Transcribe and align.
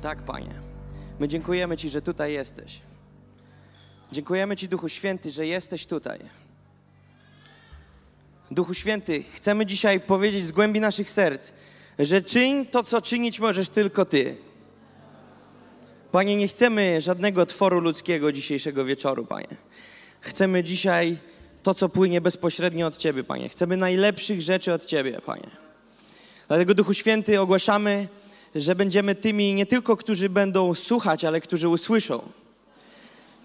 Tak, 0.00 0.22
Panie. 0.22 0.54
My 1.20 1.28
dziękujemy 1.28 1.76
Ci, 1.76 1.88
że 1.88 2.02
tutaj 2.02 2.32
jesteś. 2.32 2.80
Dziękujemy 4.12 4.56
Ci, 4.56 4.68
Duchu 4.68 4.88
Święty, 4.88 5.30
że 5.30 5.46
jesteś 5.46 5.86
tutaj. 5.86 6.20
Duchu 8.50 8.74
Święty, 8.74 9.24
chcemy 9.34 9.66
dzisiaj 9.66 10.00
powiedzieć 10.00 10.46
z 10.46 10.52
głębi 10.52 10.80
naszych 10.80 11.10
serc, 11.10 11.52
że 11.98 12.22
czyń 12.22 12.66
to, 12.66 12.82
co 12.82 13.02
czynić 13.02 13.40
możesz 13.40 13.68
tylko 13.68 14.04
Ty. 14.04 14.36
Panie, 16.12 16.36
nie 16.36 16.48
chcemy 16.48 17.00
żadnego 17.00 17.46
tworu 17.46 17.80
ludzkiego 17.80 18.32
dzisiejszego 18.32 18.84
wieczoru, 18.84 19.26
Panie. 19.26 19.56
Chcemy 20.20 20.64
dzisiaj 20.64 21.16
to, 21.62 21.74
co 21.74 21.88
płynie 21.88 22.20
bezpośrednio 22.20 22.86
od 22.86 22.96
Ciebie, 22.96 23.24
Panie. 23.24 23.48
Chcemy 23.48 23.76
najlepszych 23.76 24.42
rzeczy 24.42 24.72
od 24.72 24.86
Ciebie, 24.86 25.20
Panie. 25.26 25.50
Dlatego, 26.48 26.74
Duchu 26.74 26.94
Święty, 26.94 27.40
ogłaszamy, 27.40 28.08
że 28.54 28.74
będziemy 28.74 29.14
tymi 29.14 29.54
nie 29.54 29.66
tylko, 29.66 29.96
którzy 29.96 30.28
będą 30.28 30.74
słuchać, 30.74 31.24
ale 31.24 31.40
którzy 31.40 31.68
usłyszą. 31.68 32.22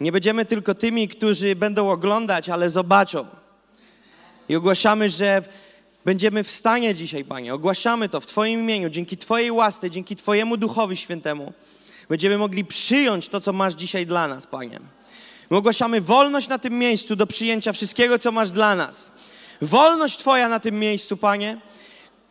Nie 0.02 0.12
będziemy 0.12 0.46
tylko 0.46 0.76
tymi, 0.76 1.08
którzy 1.08 1.56
będą 1.56 1.90
oglądać, 1.90 2.50
ale 2.50 2.70
zobaczą. 2.70 3.26
I 4.50 4.56
ogłaszamy, 4.56 5.10
że 5.10 5.42
będziemy 6.06 6.44
w 6.44 6.52
stanie 6.52 6.96
dzisiaj, 6.96 7.26
Panie. 7.26 7.54
Ogłaszamy 7.54 8.10
to 8.10 8.22
w 8.22 8.26
Twoim 8.26 8.60
imieniu, 8.60 8.90
dzięki 8.90 9.18
Twojej 9.18 9.52
łasce, 9.52 9.90
dzięki 9.90 10.16
Twojemu 10.16 10.58
Duchowi 10.58 10.98
Świętemu. 10.98 11.54
Będziemy 12.10 12.38
mogli 12.38 12.66
przyjąć 12.66 13.30
to, 13.30 13.40
co 13.40 13.54
masz 13.54 13.74
dzisiaj 13.74 14.06
dla 14.06 14.28
nas, 14.28 14.48
Panie. 14.48 14.80
My 15.50 15.58
ogłaszamy 15.58 16.02
wolność 16.02 16.48
na 16.48 16.60
tym 16.60 16.80
miejscu 16.80 17.16
do 17.16 17.28
przyjęcia 17.28 17.74
wszystkiego, 17.74 18.20
co 18.20 18.32
masz 18.32 18.52
dla 18.52 18.76
nas. 18.76 19.12
Wolność 19.62 20.18
Twoja 20.18 20.50
na 20.50 20.60
tym 20.60 20.80
miejscu, 20.80 21.18
Panie. 21.18 21.58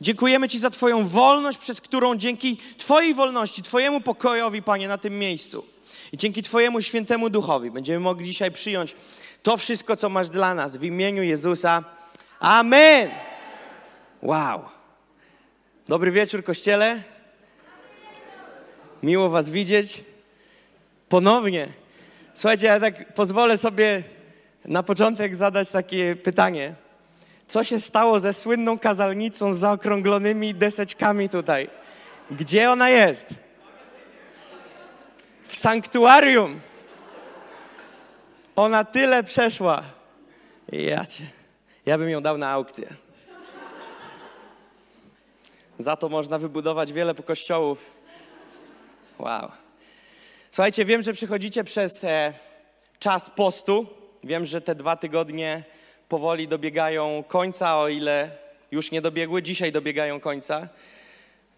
Dziękujemy 0.02 0.48
Ci 0.48 0.58
za 0.58 0.70
Twoją 0.70 1.08
wolność, 1.08 1.58
przez 1.58 1.80
którą 1.80 2.16
dzięki 2.16 2.58
Twojej 2.78 3.14
wolności, 3.14 3.62
Twojemu 3.62 4.00
pokojowi, 4.00 4.62
Panie, 4.62 4.88
na 4.88 4.98
tym 4.98 5.18
miejscu 5.18 5.64
i 6.12 6.16
dzięki 6.16 6.42
Twojemu 6.42 6.82
świętemu 6.82 7.30
duchowi 7.30 7.70
będziemy 7.70 8.00
mogli 8.00 8.26
dzisiaj 8.26 8.50
przyjąć 8.50 8.94
to 9.42 9.56
wszystko, 9.56 9.96
co 9.96 10.08
masz 10.08 10.28
dla 10.28 10.54
nas 10.54 10.76
w 10.76 10.84
imieniu 10.84 11.22
Jezusa. 11.22 11.84
Amen. 12.40 13.10
Wow. 14.22 14.60
Dobry 15.86 16.10
wieczór, 16.10 16.44
kościele. 16.44 17.02
Miło 19.02 19.28
Was 19.28 19.50
widzieć. 19.50 20.04
Ponownie. 21.08 21.68
Słuchajcie, 22.34 22.66
ja 22.66 22.80
tak 22.80 23.14
pozwolę 23.14 23.58
sobie 23.58 24.02
na 24.64 24.82
początek 24.82 25.36
zadać 25.36 25.70
takie 25.70 26.16
pytanie. 26.16 26.81
Co 27.52 27.64
się 27.64 27.80
stało 27.80 28.20
ze 28.20 28.32
słynną 28.32 28.78
kazalnicą 28.78 29.52
z 29.52 29.58
zaokrąglonymi 29.58 30.54
deseczkami 30.54 31.28
tutaj? 31.28 31.70
Gdzie 32.30 32.70
ona 32.70 32.90
jest? 32.90 33.26
W 35.44 35.56
sanktuarium. 35.56 36.60
Ona 38.56 38.84
tyle 38.84 39.24
przeszła. 39.24 39.82
Ja 40.72 41.06
cię. 41.06 41.24
Ja 41.86 41.98
bym 41.98 42.08
ją 42.08 42.20
dał 42.20 42.38
na 42.38 42.50
aukcję. 42.50 42.88
Za 45.78 45.96
to 45.96 46.08
można 46.08 46.38
wybudować 46.38 46.92
wiele 46.92 47.14
kościołów. 47.14 47.90
Wow. 49.18 49.50
Słuchajcie, 50.50 50.84
wiem, 50.84 51.02
że 51.02 51.12
przychodzicie 51.12 51.64
przez 51.64 52.04
e, 52.04 52.32
czas 52.98 53.30
postu. 53.30 53.86
Wiem, 54.24 54.46
że 54.46 54.60
te 54.60 54.74
dwa 54.74 54.96
tygodnie 54.96 55.64
powoli 56.12 56.48
dobiegają 56.48 57.24
końca, 57.28 57.78
o 57.78 57.88
ile 57.88 58.30
już 58.70 58.90
nie 58.90 59.02
dobiegły. 59.02 59.42
Dzisiaj 59.42 59.72
dobiegają 59.72 60.20
końca. 60.20 60.68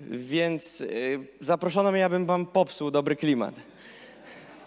Więc 0.00 0.80
y, 0.80 1.19
zaproszono 1.41 1.92
mnie, 1.92 2.05
abym 2.05 2.27
wam 2.27 2.47
popsuł 2.47 2.91
dobry 2.91 3.16
klimat. 3.16 3.55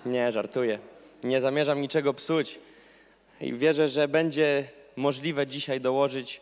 Nie, 0.06 0.32
żartuję. 0.32 0.80
Nie 1.24 1.42
zamierzam 1.42 1.82
niczego 1.82 2.14
psuć. 2.14 2.60
I 3.42 3.54
wierzę, 3.54 3.88
że 3.88 4.08
będzie 4.08 4.68
możliwe 4.96 5.48
dzisiaj 5.48 5.82
dołożyć 5.82 6.42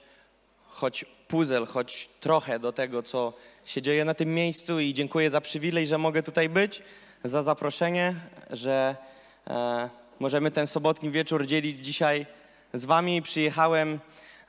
choć 0.68 1.06
puzzle, 1.28 1.66
choć 1.66 2.10
trochę 2.20 2.60
do 2.60 2.72
tego, 2.72 3.04
co 3.04 3.34
się 3.66 3.82
dzieje 3.82 4.06
na 4.06 4.14
tym 4.14 4.34
miejscu. 4.34 4.80
I 4.80 4.94
dziękuję 4.94 5.30
za 5.30 5.42
przywilej, 5.42 5.88
że 5.88 5.98
mogę 5.98 6.24
tutaj 6.24 6.50
być, 6.50 6.84
za 7.24 7.44
zaproszenie, 7.44 8.16
że 8.50 8.96
e, 9.48 9.90
możemy 10.20 10.52
ten 10.52 10.68
sobotni 10.68 11.12
wieczór 11.12 11.46
dzielić 11.46 11.86
dzisiaj 11.86 12.26
z 12.76 12.86
wami. 12.86 13.22
Przyjechałem 13.22 14.00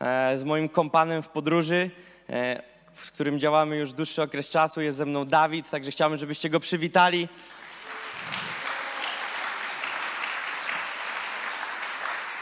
e, 0.00 0.38
z 0.38 0.44
moim 0.44 0.69
kompanem 0.69 1.22
w 1.22 1.28
podróży, 1.28 1.91
e, 2.31 2.62
z 2.94 3.10
którym 3.10 3.41
działamy 3.41 3.76
już 3.76 3.92
dłuższy 3.92 4.22
okres 4.22 4.50
czasu. 4.50 4.81
Jest 4.81 4.98
ze 4.98 5.06
mną 5.06 5.25
Dawid, 5.25 5.70
także 5.70 5.91
chciałbym, 5.91 6.19
żebyście 6.19 6.50
go 6.50 6.60
przywitali. 6.60 7.28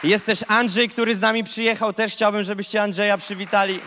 Jest 0.03 0.25
też 0.25 0.44
Andrzej, 0.49 0.89
który 0.89 1.15
z 1.15 1.21
nami 1.21 1.44
przyjechał. 1.44 1.93
Też 1.93 2.12
chciałbym, 2.12 2.44
żebyście 2.44 2.83
Andrzeja 2.83 3.19
przywitali. 3.19 3.81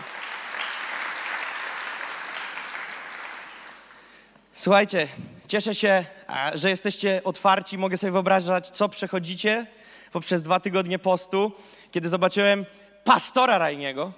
Słuchajcie, 4.52 5.08
cieszę 5.48 5.74
się, 5.74 6.04
a, 6.26 6.50
że 6.54 6.70
jesteście 6.70 7.20
otwarci. 7.24 7.78
Mogę 7.78 7.96
sobie 7.96 8.10
wyobrażać, 8.10 8.70
co 8.70 8.88
przechodzicie 8.88 9.66
poprzez 10.12 10.42
dwa 10.42 10.60
tygodnie 10.60 10.98
postu, 10.98 11.52
kiedy 11.90 12.08
zobaczyłem 12.08 12.66
pastora 13.04 13.58
Rajniego. 13.58 14.12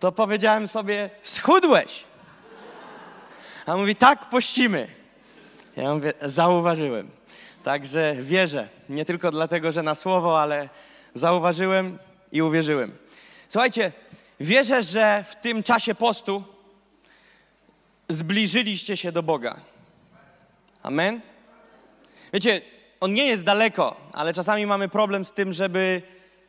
To 0.00 0.12
powiedziałem 0.12 0.68
sobie, 0.68 1.10
schudłeś. 1.22 2.04
A 3.66 3.76
mówi, 3.76 3.96
tak, 3.96 4.30
pościmy. 4.30 4.88
Ja 5.76 5.94
mówię, 5.94 6.12
zauważyłem. 6.22 7.10
Także 7.64 8.14
wierzę, 8.14 8.68
nie 8.88 9.04
tylko 9.04 9.30
dlatego, 9.30 9.72
że 9.72 9.82
na 9.82 9.94
słowo, 9.94 10.40
ale 10.40 10.68
zauważyłem 11.14 11.98
i 12.32 12.42
uwierzyłem. 12.42 12.98
Słuchajcie, 13.48 13.92
wierzę, 14.40 14.82
że 14.82 15.24
w 15.28 15.36
tym 15.36 15.62
czasie 15.62 15.94
postu 15.94 16.44
zbliżyliście 18.08 18.96
się 18.96 19.12
do 19.12 19.22
Boga. 19.22 19.60
Amen? 20.82 21.20
Wiecie, 22.32 22.60
On 23.00 23.14
nie 23.14 23.26
jest 23.26 23.44
daleko, 23.44 23.96
ale 24.12 24.34
czasami 24.34 24.66
mamy 24.66 24.88
problem 24.88 25.24
z 25.24 25.32
tym, 25.32 25.52
żeby 25.52 26.02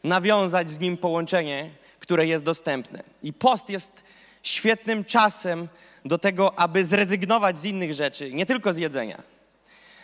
nawiązać 0.03 0.71
z 0.71 0.79
Nim 0.79 0.97
połączenie, 0.97 1.69
które 1.99 2.27
jest 2.27 2.44
dostępne. 2.44 3.03
I 3.23 3.33
post 3.33 3.69
jest 3.69 4.03
świetnym 4.44 5.05
czasem 5.05 5.67
do 6.05 6.17
tego, 6.17 6.59
aby 6.59 6.85
zrezygnować 6.85 7.57
z 7.57 7.66
innych 7.66 7.94
rzeczy, 7.94 8.33
nie 8.33 8.45
tylko 8.45 8.73
z 8.73 8.77
jedzenia, 8.77 9.23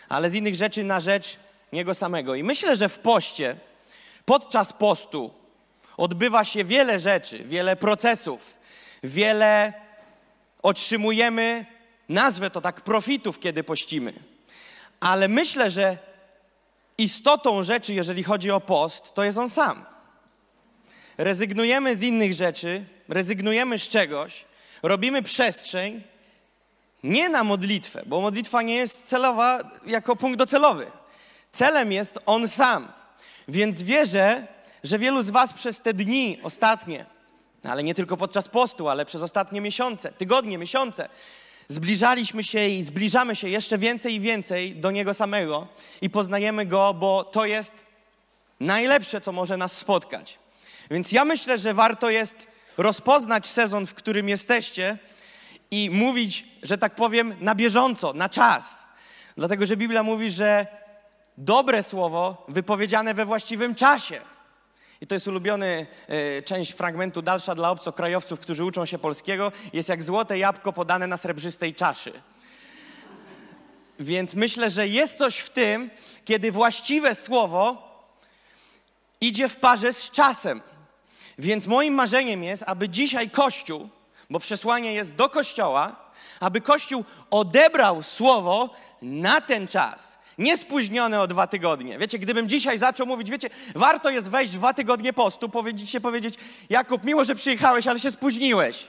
ale 0.09 0.29
z 0.29 0.34
innych 0.34 0.56
rzeczy 0.56 0.84
na 0.84 1.00
rzecz 1.00 1.38
Niego 1.73 1.94
samego. 1.94 2.35
I 2.35 2.44
myślę, 2.44 2.75
że 2.75 2.90
w 2.90 3.00
poście, 3.00 3.56
podczas 4.25 4.73
postu, 4.73 5.34
odbywa 5.97 6.46
się 6.46 6.63
wiele 6.63 7.00
rzeczy, 7.00 7.44
wiele 7.44 7.75
procesów, 7.75 8.57
wiele 9.03 9.73
otrzymujemy, 10.61 11.66
nazwę 12.09 12.50
to 12.50 12.62
tak, 12.62 12.81
profitów, 12.81 13.40
kiedy 13.40 13.64
pościmy. 13.64 14.14
Ale 15.00 15.28
myślę, 15.28 15.70
że 15.70 15.97
istotą 16.97 17.64
rzeczy, 17.64 17.94
jeżeli 17.94 18.24
chodzi 18.24 18.52
o 18.52 18.62
post, 18.62 19.14
to 19.14 19.24
jest 19.24 19.38
on 19.38 19.50
sam. 19.50 19.86
Rezygnujemy 21.18 21.96
z 21.96 22.03
innych 22.03 22.34
rzeczy, 22.34 22.86
rezygnujemy 23.09 23.80
z 23.80 23.90
czegoś, 23.90 24.46
robimy 24.84 25.24
przestrzeń 25.24 26.03
nie 27.03 27.30
na 27.30 27.44
modlitwę, 27.44 28.03
bo 28.06 28.22
modlitwa 28.22 28.62
nie 28.62 28.76
jest 28.76 29.08
celowa 29.08 29.72
jako 29.86 30.16
punkt 30.16 30.40
docelowy. 30.40 30.91
Celem 31.52 31.91
jest 31.91 32.20
on 32.26 32.47
sam. 32.47 32.91
Więc 33.47 33.81
wierzę, 33.81 34.47
że 34.84 35.00
wielu 35.00 35.22
z 35.22 35.30
Was 35.30 35.53
przez 35.53 35.81
te 35.81 35.94
dni 35.94 36.40
ostatnie, 36.44 37.06
ale 37.64 37.84
nie 37.84 37.96
tylko 37.96 38.18
podczas 38.18 38.47
postu, 38.47 38.90
ale 38.90 39.05
przez 39.05 39.23
ostatnie 39.23 39.62
miesiące, 39.62 40.12
tygodnie, 40.12 40.58
miesiące, 40.58 41.09
zbliżaliśmy 41.69 42.43
się 42.43 42.67
i 42.67 42.83
zbliżamy 42.83 43.35
się 43.35 43.49
jeszcze 43.49 43.77
więcej 43.77 44.16
i 44.16 44.19
więcej 44.19 44.75
do 44.75 44.91
Niego 44.91 45.13
samego 45.13 45.67
i 46.01 46.09
poznajemy 46.09 46.66
Go, 46.66 46.93
bo 46.93 47.23
to 47.23 47.45
jest 47.45 47.73
najlepsze, 48.59 49.21
co 49.21 49.31
może 49.31 49.57
nas 49.57 49.77
spotkać. 49.77 50.39
Więc 50.91 51.11
ja 51.11 51.25
myślę, 51.25 51.57
że 51.57 51.73
warto 51.73 52.09
jest 52.09 52.47
rozpoznać 52.77 53.47
sezon, 53.47 53.85
w 53.85 53.93
którym 53.93 54.29
jesteście 54.29 54.97
i 55.71 55.89
mówić, 55.89 56.45
że 56.63 56.77
tak 56.77 56.95
powiem, 56.95 57.35
na 57.39 57.55
bieżąco, 57.55 58.13
na 58.13 58.29
czas. 58.29 58.85
Dlatego, 59.37 59.66
że 59.66 59.77
Biblia 59.77 60.03
mówi, 60.03 60.31
że 60.31 60.67
dobre 61.37 61.83
słowo 61.83 62.45
wypowiedziane 62.47 63.13
we 63.13 63.25
właściwym 63.25 63.75
czasie. 63.75 64.21
I 65.01 65.07
to 65.07 65.16
jest 65.16 65.28
ulubiony 65.28 65.87
y, 66.40 66.43
część 66.43 66.72
fragmentu 66.72 67.22
dalsza 67.22 67.55
dla 67.55 67.69
obcokrajowców, 67.69 68.40
którzy 68.40 68.63
uczą 68.63 68.85
się 68.85 68.97
polskiego. 68.97 69.51
Jest 69.73 69.90
jak 69.90 70.03
złote 70.03 70.37
jabłko 70.37 70.73
podane 70.73 71.07
na 71.07 71.17
srebrzystej 71.17 71.75
czaszy. 71.75 72.22
Więc 73.99 74.34
myślę, 74.34 74.69
że 74.69 74.87
jest 74.87 75.17
coś 75.17 75.37
w 75.37 75.49
tym, 75.49 75.90
kiedy 76.25 76.51
właściwe 76.51 77.16
słowo 77.16 77.90
idzie 79.22 79.47
w 79.49 79.57
parze 79.57 79.93
z 79.93 80.11
czasem. 80.11 80.61
Więc 81.37 81.67
moim 81.67 81.93
marzeniem 81.93 82.43
jest, 82.43 82.63
aby 82.67 82.90
dzisiaj 82.90 83.29
Kościół 83.29 83.90
bo 84.29 84.40
przesłanie 84.40 84.93
jest 84.93 85.16
do 85.16 85.29
Kościoła, 85.29 85.95
aby 86.40 86.61
Kościół 86.61 87.05
odebrał 87.29 88.03
słowo 88.03 88.69
na 89.02 89.41
ten 89.41 89.67
czas. 89.67 90.18
Nie 90.40 90.58
spóźnione 90.58 91.22
o 91.22 91.28
dwa 91.28 91.47
tygodnie. 91.47 91.97
Wiecie, 91.97 92.20
gdybym 92.20 92.50
dzisiaj 92.50 92.78
zaczął 92.78 93.08
mówić, 93.08 93.32
wiecie, 93.32 93.50
warto 93.76 94.09
jest 94.09 94.30
wejść 94.30 94.53
dwa 94.53 94.74
tygodnie 94.74 95.14
postu, 95.14 95.50
powiedzieć 95.50 95.90
się 95.90 96.02
powiedzieć, 96.02 96.36
Jakub, 96.70 97.03
miło, 97.03 97.24
że 97.24 97.36
przyjechałeś, 97.36 97.88
ale 97.88 98.00
się 98.00 98.12
spóźniłeś. 98.12 98.88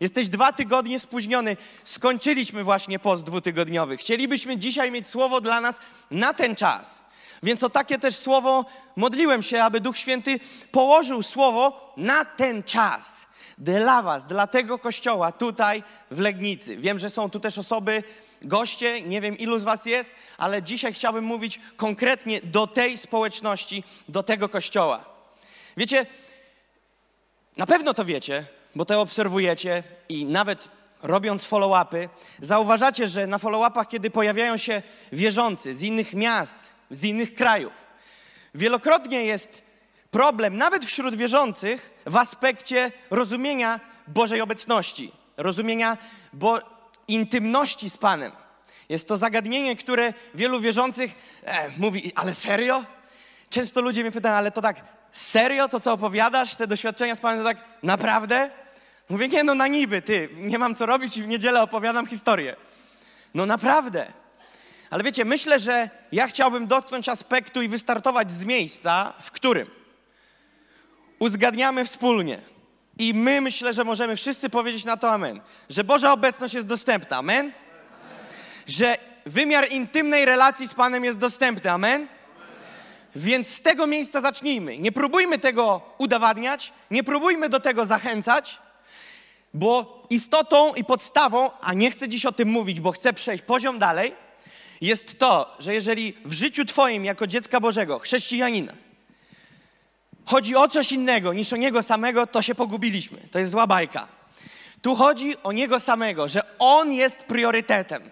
Jesteś 0.00 0.28
dwa 0.28 0.52
tygodnie 0.52 0.98
spóźniony. 0.98 1.56
Skończyliśmy 1.84 2.64
właśnie 2.64 2.98
post 2.98 3.24
dwutygodniowy. 3.24 3.96
Chcielibyśmy 3.96 4.58
dzisiaj 4.58 4.90
mieć 4.90 5.08
słowo 5.08 5.40
dla 5.40 5.60
nas 5.60 5.80
na 6.10 6.34
ten 6.34 6.56
czas. 6.56 7.02
Więc 7.42 7.62
o 7.62 7.70
takie 7.70 7.98
też 7.98 8.16
słowo 8.16 8.64
modliłem 8.96 9.42
się, 9.42 9.64
aby 9.64 9.80
Duch 9.80 9.98
Święty 9.98 10.40
położył 10.70 11.22
słowo 11.22 11.94
na 11.96 12.24
ten 12.24 12.62
czas. 12.62 13.26
Dla 13.58 14.02
Was, 14.02 14.26
dla 14.26 14.46
tego 14.46 14.78
kościoła 14.78 15.32
tutaj 15.32 15.82
w 16.10 16.18
Legnicy. 16.18 16.76
Wiem, 16.76 16.98
że 16.98 17.10
są 17.10 17.30
tu 17.30 17.40
też 17.40 17.58
osoby, 17.58 18.02
goście, 18.42 19.02
nie 19.02 19.20
wiem 19.20 19.38
ilu 19.38 19.58
z 19.58 19.64
Was 19.64 19.86
jest, 19.86 20.10
ale 20.38 20.62
dzisiaj 20.62 20.92
chciałbym 20.92 21.24
mówić 21.24 21.60
konkretnie 21.76 22.40
do 22.40 22.66
tej 22.66 22.98
społeczności, 22.98 23.84
do 24.08 24.22
tego 24.22 24.48
kościoła. 24.48 25.04
Wiecie, 25.76 26.06
na 27.56 27.66
pewno 27.66 27.94
to 27.94 28.04
wiecie, 28.04 28.44
bo 28.74 28.84
to 28.84 29.00
obserwujecie 29.00 29.82
i 30.08 30.24
nawet 30.24 30.68
robiąc 31.02 31.48
follow-upy, 31.48 32.08
zauważacie, 32.40 33.08
że 33.08 33.26
na 33.26 33.38
follow-upach, 33.38 33.88
kiedy 33.88 34.10
pojawiają 34.10 34.56
się 34.56 34.82
wierzący 35.12 35.74
z 35.74 35.82
innych 35.82 36.14
miast, 36.14 36.56
z 36.90 37.04
innych 37.04 37.34
krajów, 37.34 37.72
wielokrotnie 38.54 39.24
jest 39.24 39.62
problem, 40.12 40.58
nawet 40.58 40.84
wśród 40.84 41.14
wierzących, 41.14 41.90
w 42.06 42.16
aspekcie 42.16 42.92
rozumienia 43.10 43.80
Bożej 44.06 44.40
obecności, 44.40 45.12
rozumienia 45.36 45.98
bo 46.32 46.60
intymności 47.08 47.90
z 47.90 47.96
Panem. 47.96 48.32
Jest 48.88 49.08
to 49.08 49.16
zagadnienie, 49.16 49.76
które 49.76 50.12
wielu 50.34 50.60
wierzących 50.60 51.14
e, 51.44 51.70
mówi, 51.78 52.12
ale 52.14 52.34
serio? 52.34 52.84
Często 53.50 53.80
ludzie 53.80 54.02
mnie 54.02 54.12
pytają, 54.12 54.34
ale 54.34 54.50
to 54.50 54.60
tak, 54.60 54.84
serio 55.12 55.68
to, 55.68 55.80
co 55.80 55.92
opowiadasz, 55.92 56.56
te 56.56 56.66
doświadczenia 56.66 57.14
z 57.14 57.20
Panem, 57.20 57.38
to 57.38 57.44
tak 57.44 57.58
naprawdę? 57.82 58.50
Mówię, 59.10 59.28
nie 59.28 59.44
no, 59.44 59.54
na 59.54 59.66
niby, 59.66 60.02
ty, 60.02 60.28
nie 60.34 60.58
mam 60.58 60.74
co 60.74 60.86
robić 60.86 61.16
i 61.16 61.22
w 61.22 61.28
niedzielę 61.28 61.62
opowiadam 61.62 62.06
historię. 62.06 62.56
No 63.34 63.46
naprawdę. 63.46 64.12
Ale 64.90 65.04
wiecie, 65.04 65.24
myślę, 65.24 65.58
że 65.58 65.90
ja 66.12 66.26
chciałbym 66.28 66.66
dotknąć 66.66 67.08
aspektu 67.08 67.62
i 67.62 67.68
wystartować 67.68 68.32
z 68.32 68.44
miejsca, 68.44 69.12
w 69.20 69.30
którym 69.30 69.81
uzgadniamy 71.22 71.84
wspólnie. 71.84 72.38
I 72.98 73.14
my 73.14 73.40
myślę, 73.40 73.72
że 73.72 73.84
możemy 73.84 74.16
wszyscy 74.16 74.50
powiedzieć 74.50 74.84
na 74.84 74.96
to 74.96 75.10
amen. 75.10 75.40
Że 75.68 75.84
Boża 75.84 76.12
obecność 76.12 76.54
jest 76.54 76.66
dostępna. 76.66 77.16
Amen? 77.16 77.40
amen. 77.40 77.52
Że 78.66 78.96
wymiar 79.26 79.72
intymnej 79.72 80.24
relacji 80.24 80.68
z 80.68 80.74
Panem 80.74 81.04
jest 81.04 81.18
dostępny. 81.18 81.70
Amen? 81.70 81.94
amen? 81.94 82.08
Więc 83.16 83.48
z 83.48 83.60
tego 83.60 83.86
miejsca 83.86 84.20
zacznijmy. 84.20 84.78
Nie 84.78 84.92
próbujmy 84.92 85.38
tego 85.38 85.80
udowadniać, 85.98 86.72
nie 86.90 87.04
próbujmy 87.04 87.48
do 87.48 87.60
tego 87.60 87.86
zachęcać, 87.86 88.58
bo 89.54 90.02
istotą 90.10 90.74
i 90.74 90.84
podstawą, 90.84 91.50
a 91.60 91.74
nie 91.74 91.90
chcę 91.90 92.08
dziś 92.08 92.26
o 92.26 92.32
tym 92.32 92.48
mówić, 92.48 92.80
bo 92.80 92.92
chcę 92.92 93.12
przejść 93.12 93.44
poziom 93.44 93.78
dalej, 93.78 94.14
jest 94.80 95.18
to, 95.18 95.56
że 95.58 95.74
jeżeli 95.74 96.16
w 96.24 96.32
życiu 96.32 96.64
Twoim 96.64 97.04
jako 97.04 97.26
dziecka 97.26 97.60
Bożego, 97.60 97.98
chrześcijanina, 97.98 98.72
chodzi 100.26 100.56
o 100.56 100.68
coś 100.68 100.92
innego 100.92 101.32
niż 101.32 101.52
o 101.52 101.56
Niego 101.56 101.82
samego, 101.82 102.26
to 102.26 102.42
się 102.42 102.54
pogubiliśmy. 102.54 103.18
To 103.30 103.38
jest 103.38 103.50
zła 103.50 103.66
bajka. 103.66 104.08
Tu 104.82 104.94
chodzi 104.94 105.42
o 105.42 105.52
Niego 105.52 105.80
samego, 105.80 106.28
że 106.28 106.58
On 106.58 106.92
jest 106.92 107.18
priorytetem. 107.18 108.10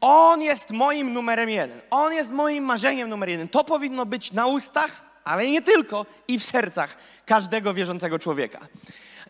On 0.00 0.42
jest 0.42 0.70
moim 0.70 1.12
numerem 1.12 1.50
jeden. 1.50 1.80
On 1.90 2.12
jest 2.12 2.30
moim 2.30 2.64
marzeniem 2.64 3.08
numer 3.08 3.28
jeden. 3.28 3.48
To 3.48 3.64
powinno 3.64 4.06
być 4.06 4.32
na 4.32 4.46
ustach, 4.46 4.90
ale 5.24 5.46
nie 5.46 5.62
tylko, 5.62 6.06
i 6.28 6.38
w 6.38 6.44
sercach 6.44 6.96
każdego 7.26 7.74
wierzącego 7.74 8.18
człowieka. 8.18 8.58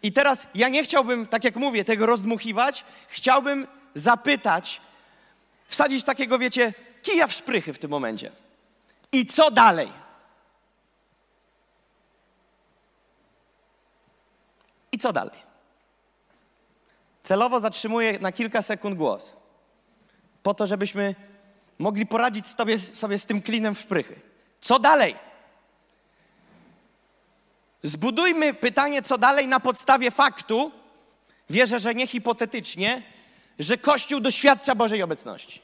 I 0.02 0.12
teraz 0.12 0.46
ja 0.54 0.68
nie 0.68 0.82
chciałbym, 0.82 1.26
tak 1.26 1.44
jak 1.44 1.56
mówię, 1.56 1.84
tego 1.84 2.06
rozdmuchiwać. 2.06 2.84
Chciałbym 3.08 3.66
zapytać, 3.94 4.80
wsadzić 5.68 6.04
takiego, 6.04 6.38
wiecie, 6.38 6.74
kija 7.02 7.26
w 7.26 7.32
szprychy 7.32 7.72
w 7.72 7.78
tym 7.78 7.90
momencie. 7.90 8.32
I 9.12 9.26
co 9.26 9.50
dalej? 9.50 9.92
Co 15.00 15.12
dalej? 15.12 15.50
Celowo 17.22 17.60
zatrzymuję 17.60 18.18
na 18.18 18.32
kilka 18.32 18.62
sekund 18.62 18.96
głos, 18.96 19.32
po 20.42 20.54
to, 20.54 20.66
żebyśmy 20.66 21.14
mogli 21.78 22.06
poradzić 22.06 22.46
sobie, 22.46 22.78
sobie 22.78 23.18
z 23.18 23.26
tym 23.26 23.42
klinem 23.42 23.74
w 23.74 23.80
szprychy. 23.80 24.20
Co 24.60 24.78
dalej? 24.78 25.16
Zbudujmy 27.82 28.54
pytanie, 28.54 29.02
co 29.02 29.18
dalej 29.18 29.48
na 29.48 29.60
podstawie 29.60 30.10
faktu, 30.10 30.72
wierzę, 31.50 31.80
że 31.80 31.94
nie 31.94 32.06
hipotetycznie, 32.06 33.02
że 33.58 33.78
Kościół 33.78 34.20
doświadcza 34.20 34.74
Bożej 34.74 35.02
obecności. 35.02 35.60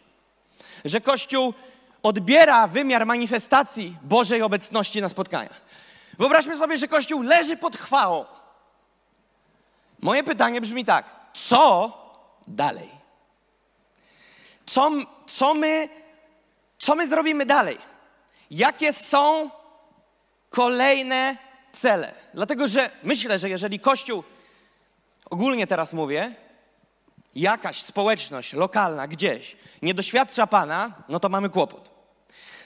Że 0.84 1.00
Kościół 1.00 1.54
odbiera 2.02 2.66
wymiar 2.66 3.06
manifestacji 3.06 3.96
Bożej 4.02 4.42
obecności 4.42 5.00
na 5.00 5.08
spotkaniach. 5.08 5.60
Wyobraźmy 6.18 6.56
sobie, 6.56 6.78
że 6.78 6.88
Kościół 6.88 7.22
leży 7.22 7.56
pod 7.56 7.76
chwałą. 7.76 8.24
Moje 10.00 10.25
pytanie 10.25 10.60
brzmi 10.60 10.84
tak: 10.84 11.04
co 11.34 11.93
dalej? 12.46 12.90
Co, 14.66 14.90
co, 15.26 15.54
my, 15.54 15.88
co 16.78 16.94
my 16.94 17.08
zrobimy 17.08 17.46
dalej? 17.46 17.78
Jakie 18.50 18.93
są 18.93 19.50
kolejne 20.50 21.37
cele? 21.72 22.14
Dlatego, 22.34 22.69
że 22.69 22.90
myślę, 23.02 23.38
że 23.38 23.48
jeżeli 23.48 23.81
Kościół, 23.81 24.25
ogólnie 25.31 25.66
teraz 25.66 25.93
mówię, 25.93 26.34
jakaś 27.34 27.82
społeczność 27.82 28.52
lokalna 28.52 29.08
gdzieś 29.08 29.56
nie 29.82 29.94
doświadcza 29.94 30.46
Pana, 30.46 30.93
no 31.08 31.20
to 31.20 31.28
mamy 31.28 31.48
kłopot. 31.50 31.90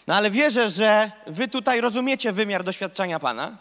No 0.06 0.14
ale 0.14 0.30
wierzę, 0.30 0.70
że 0.70 1.12
Wy 1.26 1.48
tutaj 1.48 1.80
rozumiecie 1.80 2.32
wymiar 2.32 2.64
doświadczenia 2.64 3.18
Pana. 3.18 3.58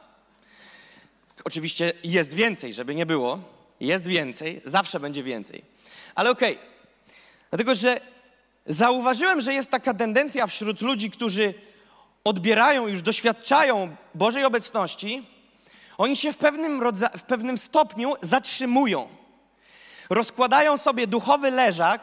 Oczywiście 1.43 1.93
jest 2.03 2.33
więcej, 2.33 2.73
żeby 2.73 2.95
nie 2.95 3.05
było 3.05 3.39
jest 3.79 4.07
więcej, 4.07 4.61
zawsze 4.65 4.99
będzie 4.99 5.23
więcej. 5.23 5.63
Ale 6.15 6.29
okej, 6.29 6.55
okay. 6.55 6.67
dlatego 7.49 7.75
że 7.75 8.01
zauważyłem, 8.65 9.41
że 9.41 9.53
jest 9.53 9.69
taka 9.69 9.93
tendencja 9.93 10.47
wśród 10.47 10.81
ludzi, 10.81 11.11
którzy 11.11 11.53
odbierają, 12.23 12.87
już 12.87 13.01
doświadczają 13.01 13.95
Bożej 14.15 14.45
obecności, 14.45 15.27
oni 15.97 16.15
się 16.15 16.33
w 16.33 16.37
pewnym, 16.37 16.81
w 17.17 17.23
pewnym 17.23 17.57
stopniu 17.57 18.13
zatrzymują. 18.21 19.07
Rozkładają 20.09 20.77
sobie 20.77 21.07
duchowy 21.07 21.51
leżak 21.51 22.01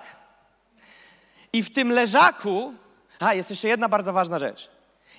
i 1.52 1.62
w 1.62 1.72
tym 1.72 1.92
leżaku, 1.92 2.74
a 3.18 3.34
jest 3.34 3.50
jeszcze 3.50 3.68
jedna 3.68 3.88
bardzo 3.88 4.12
ważna 4.12 4.38
rzecz. 4.38 4.70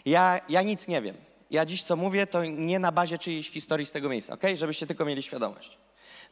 Ja, 0.06 0.40
ja 0.50 0.62
nic 0.62 0.88
nie 0.88 1.02
wiem. 1.02 1.18
Ja 1.52 1.66
dziś 1.66 1.84
co 1.84 1.96
mówię, 1.96 2.28
to 2.28 2.46
nie 2.46 2.80
na 2.80 2.92
bazie 2.92 3.18
czyjejś 3.18 3.50
historii 3.50 3.86
z 3.86 3.92
tego 3.92 4.10
miejsca, 4.10 4.34
ok? 4.34 4.44
Żebyście 4.56 4.88
tylko 4.88 5.06
mieli 5.06 5.24
świadomość 5.24 5.78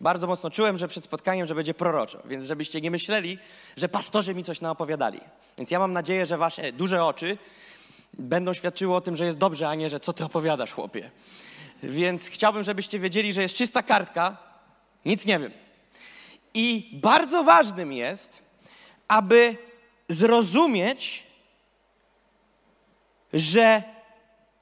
bardzo 0.01 0.27
mocno 0.27 0.49
czułem, 0.49 0.77
że 0.77 0.87
przed 0.87 1.03
spotkaniem, 1.03 1.47
że 1.47 1.55
będzie 1.55 1.73
proroczo, 1.73 2.19
więc 2.25 2.45
żebyście 2.45 2.81
nie 2.81 2.91
myśleli, 2.91 3.39
że 3.77 3.89
pastorzy 3.89 4.35
mi 4.35 4.43
coś 4.43 4.61
naopowiadali. 4.61 5.19
Więc 5.57 5.71
ja 5.71 5.79
mam 5.79 5.93
nadzieję, 5.93 6.25
że 6.25 6.37
wasze 6.37 6.71
duże 6.71 7.05
oczy 7.05 7.37
będą 8.13 8.53
świadczyły 8.53 8.95
o 8.95 9.01
tym, 9.01 9.15
że 9.15 9.25
jest 9.25 9.37
dobrze, 9.37 9.69
a 9.69 9.75
nie, 9.75 9.89
że 9.89 9.99
co 9.99 10.13
ty 10.13 10.25
opowiadasz, 10.25 10.71
chłopie. 10.71 11.11
Więc 11.83 12.27
chciałbym, 12.27 12.63
żebyście 12.63 12.99
wiedzieli, 12.99 13.33
że 13.33 13.41
jest 13.41 13.55
czysta 13.55 13.83
kartka, 13.83 14.37
nic 15.05 15.25
nie 15.25 15.39
wiem. 15.39 15.51
I 16.53 16.89
bardzo 16.93 17.43
ważnym 17.43 17.93
jest, 17.93 18.41
aby 19.07 19.57
zrozumieć, 20.09 21.27
że 23.33 23.94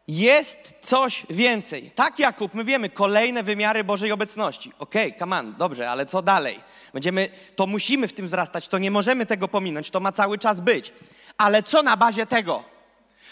jest 0.07 0.73
coś 0.81 1.25
więcej. 1.29 1.91
Tak, 1.91 2.19
Jakub, 2.19 2.53
my 2.53 2.63
wiemy, 2.63 2.89
kolejne 2.89 3.43
wymiary 3.43 3.83
Bożej 3.83 4.11
obecności. 4.11 4.73
Okej, 4.79 5.07
okay, 5.07 5.19
come 5.19 5.39
on, 5.39 5.55
dobrze, 5.57 5.89
ale 5.89 6.05
co 6.05 6.21
dalej? 6.21 6.59
Będziemy, 6.93 7.29
to 7.55 7.67
musimy 7.67 8.07
w 8.07 8.13
tym 8.13 8.25
wzrastać, 8.25 8.67
to 8.67 8.77
nie 8.77 8.91
możemy 8.91 9.25
tego 9.25 9.47
pominąć, 9.47 9.91
to 9.91 9.99
ma 9.99 10.11
cały 10.11 10.37
czas 10.37 10.61
być. 10.61 10.93
Ale 11.37 11.63
co 11.63 11.83
na 11.83 11.97
bazie 11.97 12.25
tego? 12.25 12.63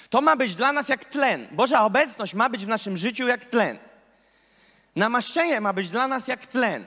To 0.09 0.21
ma 0.21 0.35
być 0.35 0.55
dla 0.55 0.71
nas 0.71 0.89
jak 0.89 1.05
tlen. 1.05 1.47
Boża 1.51 1.85
obecność 1.85 2.33
ma 2.33 2.49
być 2.49 2.65
w 2.65 2.67
naszym 2.67 2.97
życiu 2.97 3.27
jak 3.27 3.45
tlen. 3.45 3.79
Namaszczenie 4.95 5.61
ma 5.61 5.73
być 5.73 5.89
dla 5.89 6.07
nas 6.07 6.27
jak 6.27 6.47
tlen. 6.47 6.85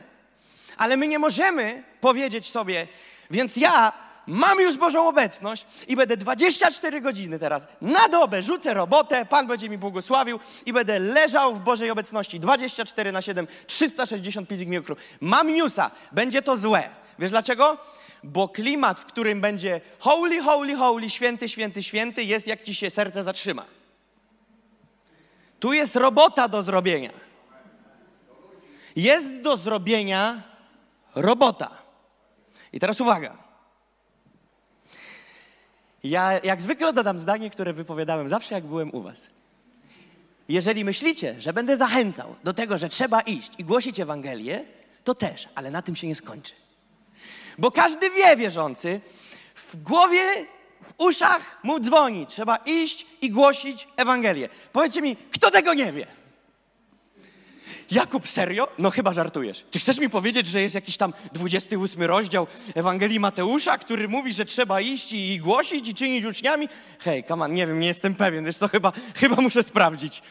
Ale 0.76 0.96
my 0.96 1.08
nie 1.08 1.18
możemy 1.18 1.82
powiedzieć 2.00 2.50
sobie, 2.50 2.88
więc 3.30 3.56
ja 3.56 3.92
mam 4.26 4.60
już 4.60 4.76
Bożą 4.76 5.08
obecność 5.08 5.66
i 5.88 5.96
będę 5.96 6.16
24 6.16 7.00
godziny 7.00 7.38
teraz 7.38 7.66
na 7.80 8.08
dobę 8.08 8.42
rzucę 8.42 8.74
robotę, 8.74 9.26
Pan 9.26 9.46
będzie 9.46 9.68
mi 9.68 9.78
błogosławił 9.78 10.40
i 10.66 10.72
będę 10.72 10.98
leżał 10.98 11.54
w 11.54 11.60
Bożej 11.60 11.90
obecności 11.90 12.40
24 12.40 13.12
na 13.12 13.22
7, 13.22 13.46
365 13.66 14.64
dni 14.64 14.78
roku. 14.78 14.92
Mam 15.20 15.52
newsa, 15.52 15.90
będzie 16.12 16.42
to 16.42 16.56
złe. 16.56 16.88
Wiesz 17.18 17.30
dlaczego? 17.30 17.78
Bo 18.22 18.48
klimat, 18.48 19.00
w 19.00 19.04
którym 19.04 19.40
będzie 19.40 19.80
holy, 19.98 20.42
holy, 20.42 20.76
holy, 20.76 21.10
święty, 21.10 21.48
święty, 21.48 21.82
święty, 21.82 22.24
jest 22.24 22.46
jak 22.46 22.62
ci 22.62 22.74
się 22.74 22.90
serce 22.90 23.24
zatrzyma. 23.24 23.64
Tu 25.60 25.72
jest 25.72 25.96
robota 25.96 26.48
do 26.48 26.62
zrobienia. 26.62 27.10
Jest 28.96 29.40
do 29.40 29.56
zrobienia 29.56 30.42
robota. 31.14 31.70
I 32.72 32.80
teraz 32.80 33.00
uwaga. 33.00 33.43
Ja 36.04 36.40
jak 36.42 36.62
zwykle 36.62 36.92
dodam 36.92 37.18
zdanie, 37.18 37.50
które 37.50 37.72
wypowiadałem 37.72 38.28
zawsze, 38.28 38.54
jak 38.54 38.64
byłem 38.64 38.94
u 38.94 39.02
Was. 39.02 39.28
Jeżeli 40.48 40.84
myślicie, 40.84 41.36
że 41.38 41.52
będę 41.52 41.76
zachęcał 41.76 42.34
do 42.44 42.54
tego, 42.54 42.78
że 42.78 42.88
trzeba 42.88 43.20
iść 43.20 43.52
i 43.58 43.64
głosić 43.64 44.00
Ewangelię, 44.00 44.64
to 45.04 45.14
też, 45.14 45.48
ale 45.54 45.70
na 45.70 45.82
tym 45.82 45.96
się 45.96 46.06
nie 46.06 46.14
skończy. 46.14 46.52
Bo 47.58 47.70
każdy 47.70 48.10
wie, 48.10 48.36
wierzący, 48.36 49.00
w 49.54 49.76
głowie, 49.76 50.46
w 50.82 50.92
uszach 50.98 51.60
mu 51.62 51.80
dzwoni. 51.80 52.26
Trzeba 52.26 52.56
iść 52.56 53.06
i 53.20 53.30
głosić 53.30 53.88
Ewangelię. 53.96 54.48
Powiedzcie 54.72 55.02
mi, 55.02 55.16
kto 55.16 55.50
tego 55.50 55.74
nie 55.74 55.92
wie? 55.92 56.06
Jakub, 57.90 58.28
serio? 58.28 58.68
No 58.78 58.90
chyba 58.90 59.12
żartujesz. 59.12 59.64
Czy 59.70 59.78
chcesz 59.78 59.98
mi 59.98 60.10
powiedzieć, 60.10 60.46
że 60.46 60.60
jest 60.62 60.74
jakiś 60.74 60.96
tam 60.96 61.12
28 61.32 62.02
rozdział 62.02 62.46
Ewangelii 62.74 63.20
Mateusza, 63.20 63.78
który 63.78 64.08
mówi, 64.08 64.32
że 64.32 64.44
trzeba 64.44 64.80
iść 64.80 65.12
i 65.12 65.40
głosić 65.40 65.88
i 65.88 65.94
czynić 65.94 66.24
uczniami? 66.24 66.68
Hej, 66.98 67.24
on, 67.28 67.54
nie 67.54 67.66
wiem, 67.66 67.80
nie 67.80 67.86
jestem 67.86 68.14
pewien, 68.14 68.44
wiesz 68.44 68.56
co, 68.56 68.68
chyba, 68.68 68.92
chyba 69.16 69.36
muszę 69.36 69.62
sprawdzić. 69.62 70.22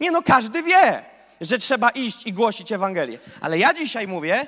Nie 0.00 0.10
no, 0.10 0.22
każdy 0.22 0.62
wie, 0.62 1.02
że 1.40 1.58
trzeba 1.58 1.90
iść 1.90 2.26
i 2.26 2.32
głosić 2.32 2.72
Ewangelię. 2.72 3.18
Ale 3.40 3.58
ja 3.58 3.74
dzisiaj 3.74 4.06
mówię 4.08 4.46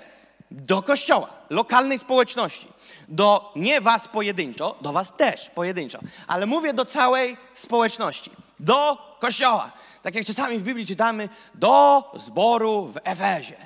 do 0.51 0.83
kościoła, 0.83 1.29
lokalnej 1.51 1.99
społeczności. 1.99 2.69
Do 3.09 3.53
nie 3.57 3.81
was 3.81 4.09
pojedynczo, 4.09 4.79
do 4.81 4.93
was 4.93 5.13
też 5.17 5.51
pojedynczo, 5.51 5.99
ale 6.27 6.47
mówię 6.47 6.75
do 6.75 6.85
całej 6.85 7.37
społeczności. 7.55 8.31
Do 8.61 8.99
kościoła. 9.21 9.73
Tak 10.05 10.15
jak 10.15 10.25
czasami 10.25 10.59
w 10.59 10.63
Biblii 10.63 10.87
czytamy, 10.87 11.29
do 11.55 12.05
zboru 12.15 12.87
w 12.87 12.99
Efezie, 13.05 13.57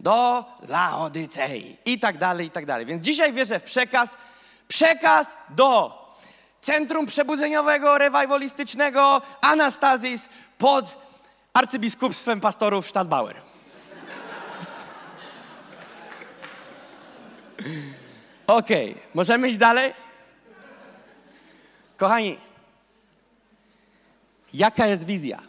do 0.00 0.44
Laodycei 0.68 1.76
i 1.84 1.98
tak 1.98 2.18
dalej, 2.18 2.46
i 2.46 2.50
tak 2.50 2.66
dalej. 2.66 2.86
Więc 2.86 3.02
dzisiaj 3.02 3.32
wierzę 3.32 3.60
w 3.60 3.62
przekaz, 3.62 4.18
przekaz 4.68 5.36
do 5.50 5.98
Centrum 6.60 7.06
Przebudzeniowego, 7.06 7.98
Rewajwalistycznego 7.98 9.22
Anastazis 9.40 10.28
pod 10.58 11.08
arcybiskupstwem 11.54 12.40
pastorów 12.40 12.90
Stadtbauer. 12.90 13.36
Okej, 18.46 18.90
okay, 18.90 19.02
możemy 19.14 19.48
iść 19.48 19.58
dalej? 19.58 19.94
Kochani, 21.96 22.38
jaka 24.54 24.86
jest 24.86 25.04
wizja? 25.04 25.47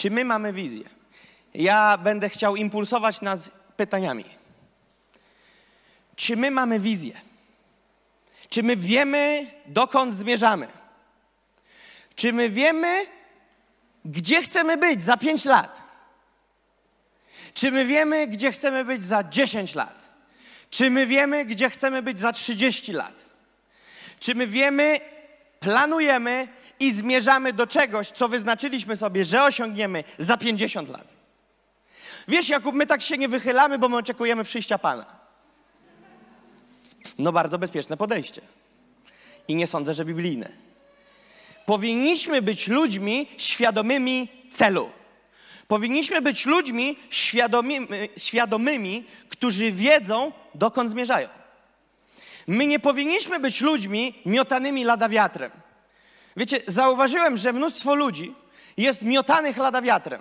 Czy 0.00 0.10
my 0.10 0.24
mamy 0.24 0.52
wizję? 0.52 0.84
Ja 1.54 1.98
będę 1.98 2.28
chciał 2.28 2.56
impulsować 2.56 3.20
nas 3.20 3.50
pytaniami. 3.76 4.24
Czy 6.16 6.36
my 6.36 6.50
mamy 6.50 6.80
wizję? 6.80 7.20
Czy 8.48 8.62
my 8.62 8.76
wiemy, 8.76 9.46
dokąd 9.66 10.14
zmierzamy? 10.14 10.68
Czy 12.14 12.32
my 12.32 12.50
wiemy, 12.50 13.06
gdzie 14.04 14.42
chcemy 14.42 14.76
być 14.76 15.02
za 15.02 15.16
pięć 15.16 15.44
lat? 15.44 15.82
Czy 17.54 17.70
my 17.70 17.86
wiemy, 17.86 18.26
gdzie 18.26 18.52
chcemy 18.52 18.84
być 18.84 19.04
za 19.04 19.24
10 19.24 19.74
lat? 19.74 20.08
Czy 20.70 20.90
my 20.90 21.06
wiemy, 21.06 21.44
gdzie 21.44 21.70
chcemy 21.70 22.02
być 22.02 22.18
za 22.18 22.32
30 22.32 22.92
lat? 22.92 23.24
Czy 24.20 24.34
my 24.34 24.46
wiemy, 24.46 25.00
planujemy 25.60 26.48
i 26.80 26.92
zmierzamy 26.92 27.52
do 27.52 27.66
czegoś, 27.66 28.08
co 28.08 28.28
wyznaczyliśmy 28.28 28.96
sobie, 28.96 29.24
że 29.24 29.44
osiągniemy 29.44 30.04
za 30.18 30.36
50 30.36 30.88
lat? 30.88 31.14
Wiesz, 32.28 32.48
Jakub, 32.48 32.74
my 32.74 32.86
tak 32.86 33.02
się 33.02 33.18
nie 33.18 33.28
wychylamy, 33.28 33.78
bo 33.78 33.88
my 33.88 33.96
oczekujemy 33.96 34.44
przyjścia 34.44 34.78
Pana. 34.78 35.06
No 37.18 37.32
bardzo 37.32 37.58
bezpieczne 37.58 37.96
podejście. 37.96 38.42
I 39.48 39.54
nie 39.54 39.66
sądzę, 39.66 39.94
że 39.94 40.04
biblijne. 40.04 40.52
Powinniśmy 41.66 42.42
być 42.42 42.68
ludźmi 42.68 43.28
świadomymi 43.36 44.28
celu. 44.52 44.90
Powinniśmy 45.68 46.22
być 46.22 46.46
ludźmi 46.46 46.96
świadomymi, 47.10 47.88
świadomymi, 48.16 49.04
którzy 49.28 49.72
wiedzą, 49.72 50.32
dokąd 50.54 50.90
zmierzają. 50.90 51.28
My 52.46 52.66
nie 52.66 52.78
powinniśmy 52.78 53.40
być 53.40 53.60
ludźmi 53.60 54.14
miotanymi 54.26 54.84
lada 54.84 55.08
wiatrem. 55.08 55.50
Wiecie, 56.36 56.60
zauważyłem, 56.66 57.36
że 57.36 57.52
mnóstwo 57.52 57.94
ludzi 57.94 58.34
jest 58.76 59.02
miotanych 59.02 59.56
lada 59.56 59.82
wiatrem. 59.82 60.20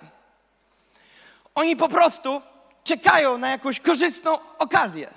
Oni 1.56 1.76
po 1.76 1.88
prostu 1.88 2.42
czekają 2.84 3.38
na 3.38 3.50
jakąś 3.50 3.80
korzystną 3.80 4.38
okazję, 4.58 5.10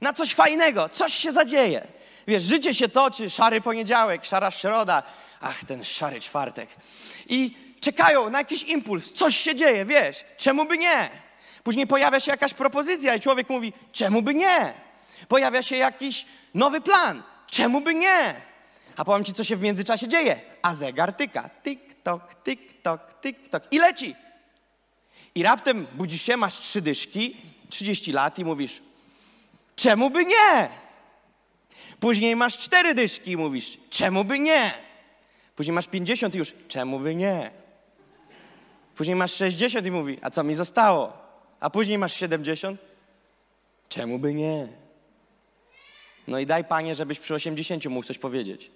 na 0.00 0.12
coś 0.12 0.34
fajnego, 0.34 0.88
coś 0.88 1.14
się 1.14 1.32
zadzieje. 1.32 1.86
Wiesz, 2.26 2.42
życie 2.42 2.74
się 2.74 2.88
toczy, 2.88 3.30
szary 3.30 3.60
poniedziałek, 3.60 4.24
szara 4.24 4.50
środa, 4.50 5.02
ach, 5.40 5.64
ten 5.64 5.84
szary 5.84 6.20
czwartek. 6.20 6.68
I 7.26 7.56
czekają 7.80 8.30
na 8.30 8.38
jakiś 8.38 8.62
impuls, 8.62 9.12
coś 9.12 9.36
się 9.36 9.54
dzieje, 9.54 9.84
wiesz, 9.84 10.24
czemu 10.36 10.64
by 10.64 10.78
nie? 10.78 11.10
Później 11.62 11.86
pojawia 11.86 12.20
się 12.20 12.30
jakaś 12.30 12.54
propozycja 12.54 13.14
i 13.14 13.20
człowiek 13.20 13.48
mówi, 13.48 13.72
czemu 13.92 14.22
by 14.22 14.34
nie? 14.34 14.74
Pojawia 15.28 15.62
się 15.62 15.76
jakiś 15.76 16.26
nowy 16.54 16.80
plan, 16.80 17.22
czemu 17.46 17.80
by 17.80 17.94
nie? 17.94 18.49
A 18.96 19.04
powiem 19.04 19.24
ci, 19.24 19.32
co 19.32 19.44
się 19.44 19.56
w 19.56 19.62
międzyczasie 19.62 20.08
dzieje. 20.08 20.40
A 20.62 20.74
zegar 20.74 21.12
tyka, 21.12 21.50
tik-tok, 21.64 22.20
tik-tok, 22.44 22.98
tik-tok 23.22 23.62
i 23.70 23.78
leci. 23.78 24.16
I 25.34 25.42
raptem 25.42 25.86
budzisz 25.94 26.22
się, 26.22 26.36
masz 26.36 26.60
trzy 26.60 26.80
dyszki, 26.80 27.36
30 27.68 28.12
lat 28.12 28.38
i 28.38 28.44
mówisz, 28.44 28.82
czemu 29.76 30.10
by 30.10 30.24
nie? 30.24 30.68
Później 32.00 32.36
masz 32.36 32.58
cztery 32.58 32.94
dyszki 32.94 33.30
i 33.30 33.36
mówisz, 33.36 33.78
czemu 33.90 34.24
by 34.24 34.38
nie? 34.38 34.72
Później 35.56 35.74
masz 35.74 35.86
50 35.86 36.34
i 36.34 36.38
już, 36.38 36.54
czemu 36.68 37.00
by 37.00 37.14
nie? 37.14 37.50
Później 38.96 39.16
masz 39.16 39.34
60 39.34 39.86
i 39.86 39.90
mówi, 39.90 40.18
a 40.22 40.30
co 40.30 40.44
mi 40.44 40.54
zostało? 40.54 41.12
A 41.60 41.70
później 41.70 41.98
masz 41.98 42.14
70? 42.14 42.80
Czemu 43.88 44.18
by 44.18 44.34
nie? 44.34 44.68
No 46.28 46.38
i 46.38 46.46
daj 46.46 46.64
Panie, 46.64 46.94
żebyś 46.94 47.20
przy 47.20 47.34
80 47.34 47.86
mógł 47.86 48.06
coś 48.06 48.18
powiedzieć. 48.18 48.70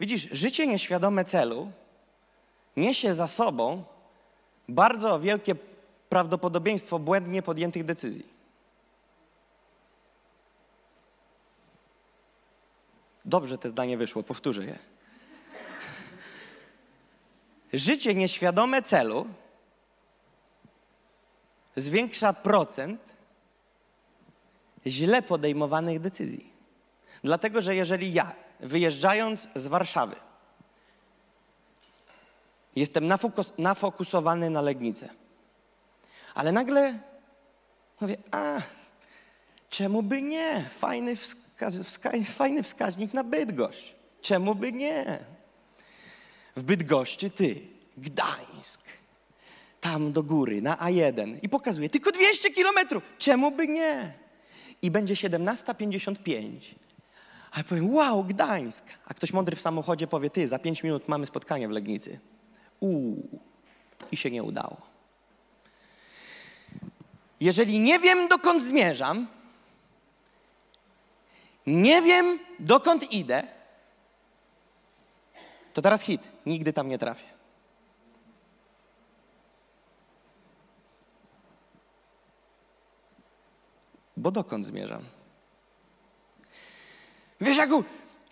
Widzisz, 0.00 0.28
życie 0.32 0.66
nieświadome 0.66 1.24
celu 1.24 1.72
niesie 2.76 3.14
za 3.14 3.26
sobą 3.26 3.84
bardzo 4.68 5.20
wielkie 5.20 5.54
prawdopodobieństwo 6.08 6.98
błędnie 6.98 7.42
podjętych 7.42 7.84
decyzji. 7.84 8.26
Dobrze 13.24 13.58
te 13.58 13.68
zdanie 13.68 13.96
wyszło, 13.96 14.22
powtórzę 14.22 14.64
je. 14.64 14.78
Życie 17.72 18.14
nieświadome 18.14 18.82
celu 18.82 19.26
zwiększa 21.76 22.32
procent 22.32 23.15
źle 24.86 25.22
podejmowanych 25.22 26.00
decyzji. 26.00 26.52
Dlatego, 27.24 27.62
że 27.62 27.76
jeżeli 27.76 28.12
ja, 28.12 28.32
wyjeżdżając 28.60 29.48
z 29.54 29.66
Warszawy, 29.66 30.16
jestem 32.76 33.12
nafokusowany 33.58 34.50
na 34.50 34.60
Legnicę, 34.60 35.08
ale 36.34 36.52
nagle 36.52 36.98
mówię, 38.00 38.16
a 38.30 38.60
czemu 39.70 40.02
by 40.02 40.22
nie? 40.22 40.64
Fajny, 40.70 41.16
wska 41.16 41.70
wska 41.84 42.10
fajny 42.24 42.62
wskaźnik 42.62 43.14
na 43.14 43.24
Bydgoszcz. 43.24 43.96
Czemu 44.22 44.54
by 44.54 44.72
nie? 44.72 45.18
w 46.56 46.64
Bydgoszczy, 46.64 47.30
ty, 47.30 47.60
Gdańsk, 47.96 48.80
tam 49.80 50.12
do 50.12 50.22
góry, 50.22 50.62
na 50.62 50.76
A1 50.76 51.38
i 51.42 51.48
pokazuje, 51.48 51.88
tylko 51.88 52.12
200 52.12 52.50
kilometrów, 52.50 53.02
czemu 53.18 53.50
by 53.50 53.68
nie? 53.68 54.12
I 54.82 54.90
będzie 54.90 55.14
17.55. 55.14 56.74
A 57.52 57.58
ja 57.58 57.64
powiem, 57.64 57.94
wow, 57.94 58.24
Gdańsk. 58.24 58.84
A 59.06 59.14
ktoś 59.14 59.32
mądry 59.32 59.56
w 59.56 59.60
samochodzie 59.60 60.06
powie, 60.06 60.30
ty, 60.30 60.48
za 60.48 60.58
5 60.58 60.82
minut 60.82 61.08
mamy 61.08 61.26
spotkanie 61.26 61.68
w 61.68 61.70
Legnicy. 61.70 62.18
Uuu, 62.80 63.40
i 64.12 64.16
się 64.16 64.30
nie 64.30 64.42
udało. 64.42 64.76
Jeżeli 67.40 67.78
nie 67.78 67.98
wiem, 67.98 68.28
dokąd 68.28 68.62
zmierzam, 68.62 69.26
nie 71.66 72.02
wiem 72.02 72.38
dokąd 72.58 73.12
idę, 73.12 73.42
to 75.72 75.82
teraz 75.82 76.02
hit. 76.02 76.22
Nigdy 76.46 76.72
tam 76.72 76.88
nie 76.88 76.98
trafię. 76.98 77.35
Bo 84.26 84.30
dokąd 84.30 84.66
zmierzam? 84.66 85.02
Wiesz, 87.40 87.56
Jaku, 87.56 87.84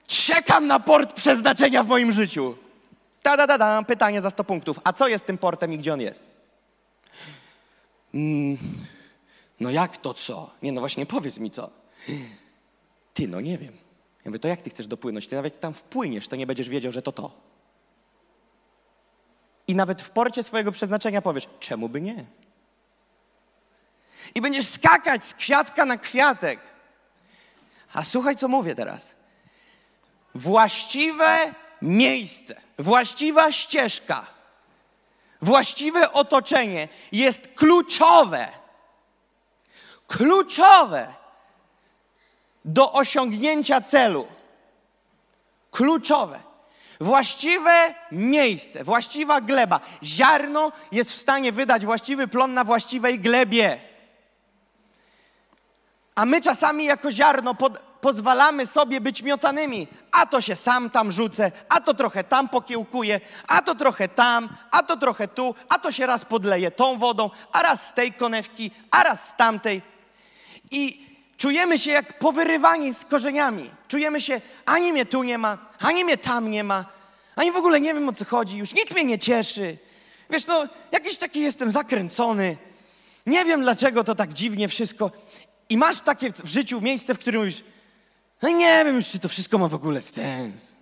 czekam 0.07 0.67
na 0.67 0.81
port 0.81 1.13
przeznaczenia 1.13 1.83
w 1.83 1.89
moim 1.89 2.13
życiu. 2.13 2.57
Ta, 3.23 3.37
da, 3.37 3.47
da, 3.47 3.59
da, 3.59 3.83
pytanie 3.83 4.21
za 4.21 4.31
100 4.31 4.45
punktów. 4.45 4.81
A 4.85 4.93
co 4.93 5.09
jest 5.09 5.27
tym 5.27 5.39
portem 5.39 5.73
i 5.73 5.79
gdzie 5.79 5.93
on 5.93 6.01
jest? 6.01 6.23
Mm, 8.15 8.59
no 9.61 9.71
jak 9.71 9.97
to 9.97 10.15
co? 10.15 10.51
Nie, 10.63 10.73
no 10.73 10.81
właśnie 10.81 11.07
powiedz 11.07 11.39
mi 11.39 11.51
co. 11.51 11.71
Ty, 13.15 13.29
no 13.29 13.41
nie 13.41 13.59
wiem. 13.59 13.73
Ja 14.25 14.31
mówię, 14.31 14.39
to 14.39 14.49
jak 14.49 14.63
ty 14.63 14.71
chcesz 14.71 14.87
dopłynąć? 14.87 15.29
Ty 15.29 15.37
nawet 15.37 15.61
tam 15.61 15.75
wpłyniesz, 15.75 16.29
to 16.29 16.37
nie 16.37 16.47
będziesz 16.47 16.69
wiedział, 16.69 16.93
że 16.93 17.03
to 17.03 17.13
to. 17.13 17.31
I 19.67 19.75
nawet 19.75 20.03
w 20.03 20.11
porcie 20.11 20.43
swojego 20.43 20.73
przeznaczenia 20.73 21.23
powiesz, 21.23 21.49
czemu 21.61 21.89
by 21.89 22.01
nie? 22.01 22.25
I 24.35 24.41
będziesz 24.41 24.67
skakać 24.67 25.25
z 25.25 25.35
kwiatka 25.35 25.85
na 25.85 25.97
kwiatek. 25.97 26.61
A 27.95 28.05
słuchaj, 28.05 28.37
co 28.37 28.49
mówię 28.49 28.75
teraz. 28.75 29.17
Właściwe 30.35 31.55
miejsce, 31.83 32.61
właściwa 32.79 33.53
ścieżka, 33.53 34.27
właściwe 35.43 36.13
otoczenie 36.13 36.89
jest 37.13 37.49
kluczowe. 37.55 38.49
Kluczowe 40.07 41.15
do 42.65 42.93
osiągnięcia 42.93 43.81
celu. 43.81 44.27
Kluczowe. 45.71 46.41
Właściwe 47.01 47.95
miejsce, 48.13 48.85
właściwa 48.85 49.41
gleba. 49.41 49.81
Ziarno 50.03 50.73
jest 50.93 51.13
w 51.13 51.17
stanie 51.17 51.53
wydać 51.53 51.85
właściwy 51.85 52.29
plon 52.29 52.55
na 52.55 52.65
właściwej 52.65 53.21
glebie. 53.21 53.81
A 56.15 56.25
my 56.25 56.41
czasami 56.41 56.85
jako 56.85 57.13
ziarno 57.13 57.55
pod, 57.55 57.79
pozwalamy 57.79 58.67
sobie 58.67 59.01
być 59.01 59.23
miotanymi. 59.23 59.89
A 60.13 60.27
to 60.27 60.41
się 60.41 60.57
sam 60.57 60.91
tam 60.91 61.13
rzucę, 61.13 61.53
a 61.69 61.81
to 61.81 61.95
trochę 61.95 62.25
tam 62.25 62.49
pokiełkuję, 62.49 63.21
a 63.49 63.63
to 63.63 63.75
trochę 63.75 64.09
tam, 64.09 64.49
a 64.71 64.83
to 64.83 64.97
trochę 64.97 65.29
tu, 65.29 65.55
a 65.69 65.79
to 65.79 65.93
się 65.93 66.07
raz 66.07 66.25
podleje 66.25 66.71
tą 66.71 66.99
wodą, 66.99 67.31
a 67.53 67.63
raz 67.63 67.89
z 67.89 67.93
tej 67.93 68.13
konewki, 68.13 68.71
a 68.91 69.03
raz 69.03 69.29
z 69.29 69.37
tamtej. 69.37 69.83
I 70.71 71.07
czujemy 71.37 71.79
się 71.79 71.91
jak 71.91 72.19
powyrywani 72.19 72.95
z 72.95 73.05
korzeniami. 73.05 73.71
Czujemy 73.89 74.21
się, 74.21 74.41
ani 74.67 74.93
mnie 74.93 75.07
tu 75.07 75.23
nie 75.23 75.39
ma, 75.39 75.59
ani 75.81 76.05
mnie 76.05 76.19
tam 76.19 76.51
nie 76.51 76.65
ma, 76.65 76.85
ani 77.37 77.53
w 77.53 77.57
ogóle 77.57 77.81
nie 77.81 77.95
wiem 77.95 78.09
o 78.09 78.13
co 78.13 78.25
chodzi, 78.25 78.59
już 78.59 78.75
nic 78.75 78.91
mnie 78.91 79.05
nie 79.05 79.19
cieszy. 79.19 79.79
Wiesz, 80.31 80.47
no, 80.47 80.67
jakiś 80.93 81.19
taki 81.19 81.41
jestem 81.41 81.71
zakręcony. 81.71 82.57
Nie 83.27 83.45
wiem 83.45 83.61
dlaczego 83.63 84.05
to 84.05 84.15
tak 84.15 84.33
dziwnie 84.33 84.69
wszystko. 84.69 85.11
I 85.69 85.77
masz 85.77 86.01
takie 86.01 86.33
w 86.33 86.47
życiu 86.47 86.81
miejsce, 86.81 87.15
w 87.15 87.19
którym 87.19 87.41
mówisz, 87.41 87.65
no 88.43 88.49
nie 88.49 88.85
wiem 88.85 88.97
już, 88.97 89.09
czy 89.09 89.19
to 89.19 89.29
wszystko 89.29 89.59
ma 89.59 89.69
w 89.69 89.75
ogóle 89.75 90.01
sens. 90.01 90.75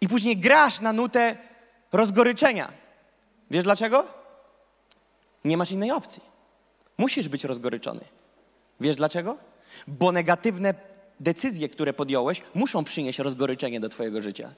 I 0.00 0.08
później 0.08 0.36
grasz 0.36 0.80
na 0.80 0.92
nutę 0.92 1.36
rozgoryczenia. 1.92 2.72
Wiesz 3.50 3.64
dlaczego? 3.64 4.06
Nie 5.44 5.56
masz 5.56 5.70
innej 5.70 5.90
opcji. 5.90 6.22
Musisz 6.98 7.28
być 7.28 7.44
rozgoryczony. 7.44 8.00
Wiesz 8.80 8.96
dlaczego? 8.96 9.36
Bo 9.86 10.12
negatywne 10.12 10.74
decyzje, 11.20 11.68
które 11.68 11.92
podjąłeś, 11.92 12.42
muszą 12.54 12.84
przynieść 12.84 13.18
rozgoryczenie 13.18 13.80
do 13.80 13.88
Twojego 13.88 14.22
życia. 14.22 14.54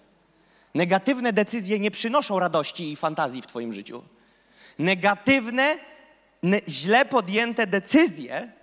Negatywne 0.74 1.32
decyzje 1.32 1.78
nie 1.78 1.90
przynoszą 1.90 2.38
radości 2.38 2.92
i 2.92 2.96
fantazji 2.96 3.42
w 3.42 3.46
Twoim 3.46 3.72
życiu. 3.72 4.02
Negatywne, 4.78 5.74
ne, 5.74 5.78
źle 6.68 7.04
podjęte 7.04 7.66
decyzje 7.66 8.56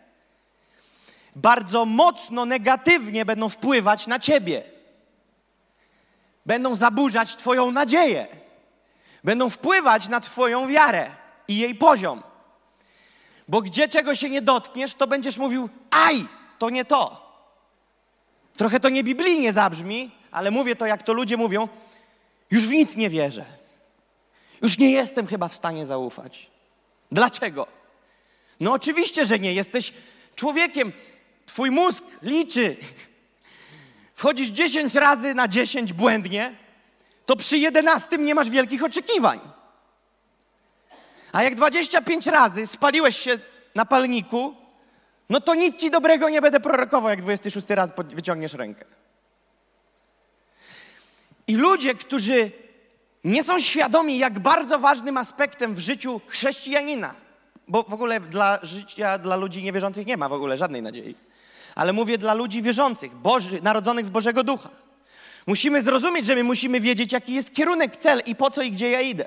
bardzo 1.36 1.86
mocno 1.86 2.46
negatywnie 2.46 3.26
będą 3.26 3.50
wpływać 3.50 4.08
na 4.08 4.20
Ciebie. 4.20 4.64
Będą 6.46 6.76
zaburzać 6.76 7.36
Twoją 7.36 7.72
nadzieję. 7.72 8.28
Będą 9.24 9.50
wpływać 9.50 10.10
na 10.10 10.20
Twoją 10.20 10.68
wiarę 10.68 11.12
i 11.48 11.58
jej 11.58 11.76
poziom. 11.76 12.24
Bo 13.48 13.62
gdzie 13.62 13.88
czego 13.88 14.16
się 14.16 14.30
nie 14.30 14.42
dotkniesz, 14.42 14.96
to 14.96 15.08
będziesz 15.08 15.38
mówił, 15.38 15.70
aj, 15.90 16.26
to 16.60 16.70
nie 16.70 16.86
to. 16.86 17.24
Trochę 18.56 18.80
to 18.80 18.90
nie 18.90 19.04
biblijnie 19.04 19.54
zabrzmi, 19.54 20.12
ale 20.32 20.52
mówię 20.52 20.76
to, 20.76 20.86
jak 20.86 21.04
to 21.04 21.14
ludzie 21.14 21.38
mówią, 21.38 21.68
już 22.52 22.68
w 22.68 22.72
nic 22.72 22.96
nie 22.96 23.10
wierzę. 23.10 23.46
Już 24.62 24.78
nie 24.78 24.92
jestem 24.92 25.28
chyba 25.28 25.48
w 25.48 25.56
stanie 25.56 25.86
zaufać. 25.86 26.53
Dlaczego? 27.12 27.68
No 28.60 28.72
oczywiście, 28.72 29.26
że 29.26 29.40
nie. 29.40 29.54
Jesteś 29.54 29.94
człowiekiem. 30.36 30.92
Twój 31.46 31.72
mózg 31.72 32.04
liczy. 32.22 32.78
Wchodzisz 34.16 34.50
10 34.50 34.96
razy 34.96 35.34
na 35.34 35.48
10 35.48 35.94
błędnie, 35.94 36.56
to 37.26 37.36
przy 37.36 37.58
11 37.58 38.18
nie 38.18 38.36
masz 38.36 38.50
wielkich 38.50 38.84
oczekiwań. 38.84 39.40
A 41.32 41.44
jak 41.44 41.56
25 41.56 42.28
razy 42.28 42.68
spaliłeś 42.68 43.18
się 43.18 43.40
na 43.76 43.86
palniku, 43.86 44.56
no 45.30 45.42
to 45.42 45.56
nic 45.56 45.80
ci 45.80 45.92
dobrego 45.92 46.30
nie 46.30 46.42
będę 46.42 46.60
prorokował, 46.60 47.10
jak 47.10 47.22
26 47.22 47.70
raz 47.70 47.90
wyciągniesz 48.10 48.54
rękę. 48.54 48.86
I 51.48 51.56
ludzie, 51.56 51.96
którzy 51.96 52.52
nie 53.24 53.44
są 53.44 53.60
świadomi, 53.60 54.18
jak 54.18 54.40
bardzo 54.40 54.80
ważnym 54.80 55.18
aspektem 55.18 55.76
w 55.76 55.80
życiu 55.80 56.22
chrześcijanina, 56.28 57.14
bo 57.68 57.84
w 57.84 57.94
ogóle 57.94 58.20
dla 58.20 58.60
życia 58.64 59.18
dla 59.18 59.36
ludzi 59.36 59.64
niewierzących 59.64 60.08
nie 60.08 60.18
ma 60.18 60.30
w 60.30 60.34
ogóle 60.34 60.58
żadnej 60.58 60.82
nadziei, 60.82 61.16
ale 61.76 61.94
mówię 61.94 62.18
dla 62.18 62.34
ludzi 62.34 62.62
wierzących, 62.62 63.16
Boży, 63.16 63.62
narodzonych 63.62 64.06
z 64.06 64.10
Bożego 64.10 64.44
Ducha. 64.44 64.70
Musimy 65.48 65.82
zrozumieć, 65.82 66.26
że 66.26 66.36
my 66.36 66.44
musimy 66.44 66.80
wiedzieć, 66.80 67.12
jaki 67.12 67.34
jest 67.34 67.54
kierunek, 67.56 67.98
cel 67.98 68.22
i 68.26 68.36
po 68.36 68.52
co 68.52 68.62
i 68.62 68.72
gdzie 68.72 68.90
ja 68.90 69.02
idę. 69.02 69.26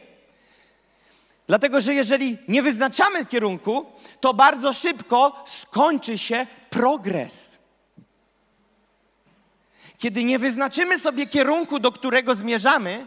Dlatego, 1.46 1.80
że 1.80 1.94
jeżeli 1.94 2.38
nie 2.48 2.62
wyznaczamy 2.62 3.26
kierunku, 3.26 3.86
to 4.20 4.34
bardzo 4.34 4.72
szybko 4.72 5.44
skończy 5.46 6.18
się 6.18 6.46
progres. 6.70 7.58
Kiedy 9.98 10.24
nie 10.24 10.38
wyznaczymy 10.38 10.98
sobie 10.98 11.26
kierunku, 11.26 11.78
do 11.78 11.92
którego 11.92 12.34
zmierzamy, 12.34 13.06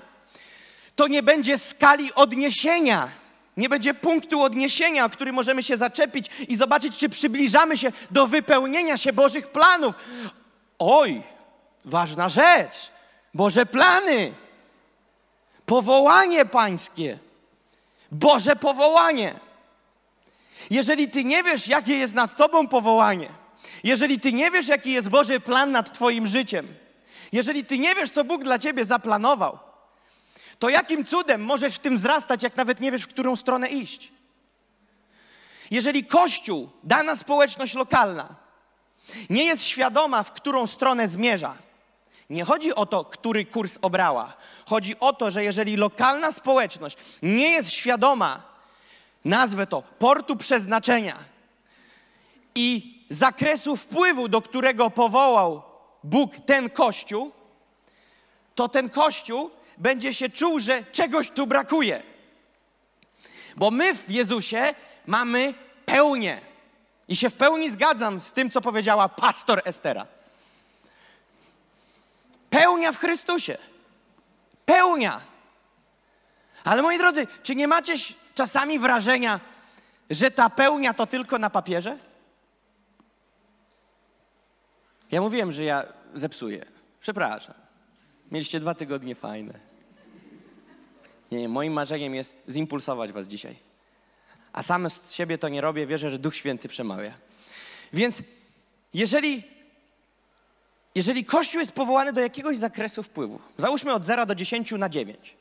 to 0.99 1.07
nie 1.07 1.23
będzie 1.23 1.57
skali 1.57 2.13
odniesienia, 2.13 3.09
nie 3.57 3.69
będzie 3.69 3.93
punktu 3.93 4.43
odniesienia, 4.43 5.09
który 5.09 5.31
możemy 5.31 5.63
się 5.63 5.77
zaczepić 5.77 6.29
i 6.47 6.55
zobaczyć, 6.55 6.97
czy 6.97 7.09
przybliżamy 7.09 7.77
się 7.77 7.91
do 8.11 8.27
wypełnienia 8.27 8.97
się 8.97 9.13
Bożych 9.13 9.47
planów. 9.47 9.95
Oj, 10.79 11.23
ważna 11.85 12.29
rzecz. 12.29 12.91
Boże 13.33 13.65
plany, 13.65 14.33
powołanie 15.65 16.45
Pańskie. 16.45 17.19
Boże 18.11 18.55
powołanie. 18.55 19.39
Jeżeli 20.69 21.09
ty 21.09 21.23
nie 21.23 21.43
wiesz, 21.43 21.67
jakie 21.67 21.97
jest 21.97 22.13
nad 22.13 22.35
tobą 22.35 22.67
powołanie, 22.67 23.29
jeżeli 23.83 24.19
ty 24.19 24.33
nie 24.33 24.51
wiesz, 24.51 24.67
jaki 24.67 24.91
jest 24.91 25.09
Boży 25.09 25.39
plan 25.39 25.71
nad 25.71 25.93
twoim 25.93 26.27
życiem, 26.27 26.67
jeżeli 27.31 27.65
ty 27.65 27.79
nie 27.79 27.95
wiesz, 27.95 28.09
co 28.09 28.23
Bóg 28.23 28.43
dla 28.43 28.59
ciebie 28.59 28.85
zaplanował, 28.85 29.68
to 30.59 30.69
jakim 30.69 31.05
cudem 31.05 31.43
możesz 31.43 31.75
w 31.75 31.79
tym 31.79 31.97
wzrastać, 31.97 32.43
jak 32.43 32.55
nawet 32.55 32.79
nie 32.79 32.91
wiesz, 32.91 33.03
w 33.03 33.07
którą 33.07 33.35
stronę 33.35 33.67
iść? 33.67 34.11
Jeżeli 35.71 36.05
Kościół, 36.05 36.69
dana 36.83 37.15
społeczność 37.15 37.73
lokalna, 37.73 38.35
nie 39.29 39.45
jest 39.45 39.63
świadoma, 39.63 40.23
w 40.23 40.31
którą 40.31 40.67
stronę 40.67 41.07
zmierza, 41.07 41.57
nie 42.29 42.43
chodzi 42.45 42.75
o 42.75 42.85
to, 42.85 43.05
który 43.05 43.45
kurs 43.45 43.77
obrała. 43.81 44.33
Chodzi 44.65 44.99
o 44.99 45.13
to, 45.13 45.31
że 45.31 45.43
jeżeli 45.43 45.77
lokalna 45.77 46.31
społeczność 46.31 46.97
nie 47.21 47.49
jest 47.51 47.71
świadoma, 47.71 48.43
nazwę 49.25 49.67
to, 49.67 49.81
portu 49.99 50.35
przeznaczenia 50.35 51.17
i 52.55 52.99
zakresu 53.09 53.75
wpływu, 53.75 54.27
do 54.27 54.41
którego 54.41 54.89
powołał 54.89 55.61
Bóg 56.03 56.35
ten 56.45 56.69
kościół, 56.69 57.31
to 58.55 58.69
ten 58.69 58.89
kościół 58.89 59.51
będzie 59.79 60.13
się 60.13 60.29
czuł, 60.29 60.59
że 60.59 60.83
czegoś 60.83 61.31
tu 61.31 61.47
brakuje. 61.47 62.03
Bo 63.55 63.71
my 63.71 63.95
w 63.95 64.09
Jezusie 64.11 64.75
mamy 65.05 65.53
pełnię. 65.85 66.41
I 67.07 67.15
się 67.15 67.29
w 67.29 67.33
pełni 67.33 67.69
zgadzam 67.69 68.21
z 68.21 68.33
tym, 68.33 68.51
co 68.51 68.61
powiedziała 68.61 69.09
pastor 69.09 69.61
Estera. 69.65 70.07
Pełnia 72.49 72.91
w 72.91 72.97
Chrystusie. 72.97 73.57
Pełnia. 74.65 75.21
Ale 76.63 76.81
moi 76.81 76.97
drodzy, 76.97 77.27
czy 77.43 77.55
nie 77.55 77.67
macie 77.67 77.93
czasami 78.35 78.79
wrażenia, 78.79 79.39
że 80.09 80.31
ta 80.31 80.49
pełnia 80.49 80.93
to 80.93 81.07
tylko 81.07 81.37
na 81.37 81.49
papierze? 81.49 81.97
Ja 85.11 85.21
mówiłem, 85.21 85.51
że 85.51 85.63
ja 85.63 85.83
zepsuję. 86.13 86.65
Przepraszam. 87.01 87.55
Mieliście 88.31 88.59
dwa 88.59 88.73
tygodnie 88.73 89.15
fajne. 89.15 89.68
Nie, 91.31 91.39
nie, 91.39 91.49
moim 91.49 91.73
marzeniem 91.73 92.15
jest 92.15 92.35
zimpulsować 92.49 93.11
was 93.11 93.27
dzisiaj. 93.27 93.55
A 94.53 94.63
sam 94.63 94.89
z 94.89 95.13
siebie 95.13 95.37
to 95.37 95.49
nie 95.49 95.61
robię, 95.61 95.87
wierzę, 95.87 96.09
że 96.09 96.19
Duch 96.19 96.35
Święty 96.35 96.69
przemawia. 96.69 97.13
Więc 97.93 98.21
jeżeli, 98.93 99.43
jeżeli 100.95 101.25
Kościół 101.25 101.59
jest 101.59 101.71
powołany 101.71 102.13
do 102.13 102.21
jakiegoś 102.21 102.57
zakresu 102.57 103.03
wpływu, 103.03 103.39
załóżmy 103.57 103.93
od 103.93 104.03
0 104.03 104.25
do 104.25 104.35
10 104.35 104.71
na 104.71 104.89
9, 104.89 105.35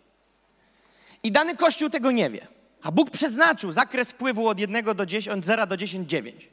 i 1.22 1.32
dany 1.32 1.56
Kościół 1.56 1.90
tego 1.90 2.10
nie 2.10 2.30
wie, 2.30 2.46
a 2.82 2.92
Bóg 2.92 3.10
przeznaczył 3.10 3.72
zakres 3.72 4.12
wpływu 4.12 4.48
od 4.48 4.60
1 4.60 4.84
do 4.84 5.06
10, 5.06 5.28
od 5.28 5.44
0 5.44 5.66
do 5.66 5.76
10, 5.76 6.08
9. 6.08 6.48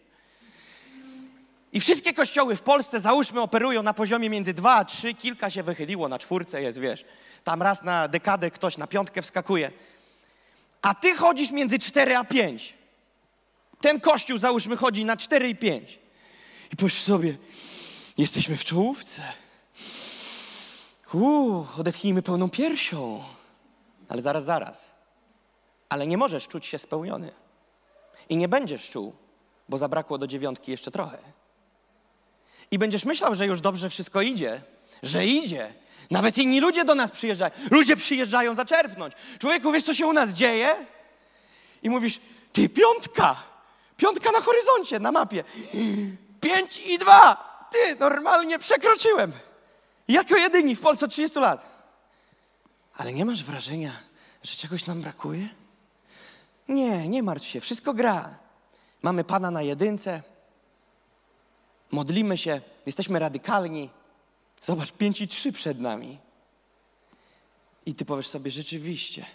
I 1.75 1.79
wszystkie 1.79 2.13
kościoły 2.13 2.55
w 2.55 2.61
Polsce, 2.61 2.99
załóżmy, 2.99 3.41
operują 3.41 3.83
na 3.83 3.93
poziomie 3.93 4.29
między 4.29 4.53
2 4.53 4.75
a 4.75 4.85
3, 4.85 5.13
kilka 5.13 5.49
się 5.49 5.63
wychyliło, 5.63 6.07
na 6.07 6.19
czwórce 6.19 6.61
jest, 6.61 6.79
wiesz. 6.79 7.05
Tam 7.43 7.61
raz 7.61 7.83
na 7.83 8.07
dekadę 8.07 8.51
ktoś 8.51 8.77
na 8.77 8.87
piątkę 8.87 9.21
wskakuje. 9.21 9.71
A 10.81 10.93
ty 10.93 11.15
chodzisz 11.15 11.51
między 11.51 11.79
4 11.79 12.17
a 12.17 12.23
5. 12.23 12.73
Ten 13.81 13.99
kościół, 13.99 14.37
załóżmy, 14.37 14.77
chodzi 14.77 15.05
na 15.05 15.17
4 15.17 15.49
i 15.49 15.55
5. 15.55 15.99
I 16.73 16.75
powiesz 16.75 17.01
sobie, 17.01 17.37
jesteśmy 18.17 18.57
w 18.57 18.63
czołówce. 18.63 19.21
Uuu, 21.13 21.67
odetchnijmy 21.77 22.21
pełną 22.21 22.49
piersią. 22.49 23.23
Ale 24.09 24.21
zaraz, 24.21 24.43
zaraz. 24.43 24.95
Ale 25.89 26.07
nie 26.07 26.17
możesz 26.17 26.47
czuć 26.47 26.65
się 26.65 26.79
spełniony. 26.79 27.31
I 28.29 28.37
nie 28.37 28.47
będziesz 28.47 28.89
czuł, 28.89 29.13
bo 29.69 29.77
zabrakło 29.77 30.17
do 30.17 30.27
dziewiątki 30.27 30.71
jeszcze 30.71 30.91
trochę. 30.91 31.17
I 32.71 32.79
będziesz 32.79 33.05
myślał, 33.05 33.35
że 33.35 33.45
już 33.45 33.61
dobrze 33.61 33.89
wszystko 33.89 34.21
idzie, 34.21 34.61
że 35.03 35.25
idzie. 35.25 35.73
Nawet 36.11 36.37
inni 36.37 36.59
ludzie 36.59 36.85
do 36.85 36.95
nas 36.95 37.11
przyjeżdżają. 37.11 37.51
Ludzie 37.71 37.95
przyjeżdżają 37.95 38.55
zaczerpnąć. 38.55 39.13
Człowieku, 39.39 39.71
wiesz, 39.71 39.83
co 39.83 39.93
się 39.93 40.07
u 40.07 40.13
nas 40.13 40.29
dzieje? 40.29 40.75
I 41.83 41.89
mówisz, 41.89 42.19
ty, 42.53 42.69
piątka! 42.69 43.35
Piątka 43.97 44.31
na 44.31 44.39
horyzoncie, 44.41 44.99
na 44.99 45.11
mapie. 45.11 45.43
Pięć 46.41 46.79
i 46.79 46.97
dwa! 46.97 47.55
Ty, 47.71 47.95
normalnie 47.99 48.59
przekroczyłem. 48.59 49.31
Jako 50.07 50.35
jedyni 50.35 50.75
w 50.75 50.79
Polsce 50.79 51.05
od 51.05 51.11
30 51.11 51.39
lat. 51.39 51.75
Ale 52.97 53.13
nie 53.13 53.25
masz 53.25 53.43
wrażenia, 53.43 53.91
że 54.43 54.55
czegoś 54.57 54.85
nam 54.85 55.01
brakuje? 55.01 55.49
Nie, 56.67 57.07
nie 57.07 57.23
martw 57.23 57.47
się, 57.47 57.61
wszystko 57.61 57.93
gra. 57.93 58.37
Mamy 59.01 59.23
Pana 59.23 59.51
na 59.51 59.61
jedynce, 59.61 60.21
modlimy 61.91 62.37
się, 62.37 62.61
jesteśmy 62.85 63.19
radykalni. 63.19 63.89
Zobacz, 64.61 64.91
pięć 64.91 65.21
i 65.21 65.27
trzy 65.27 65.51
przed 65.51 65.79
nami. 65.79 66.17
I 67.85 67.95
ty 67.95 68.05
powiesz 68.05 68.27
sobie, 68.27 68.51
rzeczywiście, 68.51 69.25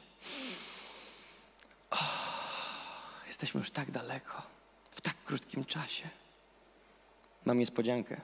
oh, 1.91 3.25
jesteśmy 3.27 3.59
już 3.59 3.71
tak 3.71 3.91
daleko, 3.91 4.43
w 4.91 5.01
tak 5.01 5.15
krótkim 5.25 5.65
czasie. 5.65 6.09
Mam 7.45 7.59
niespodziankę. 7.59 8.21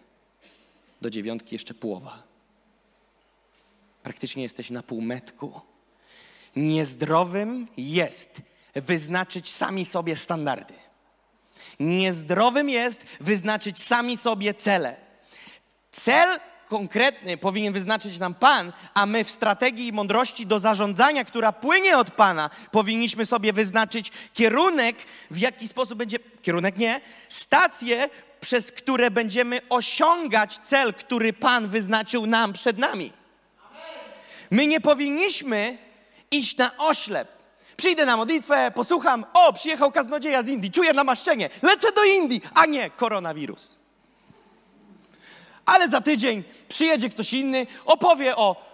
Do 1.00 1.10
dziewiątki 1.10 1.54
jeszcze 1.54 1.74
połowa. 1.74 2.22
Praktycznie 4.02 4.42
jesteś 4.42 4.70
na 4.70 4.82
półmetku. 4.82 5.60
Niezdrowym 6.56 7.68
jest 7.76 8.42
wyznaczyć 8.74 9.52
sami 9.52 9.84
sobie 9.84 10.16
standardy. 10.16 10.74
Niezdrowym 11.80 12.68
jest 12.70 13.04
wyznaczyć 13.20 13.82
sami 13.82 14.16
sobie 14.16 14.54
cele. 14.54 14.96
Cel 15.90 16.38
konkretny 16.68 17.36
powinien 17.36 17.72
wyznaczyć 17.72 18.18
nam 18.18 18.34
Pan, 18.34 18.72
a 18.94 19.06
my 19.06 19.24
w 19.24 19.30
strategii 19.30 19.86
i 19.86 19.92
mądrości 19.92 20.46
do 20.46 20.58
zarządzania, 20.58 21.24
która 21.24 21.52
płynie 21.52 21.98
od 21.98 22.10
Pana, 22.10 22.50
powinniśmy 22.70 23.26
sobie 23.26 23.52
wyznaczyć 23.52 24.12
kierunek, 24.34 24.96
w 25.30 25.38
jaki 25.38 25.68
sposób 25.68 25.98
będzie, 25.98 26.18
kierunek 26.42 26.76
nie, 26.76 27.00
stacje, 27.28 28.08
przez 28.40 28.72
które 28.72 29.10
będziemy 29.10 29.60
osiągać 29.68 30.58
cel, 30.58 30.94
który 30.94 31.32
Pan 31.32 31.68
wyznaczył 31.68 32.26
nam 32.26 32.52
przed 32.52 32.78
nami. 32.78 33.12
My 34.50 34.66
nie 34.66 34.80
powinniśmy 34.80 35.78
iść 36.30 36.56
na 36.56 36.76
oślep. 36.76 37.35
Przyjdę 37.76 38.06
na 38.06 38.16
modlitwę, 38.16 38.70
posłucham, 38.74 39.24
o, 39.34 39.52
przyjechał 39.52 39.92
kaznodzieja 39.92 40.42
z 40.42 40.48
Indii, 40.48 40.70
czuję 40.70 40.92
namaszczenie, 40.92 41.50
lecę 41.62 41.92
do 41.92 42.04
Indii, 42.04 42.40
a 42.54 42.66
nie 42.66 42.90
koronawirus. 42.90 43.76
Ale 45.66 45.88
za 45.88 46.00
tydzień 46.00 46.44
przyjedzie 46.68 47.10
ktoś 47.10 47.32
inny, 47.32 47.66
opowie 47.84 48.36
o 48.36 48.66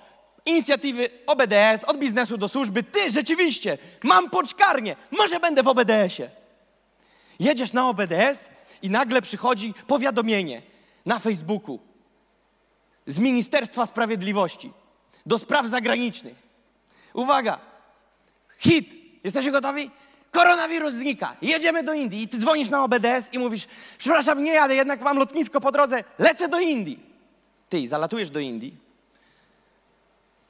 inicjatywy 0.46 1.10
OBDS, 1.26 1.84
od 1.86 1.98
biznesu 1.98 2.38
do 2.38 2.48
służby. 2.48 2.82
Ty, 2.82 3.10
rzeczywiście, 3.10 3.78
mam 4.02 4.30
poczkarnię, 4.30 4.96
może 5.10 5.40
będę 5.40 5.62
w 5.62 5.68
OBDS-ie. 5.68 6.30
Jedziesz 7.40 7.72
na 7.72 7.88
OBDS 7.88 8.50
i 8.82 8.90
nagle 8.90 9.22
przychodzi 9.22 9.74
powiadomienie 9.86 10.62
na 11.06 11.18
Facebooku 11.18 11.78
z 13.06 13.18
Ministerstwa 13.18 13.86
Sprawiedliwości 13.86 14.72
do 15.26 15.38
spraw 15.38 15.66
zagranicznych. 15.66 16.34
Uwaga, 17.14 17.71
hit, 18.62 18.94
jesteście 19.24 19.50
gotowi? 19.50 19.90
Koronawirus 20.30 20.94
znika, 20.94 21.36
jedziemy 21.42 21.82
do 21.82 21.92
Indii 21.92 22.22
i 22.22 22.28
ty 22.28 22.38
dzwonisz 22.38 22.70
na 22.70 22.84
OBDS 22.84 23.32
i 23.32 23.38
mówisz, 23.38 23.66
przepraszam, 23.98 24.44
nie 24.44 24.52
jadę, 24.52 24.74
jednak 24.74 25.00
mam 25.00 25.18
lotnisko 25.18 25.60
po 25.60 25.72
drodze, 25.72 26.04
lecę 26.18 26.48
do 26.48 26.60
Indii. 26.60 27.06
Ty 27.68 27.88
zalatujesz 27.88 28.30
do 28.30 28.40
Indii 28.40 28.76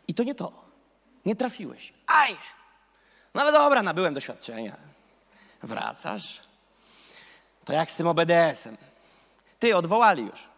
i 0.09 0.14
to 0.14 0.22
nie 0.22 0.35
to, 0.35 0.53
nie 1.27 1.37
trafiłeś. 1.37 1.92
Aj! 2.07 2.37
No 3.35 3.40
ale 3.40 3.53
dobra, 3.53 3.83
nabyłem 3.83 4.14
doświadczenia. 4.14 4.77
Wracasz? 5.62 6.40
To 7.64 7.72
jak 7.72 7.90
z 7.90 7.96
tym 7.96 8.07
OBDS-em? 8.07 8.77
Ty, 9.59 9.77
odwołali 9.77 10.22
już. 10.22 10.48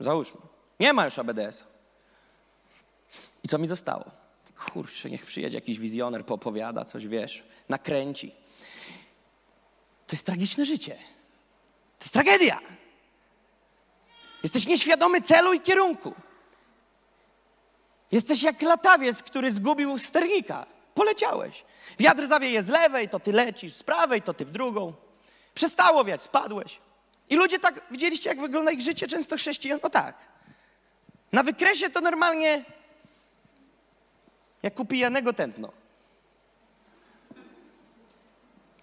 Załóżmy. 0.00 0.40
Nie 0.80 0.92
ma 0.92 1.04
już 1.04 1.18
OBDS-u. 1.18 1.64
I 3.44 3.48
co 3.48 3.58
mi 3.58 3.66
zostało? 3.66 4.04
Kurczę, 4.70 5.10
niech 5.10 5.26
przyjedzie 5.26 5.56
jakiś 5.56 5.78
wizjoner, 5.78 6.26
poopowiada 6.26 6.84
coś, 6.84 7.06
wiesz, 7.06 7.44
nakręci. 7.68 8.34
To 10.06 10.16
jest 10.16 10.26
tragiczne 10.26 10.64
życie. 10.64 10.94
To 11.98 12.04
jest 12.04 12.12
tragedia. 12.12 12.60
Jesteś 14.42 14.66
nieświadomy 14.66 15.20
celu 15.20 15.52
i 15.52 15.60
kierunku. 15.60 16.14
Jesteś 18.12 18.42
jak 18.42 18.62
latawiec, 18.62 19.22
który 19.22 19.50
zgubił 19.50 19.98
sternika. 19.98 20.66
Poleciałeś. 20.94 21.64
Wiatr 21.98 22.26
zawieje 22.26 22.62
z 22.62 22.68
lewej, 22.68 23.08
to 23.08 23.20
ty 23.20 23.32
lecisz, 23.32 23.74
z 23.74 23.82
prawej, 23.82 24.22
to 24.22 24.34
ty 24.34 24.44
w 24.44 24.50
drugą. 24.50 24.92
Przestało 25.54 26.04
wiać, 26.04 26.22
spadłeś. 26.22 26.80
I 27.30 27.36
ludzie 27.36 27.58
tak, 27.58 27.80
widzieliście 27.90 28.28
jak 28.28 28.40
wygląda 28.40 28.70
ich 28.70 28.80
życie 28.80 29.06
często 29.06 29.36
chrześcijan? 29.36 29.80
No 29.82 29.90
tak. 29.90 30.18
Na 31.32 31.42
wykresie 31.42 31.90
to 31.90 32.00
normalnie 32.00 32.64
jak 34.62 34.80
u 34.80 34.84
pijanego 34.84 35.32
tętno. 35.32 35.72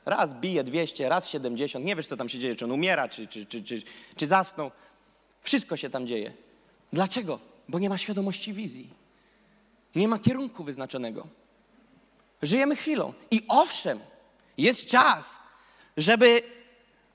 Raz 0.05 0.33
bije 0.33 0.63
200, 0.63 1.09
raz 1.09 1.27
70. 1.29 1.85
Nie 1.85 1.95
wiesz, 1.95 2.07
co 2.07 2.17
tam 2.17 2.29
się 2.29 2.39
dzieje, 2.39 2.55
czy 2.55 2.65
on 2.65 2.71
umiera, 2.71 3.09
czy, 3.09 3.27
czy, 3.27 3.45
czy, 3.45 3.63
czy, 3.63 3.81
czy 4.15 4.27
zasnął. 4.27 4.71
Wszystko 5.41 5.77
się 5.77 5.89
tam 5.89 6.07
dzieje. 6.07 6.33
Dlaczego? 6.93 7.39
Bo 7.69 7.79
nie 7.79 7.89
ma 7.89 7.97
świadomości 7.97 8.53
wizji. 8.53 8.93
Nie 9.95 10.07
ma 10.07 10.19
kierunku 10.19 10.63
wyznaczonego. 10.63 11.27
Żyjemy 12.41 12.75
chwilą. 12.75 13.13
I 13.31 13.45
owszem, 13.47 13.99
jest 14.57 14.85
czas, 14.85 15.39
żeby 15.97 16.41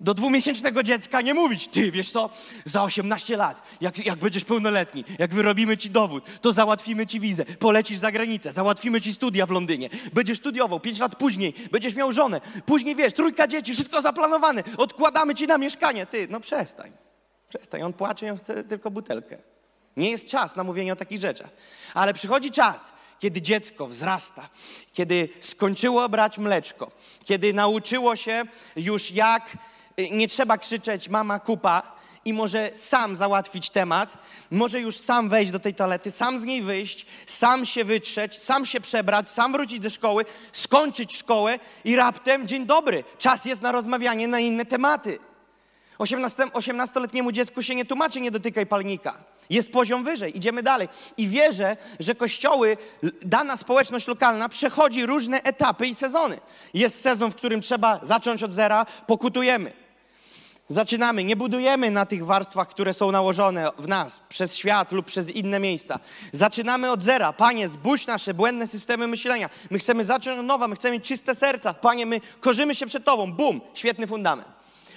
do 0.04 0.14
dwumiesięcznego 0.14 0.82
dziecka 0.82 1.20
nie 1.20 1.34
mówić, 1.34 1.68
ty 1.68 1.90
wiesz 1.90 2.10
co, 2.10 2.30
za 2.64 2.82
18 2.82 3.36
lat, 3.36 3.62
jak, 3.80 4.06
jak 4.06 4.18
będziesz 4.18 4.44
pełnoletni, 4.44 5.04
jak 5.18 5.34
wyrobimy 5.34 5.76
ci 5.76 5.90
dowód, 5.90 6.24
to 6.40 6.52
załatwimy 6.52 7.06
ci 7.06 7.20
wizę, 7.20 7.44
polecisz 7.44 7.98
za 7.98 8.12
granicę, 8.12 8.52
załatwimy 8.52 9.00
ci 9.00 9.14
studia 9.14 9.46
w 9.46 9.50
Londynie, 9.50 9.88
będziesz 10.12 10.38
studiował, 10.38 10.80
5 10.80 11.00
lat 11.00 11.16
później 11.16 11.54
będziesz 11.72 11.94
miał 11.94 12.12
żonę, 12.12 12.40
później 12.66 12.96
wiesz, 12.96 13.12
trójka 13.12 13.46
dzieci, 13.46 13.72
wszystko 13.72 14.02
zaplanowane, 14.02 14.62
odkładamy 14.76 15.34
ci 15.34 15.46
na 15.46 15.58
mieszkanie, 15.58 16.06
ty, 16.06 16.28
no 16.30 16.40
przestań, 16.40 16.92
przestań, 17.48 17.82
on 17.82 17.92
płacze 17.92 18.32
on 18.32 18.38
chce 18.38 18.64
tylko 18.64 18.90
butelkę. 18.90 19.38
Nie 19.96 20.10
jest 20.10 20.26
czas 20.26 20.56
na 20.56 20.64
mówienie 20.64 20.92
o 20.92 20.96
takich 20.96 21.20
rzeczach. 21.20 21.48
Ale 21.94 22.14
przychodzi 22.14 22.50
czas, 22.50 22.92
kiedy 23.18 23.42
dziecko 23.42 23.86
wzrasta, 23.86 24.48
kiedy 24.92 25.28
skończyło 25.40 26.08
brać 26.08 26.38
mleczko, 26.38 26.90
kiedy 27.24 27.52
nauczyło 27.52 28.16
się 28.16 28.42
już 28.76 29.10
jak 29.10 29.56
nie 30.10 30.28
trzeba 30.28 30.58
krzyczeć 30.58 31.08
mama 31.08 31.38
kupa 31.38 31.82
i 32.24 32.32
może 32.32 32.70
sam 32.76 33.16
załatwić 33.16 33.70
temat, 33.70 34.18
może 34.50 34.80
już 34.80 34.98
sam 34.98 35.28
wejść 35.28 35.52
do 35.52 35.58
tej 35.58 35.74
toalety, 35.74 36.10
sam 36.10 36.38
z 36.38 36.44
niej 36.44 36.62
wyjść, 36.62 37.06
sam 37.26 37.66
się 37.66 37.84
wytrzeć, 37.84 38.38
sam 38.38 38.66
się 38.66 38.80
przebrać, 38.80 39.30
sam 39.30 39.52
wrócić 39.52 39.82
ze 39.82 39.90
szkoły, 39.90 40.24
skończyć 40.52 41.16
szkołę 41.16 41.58
i 41.84 41.96
raptem 41.96 42.48
dzień 42.48 42.66
dobry, 42.66 43.04
czas 43.18 43.44
jest 43.44 43.62
na 43.62 43.72
rozmawianie 43.72 44.28
na 44.28 44.40
inne 44.40 44.66
tematy. 44.66 45.18
18, 45.98 46.42
18-letniemu 46.42 47.32
dziecku 47.32 47.62
się 47.62 47.74
nie 47.74 47.84
tłumaczy, 47.84 48.20
nie 48.20 48.30
dotykaj 48.30 48.66
palnika. 48.66 49.14
Jest 49.50 49.72
poziom 49.72 50.04
wyżej, 50.04 50.36
idziemy 50.36 50.62
dalej. 50.62 50.88
I 51.16 51.28
wierzę, 51.28 51.76
że 52.00 52.14
kościoły, 52.14 52.76
dana 53.22 53.56
społeczność 53.56 54.08
lokalna 54.08 54.48
przechodzi 54.48 55.06
różne 55.06 55.42
etapy 55.42 55.86
i 55.86 55.94
sezony. 55.94 56.40
Jest 56.74 57.00
sezon, 57.00 57.30
w 57.30 57.34
którym 57.34 57.60
trzeba 57.60 58.00
zacząć 58.02 58.42
od 58.42 58.52
zera, 58.52 58.86
pokutujemy. 59.06 59.83
Zaczynamy, 60.68 61.24
nie 61.24 61.36
budujemy 61.36 61.90
na 61.90 62.06
tych 62.06 62.26
warstwach, 62.26 62.68
które 62.68 62.94
są 62.94 63.12
nałożone 63.12 63.68
w 63.78 63.88
nas 63.88 64.20
przez 64.28 64.56
świat 64.56 64.92
lub 64.92 65.06
przez 65.06 65.30
inne 65.30 65.60
miejsca. 65.60 65.98
Zaczynamy 66.32 66.90
od 66.90 67.02
zera. 67.02 67.32
Panie, 67.32 67.68
zbóż 67.68 68.06
nasze 68.06 68.34
błędne 68.34 68.66
systemy 68.66 69.06
myślenia. 69.06 69.50
My 69.70 69.78
chcemy 69.78 70.04
zacząć 70.04 70.38
od 70.38 70.46
nowa, 70.46 70.68
my 70.68 70.76
chcemy 70.76 70.92
mieć 70.92 71.04
czyste 71.04 71.34
serca. 71.34 71.74
Panie, 71.74 72.06
my 72.06 72.20
korzymy 72.40 72.74
się 72.74 72.86
przed 72.86 73.04
Tobą. 73.04 73.32
Bum, 73.32 73.60
świetny 73.74 74.06
fundament. 74.06 74.48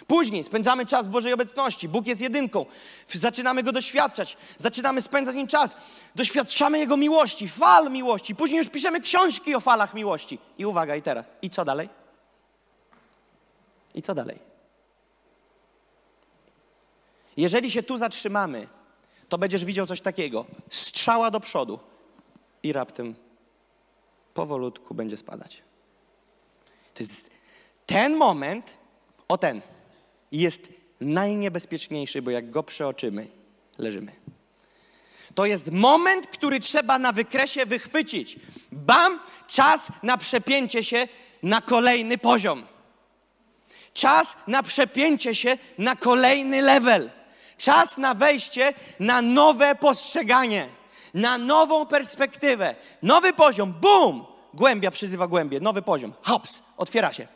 Później 0.07 0.43
spędzamy 0.43 0.85
czas 0.85 1.07
w 1.07 1.09
Bożej 1.09 1.33
obecności. 1.33 1.89
Bóg 1.89 2.07
jest 2.07 2.21
jedynką. 2.21 2.65
Zaczynamy 3.07 3.63
Go 3.63 3.71
doświadczać. 3.71 4.37
Zaczynamy 4.57 5.01
spędzać 5.01 5.35
Nim 5.35 5.47
czas. 5.47 5.75
Doświadczamy 6.15 6.79
Jego 6.79 6.97
miłości, 6.97 7.47
fal 7.47 7.91
miłości. 7.91 8.35
Później 8.35 8.57
już 8.57 8.69
piszemy 8.69 9.01
książki 9.01 9.55
o 9.55 9.59
falach 9.59 9.93
miłości. 9.93 10.39
I 10.57 10.65
uwaga, 10.65 10.95
i 10.95 11.01
teraz. 11.01 11.29
I 11.41 11.49
co 11.49 11.65
dalej? 11.65 11.89
I 13.95 14.01
co 14.01 14.15
dalej? 14.15 14.56
Jeżeli 17.37 17.71
się 17.71 17.83
tu 17.83 17.97
zatrzymamy, 17.97 18.67
to 19.29 19.37
będziesz 19.37 19.65
widział 19.65 19.87
coś 19.87 20.01
takiego. 20.01 20.45
Strzała 20.69 21.31
do 21.31 21.39
przodu 21.39 21.79
i 22.63 22.73
raptem 22.73 23.15
powolutku 24.33 24.93
będzie 24.93 25.17
spadać. 25.17 25.63
To 26.93 27.03
jest 27.03 27.29
ten 27.85 28.15
moment, 28.15 28.73
o 29.27 29.37
ten, 29.37 29.61
jest 30.31 30.67
najniebezpieczniejszy, 31.01 32.21
bo 32.21 32.31
jak 32.31 32.49
go 32.49 32.63
przeoczymy, 32.63 33.27
leżymy. 33.77 34.11
To 35.35 35.45
jest 35.45 35.71
moment, 35.71 36.27
który 36.27 36.59
trzeba 36.59 36.99
na 36.99 37.11
wykresie 37.11 37.65
wychwycić. 37.65 38.39
Bam, 38.71 39.19
czas 39.47 39.87
na 40.03 40.17
przepięcie 40.17 40.83
się 40.83 41.07
na 41.43 41.61
kolejny 41.61 42.17
poziom. 42.17 42.65
Czas 43.93 44.35
na 44.47 44.63
przepięcie 44.63 45.35
się 45.35 45.57
na 45.77 45.95
kolejny 45.95 46.61
level. 46.61 47.16
Czas 47.57 47.97
na 47.97 48.13
wejście 48.13 48.73
na 48.99 49.21
nowe 49.21 49.75
postrzeganie, 49.75 50.69
na 51.13 51.37
nową 51.37 51.85
perspektywę, 51.85 52.75
nowy 53.01 53.33
poziom. 53.33 53.73
Bum! 53.73 54.25
Głębia 54.53 54.91
przyzywa 54.91 55.27
głębie, 55.27 55.59
nowy 55.59 55.81
poziom. 55.81 56.13
Hops, 56.21 56.61
otwiera 56.77 57.13
się. 57.13 57.27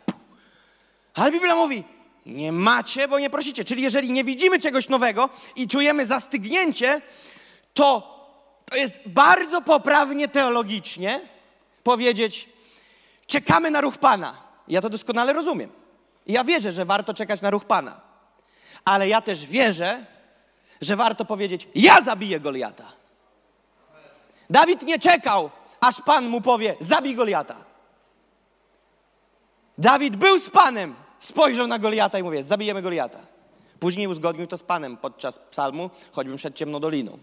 Ale 1.14 1.32
Biblia 1.32 1.56
mówi, 1.56 1.84
nie 2.26 2.52
macie, 2.52 3.08
bo 3.08 3.20
nie 3.20 3.30
prosicie. 3.30 3.64
Czyli 3.64 3.82
jeżeli 3.82 4.12
nie 4.12 4.24
widzimy 4.24 4.60
czegoś 4.60 4.90
nowego 4.90 5.30
i 5.56 5.68
czujemy 5.68 6.06
zastygnięcie, 6.06 7.02
to, 7.74 8.18
to 8.66 8.76
jest 8.76 9.00
bardzo 9.06 9.62
poprawnie 9.62 10.28
teologicznie 10.28 11.22
powiedzieć, 11.84 12.50
czekamy 13.28 13.72
na 13.72 13.82
ruch 13.82 13.98
Pana. 13.98 14.34
Ja 14.68 14.82
to 14.82 14.90
doskonale 14.90 15.34
rozumiem. 15.34 15.70
Ja 16.28 16.44
wierzę, 16.44 16.72
że 16.72 16.86
warto 16.86 17.14
czekać 17.14 17.42
na 17.42 17.50
ruch 17.50 17.66
Pana. 17.66 18.11
Ale 18.86 19.08
ja 19.08 19.22
też 19.22 19.46
wierzę, 19.46 20.06
że 20.82 20.96
warto 20.96 21.26
powiedzieć: 21.26 21.68
Ja 21.76 22.02
zabiję 22.02 22.40
Goliata. 22.40 22.92
Dawid 24.50 24.82
nie 24.82 25.00
czekał, 25.00 25.50
aż 25.80 26.02
Pan 26.02 26.28
mu 26.28 26.42
powie: 26.42 26.76
Zabij 26.80 27.16
Goliata. 27.16 27.56
Dawid 29.78 30.16
był 30.16 30.40
z 30.40 30.50
Panem, 30.50 30.96
spojrzał 31.20 31.68
na 31.68 31.80
Goliata 31.80 32.20
i 32.20 32.24
mówi: 32.24 32.44
Zabijemy 32.44 32.82
Goliata. 32.82 33.20
Później 33.80 34.08
uzgodnił 34.08 34.48
to 34.48 34.58
z 34.58 34.64
Panem 34.64 34.98
podczas 34.98 35.40
psalmu, 35.40 35.90
choćbym 36.12 36.38
przed 36.38 36.56
ciemną 36.56 36.80
doliną. 36.80 37.18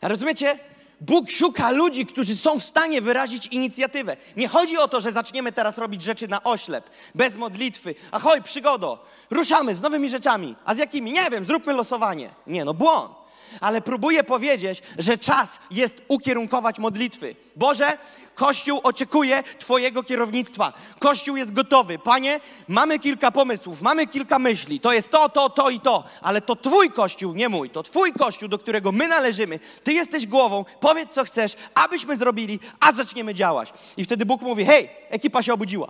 A 0.00 0.08
rozumiecie? 0.08 0.58
Bóg 1.00 1.30
szuka 1.30 1.70
ludzi, 1.70 2.06
którzy 2.06 2.36
są 2.36 2.58
w 2.60 2.62
stanie 2.62 3.00
wyrazić 3.00 3.46
inicjatywę. 3.46 4.16
Nie 4.36 4.48
chodzi 4.48 4.78
o 4.78 4.88
to, 4.88 5.00
że 5.00 5.12
zaczniemy 5.12 5.52
teraz 5.52 5.78
robić 5.78 6.02
rzeczy 6.02 6.28
na 6.28 6.42
oślep, 6.44 6.90
bez 7.14 7.36
modlitwy. 7.36 7.94
Ahoj, 8.12 8.42
przygodo, 8.42 9.04
ruszamy 9.30 9.74
z 9.74 9.80
nowymi 9.82 10.08
rzeczami. 10.08 10.56
A 10.64 10.74
z 10.74 10.78
jakimi? 10.78 11.12
Nie 11.12 11.30
wiem, 11.30 11.44
zróbmy 11.44 11.72
losowanie. 11.72 12.30
Nie, 12.46 12.64
no 12.64 12.74
błąd 12.74 13.19
ale 13.60 13.80
próbuję 13.80 14.24
powiedzieć, 14.24 14.82
że 14.98 15.18
czas 15.18 15.58
jest 15.70 16.02
ukierunkować 16.08 16.78
modlitwy. 16.78 17.36
Boże, 17.56 17.98
Kościół 18.34 18.80
oczekuje 18.82 19.42
Twojego 19.58 20.02
kierownictwa. 20.02 20.72
Kościół 20.98 21.36
jest 21.36 21.52
gotowy. 21.52 21.98
Panie, 21.98 22.40
mamy 22.68 22.98
kilka 22.98 23.30
pomysłów, 23.30 23.82
mamy 23.82 24.06
kilka 24.06 24.38
myśli. 24.38 24.80
To 24.80 24.92
jest 24.92 25.10
to, 25.10 25.28
to, 25.28 25.50
to 25.50 25.70
i 25.70 25.80
to, 25.80 26.04
ale 26.22 26.40
to 26.40 26.56
Twój 26.56 26.90
Kościół, 26.90 27.34
nie 27.34 27.48
mój. 27.48 27.70
To 27.70 27.82
Twój 27.82 28.12
Kościół, 28.12 28.48
do 28.48 28.58
którego 28.58 28.92
my 28.92 29.08
należymy. 29.08 29.58
Ty 29.84 29.92
jesteś 29.92 30.26
głową, 30.26 30.64
powiedz 30.80 31.10
co 31.10 31.24
chcesz, 31.24 31.56
abyśmy 31.74 32.16
zrobili, 32.16 32.60
a 32.80 32.92
zaczniemy 32.92 33.34
działać. 33.34 33.72
I 33.96 34.04
wtedy 34.04 34.26
Bóg 34.26 34.42
mówi: 34.42 34.64
hej, 34.64 34.90
ekipa 35.10 35.42
się 35.42 35.52
obudziła. 35.52 35.88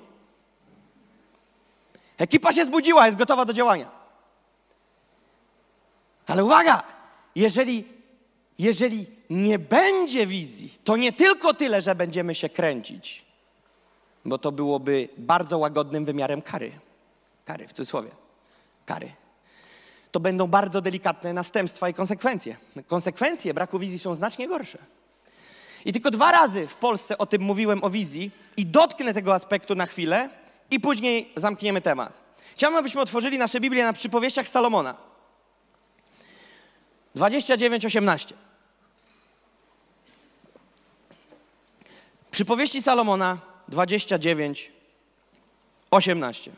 Ekipa 2.19 2.53
się 2.53 2.65
zbudziła, 2.65 3.07
jest 3.07 3.19
gotowa 3.19 3.45
do 3.45 3.53
działania. 3.53 3.91
Ale 6.27 6.45
uwaga, 6.45 6.83
jeżeli, 7.37 7.85
jeżeli 8.59 9.07
nie 9.31 9.59
będzie 9.59 10.27
wizji, 10.27 10.79
to 10.85 10.97
nie 10.97 11.13
tylko 11.13 11.55
tyle, 11.55 11.83
że 11.83 11.95
będziemy 11.95 12.35
się 12.35 12.49
kręcić, 12.49 13.25
bo 14.25 14.39
to 14.39 14.53
byłoby 14.53 15.09
bardzo 15.19 15.59
łagodnym 15.59 16.05
wymiarem 16.05 16.43
kary. 16.43 16.73
Kary, 17.45 17.69
w 17.69 17.73
cudzysłowie. 17.73 18.11
Kary. 18.87 19.13
To 20.13 20.21
będą 20.21 20.47
bardzo 20.47 20.81
delikatne 20.81 21.33
następstwa 21.33 21.89
i 21.89 21.95
konsekwencje. 21.95 22.57
Konsekwencje 22.87 23.55
braku 23.55 23.79
wizji 23.79 23.99
są 23.99 24.15
znacznie 24.15 24.49
gorsze. 24.49 24.79
I 25.85 25.93
tylko 25.93 26.11
dwa 26.11 26.33
razy 26.33 26.67
w 26.67 26.77
Polsce 26.77 27.19
o 27.19 27.27
tym 27.27 27.43
mówiłem, 27.43 27.85
o 27.85 27.91
wizji, 27.91 28.31
i 28.57 28.67
dotknę 28.67 29.15
tego 29.15 29.35
aspektu 29.35 29.75
na 29.75 29.87
chwilę, 29.87 30.29
i 30.71 30.81
później 30.81 31.33
zamkniemy 31.37 31.81
temat. 31.81 32.21
Chciałbym, 32.55 32.79
abyśmy 32.79 33.01
otworzyli 33.01 33.39
nasze 33.39 33.61
Biblię 33.61 33.85
na 33.85 33.93
przypowieściach 33.93 34.49
Salomona. 34.49 35.10
29, 37.15 37.85
18. 37.85 38.35
Przypowieści 42.31 42.83
Salomona 42.83 43.39
29, 43.69 44.73
18. 45.91 46.53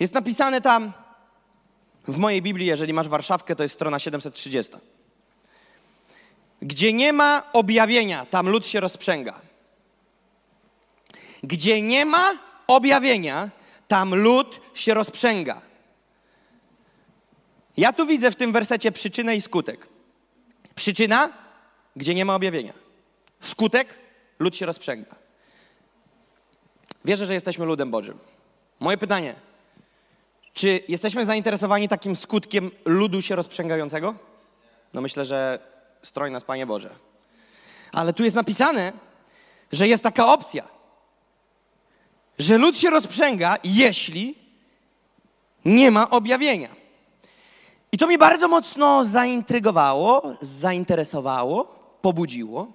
Jest 0.00 0.14
napisane 0.14 0.60
tam 0.60 0.92
w 2.08 2.18
mojej 2.18 2.42
Biblii, 2.42 2.66
jeżeli 2.66 2.92
masz 2.92 3.08
Warszawkę, 3.08 3.56
to 3.56 3.62
jest 3.62 3.74
strona 3.74 3.98
730. 3.98 4.72
Gdzie 6.62 6.92
nie 6.92 7.12
ma 7.12 7.42
objawienia, 7.52 8.26
tam 8.26 8.48
lud 8.48 8.66
się 8.66 8.80
rozprzęga. 8.80 9.40
Gdzie 11.42 11.82
nie 11.82 12.04
ma 12.04 12.32
objawienia, 12.66 13.50
tam 13.88 14.14
lud 14.14 14.60
się 14.74 14.94
rozprzęga. 14.94 15.60
Ja 17.76 17.92
tu 17.92 18.06
widzę 18.06 18.30
w 18.30 18.36
tym 18.36 18.52
wersecie 18.52 18.92
przyczynę 18.92 19.36
i 19.36 19.40
skutek. 19.40 19.88
Przyczyna, 20.74 21.32
gdzie 21.96 22.14
nie 22.14 22.24
ma 22.24 22.34
objawienia. 22.34 22.72
Skutek, 23.40 23.98
lud 24.38 24.56
się 24.56 24.66
rozprzęga. 24.66 25.14
Wierzę, 27.04 27.26
że 27.26 27.34
jesteśmy 27.34 27.64
ludem 27.64 27.90
Bożym. 27.90 28.18
Moje 28.80 28.96
pytanie, 28.96 29.34
czy 30.54 30.80
jesteśmy 30.88 31.26
zainteresowani 31.26 31.88
takim 31.88 32.16
skutkiem 32.16 32.70
ludu 32.84 33.22
się 33.22 33.36
rozprzęgającego? 33.36 34.14
No 34.92 35.00
myślę, 35.00 35.24
że 35.24 35.58
stroj 36.02 36.30
nas, 36.30 36.44
Panie 36.44 36.66
Boże. 36.66 36.90
Ale 37.92 38.12
tu 38.12 38.24
jest 38.24 38.36
napisane, 38.36 38.92
że 39.72 39.88
jest 39.88 40.02
taka 40.02 40.32
opcja, 40.32 40.68
że 42.38 42.58
lud 42.58 42.76
się 42.76 42.90
rozprzęga, 42.90 43.56
jeśli 43.64 44.38
nie 45.64 45.90
ma 45.90 46.10
objawienia. 46.10 46.83
I 47.94 47.98
to 47.98 48.06
mnie 48.06 48.18
bardzo 48.18 48.48
mocno 48.48 49.04
zaintrygowało, 49.04 50.36
zainteresowało, 50.40 51.64
pobudziło. 52.02 52.72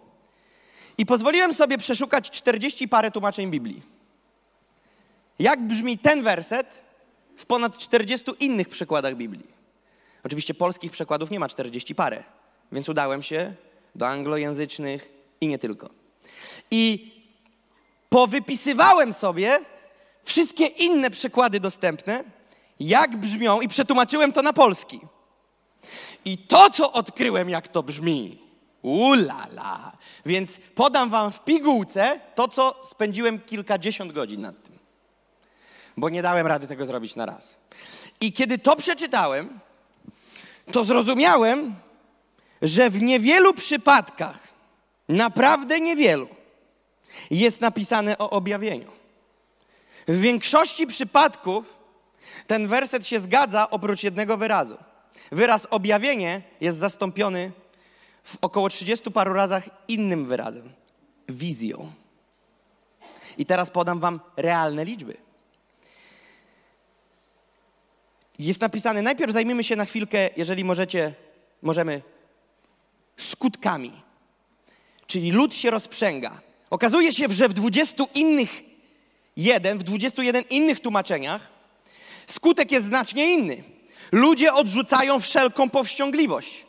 I 0.98 1.06
pozwoliłem 1.06 1.54
sobie 1.54 1.78
przeszukać 1.78 2.30
40 2.30 2.88
parę 2.88 3.12
tłumaczeń 3.12 3.52
Biblii. 3.52 3.82
Jak 5.40 5.68
brzmi 5.68 5.98
ten 5.98 6.24
werset 6.24 6.84
w 7.36 7.46
ponad 7.46 7.78
40 7.78 8.32
innych 8.40 8.70
przekładach 8.70 9.16
Biblii? 9.16 9.48
Oczywiście 10.24 10.54
polskich 10.54 10.92
przekładów 10.92 11.32
nie 11.32 11.40
ma 11.40 11.50
40 11.50 11.96
parę, 11.96 12.24
więc 12.72 12.90
udałem 12.90 13.22
się 13.22 13.54
do 13.96 14.08
anglojęzycznych 14.08 15.12
i 15.42 15.48
nie 15.48 15.60
tylko. 15.60 15.90
I 16.72 17.14
powypisywałem 18.10 19.14
sobie 19.14 19.60
wszystkie 20.24 20.66
inne 20.66 21.10
przekłady 21.10 21.60
dostępne 21.60 22.39
jak 22.80 23.18
brzmią 23.18 23.62
i 23.62 23.68
przetłumaczyłem 23.68 24.34
to 24.34 24.42
na 24.42 24.54
polski. 24.54 25.00
I 26.26 26.38
to, 26.38 26.70
co 26.70 26.92
odkryłem, 26.92 27.50
jak 27.50 27.68
to 27.68 27.84
brzmi, 27.84 28.38
ulala. 28.82 29.92
Więc 30.26 30.60
podam 30.76 31.10
wam 31.10 31.32
w 31.32 31.44
pigułce 31.44 32.20
to, 32.36 32.48
co 32.48 32.82
spędziłem 32.84 33.40
kilkadziesiąt 33.40 34.12
godzin 34.12 34.42
nad 34.42 34.64
tym. 34.64 34.80
bo 35.98 36.10
nie 36.10 36.22
dałem 36.22 36.48
rady 36.48 36.68
tego 36.68 36.86
zrobić 36.86 37.16
na 37.16 37.26
raz. 37.26 37.58
I 38.22 38.34
kiedy 38.34 38.58
to 38.58 38.76
przeczytałem, 38.76 39.60
to 40.72 40.84
zrozumiałem, 40.84 41.76
że 42.62 42.90
w 42.90 43.02
niewielu 43.02 43.54
przypadkach, 43.54 44.40
naprawdę 45.10 45.80
niewielu, 45.80 46.28
jest 47.32 47.62
napisane 47.62 48.18
o 48.18 48.30
objawieniu. 48.30 48.92
W 50.08 50.20
większości 50.22 50.88
przypadków 50.88 51.79
ten 52.48 52.68
werset 52.68 53.08
się 53.08 53.20
zgadza 53.20 53.70
oprócz 53.70 54.04
jednego 54.04 54.38
wyrazu. 54.38 54.78
Wyraz 55.32 55.68
objawienie 55.70 56.42
jest 56.62 56.78
zastąpiony 56.78 57.52
w 58.24 58.38
około 58.42 58.70
30 58.70 59.12
paru 59.12 59.34
razach 59.34 59.64
innym 59.88 60.26
wyrazem 60.26 60.70
wizją. 61.30 61.92
I 63.38 63.46
teraz 63.46 63.70
podam 63.70 64.00
Wam 64.00 64.20
realne 64.38 64.86
liczby. 64.86 65.18
Jest 68.40 68.62
napisane, 68.62 69.02
najpierw 69.02 69.34
zajmijmy 69.34 69.64
się 69.64 69.76
na 69.76 69.86
chwilkę, 69.86 70.30
jeżeli 70.38 70.64
możecie, 70.64 71.14
możemy, 71.62 72.02
skutkami. 73.18 73.92
Czyli 75.08 75.32
lud 75.32 75.56
się 75.56 75.72
rozprzęga. 75.72 76.42
Okazuje 76.70 77.12
się, 77.14 77.28
że 77.30 77.50
w 77.50 77.54
20 77.54 78.04
innych 78.16 78.64
jeden, 79.38 79.78
w 79.78 79.84
21 79.84 80.44
innych 80.50 80.80
tłumaczeniach 80.80 81.59
skutek 82.32 82.72
jest 82.72 82.86
znacznie 82.86 83.34
inny. 83.34 83.64
Ludzie 84.12 84.54
odrzucają 84.54 85.20
wszelką 85.20 85.70
powściągliwość. 85.70 86.66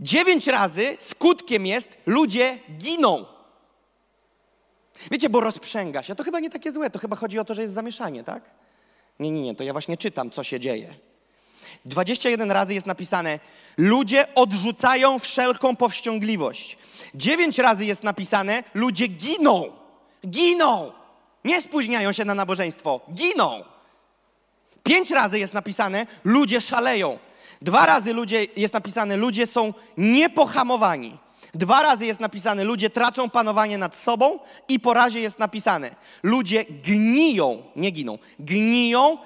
Dziewięć 0.00 0.46
razy 0.46 0.96
skutkiem 0.98 1.66
jest 1.66 1.98
ludzie 2.06 2.58
giną. 2.78 3.24
Wiecie, 5.10 5.28
bo 5.28 5.40
rozprzęga 5.40 6.02
się. 6.02 6.14
To 6.14 6.24
chyba 6.24 6.40
nie 6.40 6.50
takie 6.50 6.72
złe, 6.72 6.90
to 6.90 6.98
chyba 6.98 7.16
chodzi 7.16 7.38
o 7.38 7.44
to, 7.44 7.54
że 7.54 7.62
jest 7.62 7.74
zamieszanie, 7.74 8.24
tak? 8.24 8.50
Nie, 9.20 9.30
nie, 9.30 9.42
nie, 9.42 9.54
to 9.54 9.64
ja 9.64 9.72
właśnie 9.72 9.96
czytam, 9.96 10.30
co 10.30 10.44
się 10.44 10.60
dzieje. 10.60 10.94
21 11.84 12.50
razy 12.50 12.74
jest 12.74 12.86
napisane: 12.86 13.38
Ludzie 13.76 14.34
odrzucają 14.34 15.18
wszelką 15.18 15.76
powściągliwość. 15.76 16.78
9 17.14 17.58
razy 17.58 17.84
jest 17.84 18.04
napisane: 18.04 18.64
Ludzie 18.74 19.06
giną. 19.06 19.72
Giną. 20.26 20.92
Nie 21.46 21.60
spóźniają 21.60 22.12
się 22.12 22.24
na 22.24 22.34
nabożeństwo, 22.34 23.00
giną. 23.14 23.64
Pięć 24.82 25.10
razy 25.10 25.38
jest 25.38 25.54
napisane: 25.54 26.06
Ludzie 26.24 26.60
szaleją. 26.60 27.18
Dwa 27.62 27.86
razy 27.86 28.12
ludzie, 28.12 28.46
jest 28.56 28.74
napisane, 28.74 29.16
ludzie 29.16 29.46
są 29.46 29.74
niepohamowani. 29.96 31.18
Dwa 31.54 31.82
razy 31.82 32.06
jest 32.06 32.20
napisane, 32.20 32.64
ludzie 32.64 32.90
tracą 32.90 33.30
panowanie 33.30 33.78
nad 33.78 33.96
sobą 33.96 34.38
i 34.68 34.80
po 34.80 34.94
razie 34.94 35.20
jest 35.20 35.38
napisane, 35.38 35.90
ludzie 36.22 36.64
gniją, 36.64 37.62
nie 37.76 37.90
giną, 37.90 38.18
gniją, 38.38 39.18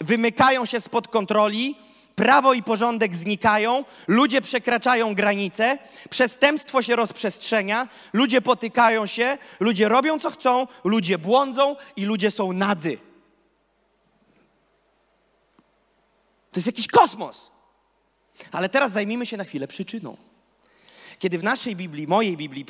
wymykają 0.00 0.64
się 0.64 0.80
spod 0.80 1.08
kontroli, 1.08 1.76
prawo 2.16 2.54
i 2.54 2.62
porządek 2.62 3.16
znikają, 3.16 3.84
ludzie 4.08 4.42
przekraczają 4.42 5.14
granice, 5.14 5.78
przestępstwo 6.10 6.82
się 6.82 6.96
rozprzestrzenia, 6.96 7.88
ludzie 8.12 8.42
potykają 8.42 9.06
się, 9.06 9.38
ludzie 9.60 9.88
robią 9.88 10.18
co 10.18 10.30
chcą, 10.30 10.66
ludzie 10.84 11.18
błądzą 11.18 11.76
i 11.96 12.04
ludzie 12.04 12.30
są 12.30 12.52
nadzy. 12.52 12.98
To 16.52 16.58
jest 16.58 16.66
jakiś 16.66 16.86
kosmos. 16.86 17.50
Ale 18.52 18.68
teraz 18.68 18.92
zajmijmy 18.92 19.26
się 19.26 19.36
na 19.36 19.44
chwilę 19.44 19.68
przyczyną. 19.68 20.16
Kiedy 21.18 21.38
w 21.38 21.44
naszej 21.44 21.76
Biblii, 21.76 22.06
mojej 22.06 22.36
Biblii, 22.36 22.64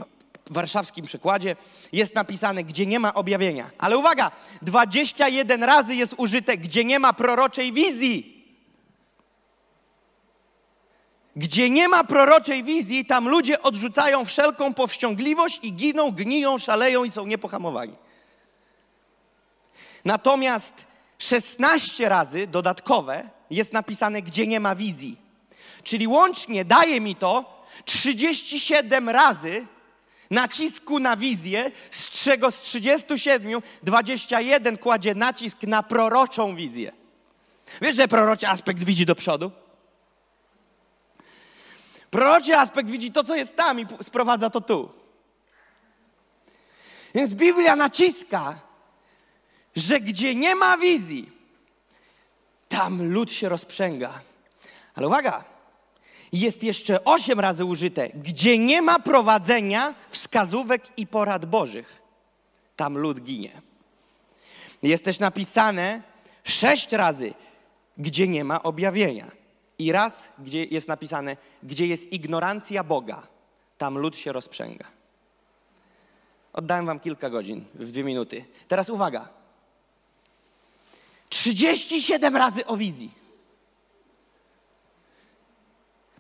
w 0.46 0.52
warszawskim 0.52 1.06
przykładzie, 1.06 1.56
jest 1.92 2.14
napisane, 2.14 2.64
gdzie 2.64 2.86
nie 2.86 2.98
ma 2.98 3.14
objawienia. 3.14 3.70
Ale 3.78 3.98
uwaga, 3.98 4.30
21 4.62 5.62
razy 5.62 5.94
jest 5.94 6.14
użyte, 6.16 6.56
gdzie 6.56 6.84
nie 6.84 6.98
ma 6.98 7.12
proroczej 7.12 7.72
wizji. 7.72 8.35
Gdzie 11.36 11.70
nie 11.70 11.88
ma 11.88 12.04
proroczej 12.04 12.64
wizji, 12.64 13.04
tam 13.04 13.28
ludzie 13.28 13.62
odrzucają 13.62 14.24
wszelką 14.24 14.74
powściągliwość 14.74 15.60
i 15.62 15.72
giną, 15.72 16.10
gniją, 16.10 16.58
szaleją 16.58 17.04
i 17.04 17.10
są 17.10 17.26
niepohamowani. 17.26 17.94
Natomiast 20.04 20.86
16 21.18 22.08
razy 22.08 22.46
dodatkowe 22.46 23.30
jest 23.50 23.72
napisane, 23.72 24.22
gdzie 24.22 24.46
nie 24.46 24.60
ma 24.60 24.74
wizji. 24.74 25.16
Czyli 25.82 26.06
łącznie 26.06 26.64
daje 26.64 27.00
mi 27.00 27.16
to 27.16 27.62
37 27.84 29.08
razy 29.08 29.66
nacisku 30.30 31.00
na 31.00 31.16
wizję, 31.16 31.70
z 31.90 32.10
czego 32.10 32.50
z 32.50 32.60
37 32.60 33.62
21 33.82 34.78
kładzie 34.78 35.14
nacisk 35.14 35.62
na 35.62 35.82
proroczą 35.82 36.56
wizję. 36.56 36.92
Wiesz, 37.82 37.96
że 37.96 38.08
proroczy 38.08 38.48
aspekt 38.48 38.84
widzi 38.84 39.06
do 39.06 39.14
przodu? 39.14 39.50
Proroczy 42.16 42.56
aspekt 42.56 42.90
widzi 42.90 43.12
to, 43.12 43.24
co 43.24 43.36
jest 43.36 43.56
tam 43.56 43.80
i 43.80 43.86
sprowadza 44.02 44.50
to 44.50 44.60
tu. 44.60 44.92
Więc 47.14 47.34
Biblia 47.34 47.76
naciska, 47.76 48.60
że 49.76 50.00
gdzie 50.00 50.34
nie 50.34 50.54
ma 50.54 50.78
wizji, 50.78 51.30
tam 52.68 53.12
lud 53.12 53.32
się 53.32 53.48
rozprzęga. 53.48 54.20
Ale 54.94 55.06
uwaga, 55.06 55.44
jest 56.32 56.62
jeszcze 56.62 57.04
osiem 57.04 57.40
razy 57.40 57.64
użyte, 57.64 58.08
gdzie 58.08 58.58
nie 58.58 58.82
ma 58.82 58.98
prowadzenia 58.98 59.94
wskazówek 60.08 60.98
i 60.98 61.06
porad 61.06 61.46
Bożych. 61.46 62.02
Tam 62.76 62.98
lud 62.98 63.20
ginie. 63.20 63.62
Jest 64.82 65.04
też 65.04 65.18
napisane 65.18 66.02
sześć 66.44 66.92
razy, 66.92 67.34
gdzie 67.98 68.28
nie 68.28 68.44
ma 68.44 68.62
objawienia. 68.62 69.45
I 69.78 69.92
raz, 69.92 70.32
gdzie 70.38 70.64
jest 70.64 70.88
napisane, 70.88 71.36
gdzie 71.62 71.86
jest 71.86 72.12
ignorancja 72.12 72.84
Boga. 72.84 73.26
Tam 73.78 73.98
lud 73.98 74.16
się 74.16 74.32
rozprzęga. 74.32 74.84
Oddałem 76.52 76.86
wam 76.86 77.00
kilka 77.00 77.30
godzin 77.30 77.64
w 77.74 77.90
dwie 77.90 78.04
minuty. 78.04 78.44
Teraz 78.68 78.90
uwaga. 78.90 79.28
37 81.28 82.36
razy 82.36 82.66
o 82.66 82.76
wizji. 82.76 83.10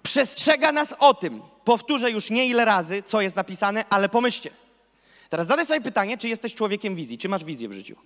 Przestrzega 0.02 0.72
nas 0.72 0.94
o 0.98 1.14
tym. 1.14 1.42
Powtórzę 1.64 2.10
już 2.10 2.30
nie 2.30 2.46
ile 2.46 2.64
razy, 2.64 3.02
co 3.02 3.20
jest 3.20 3.36
napisane, 3.36 3.84
ale 3.90 4.08
pomyślcie. 4.08 4.50
Teraz 5.28 5.46
zadaj 5.46 5.66
sobie 5.66 5.80
pytanie, 5.80 6.18
czy 6.18 6.28
jesteś 6.28 6.54
człowiekiem 6.54 6.94
wizji, 6.94 7.18
czy 7.18 7.28
masz 7.28 7.44
wizję 7.44 7.68
w 7.68 7.72
życiu. 7.72 7.96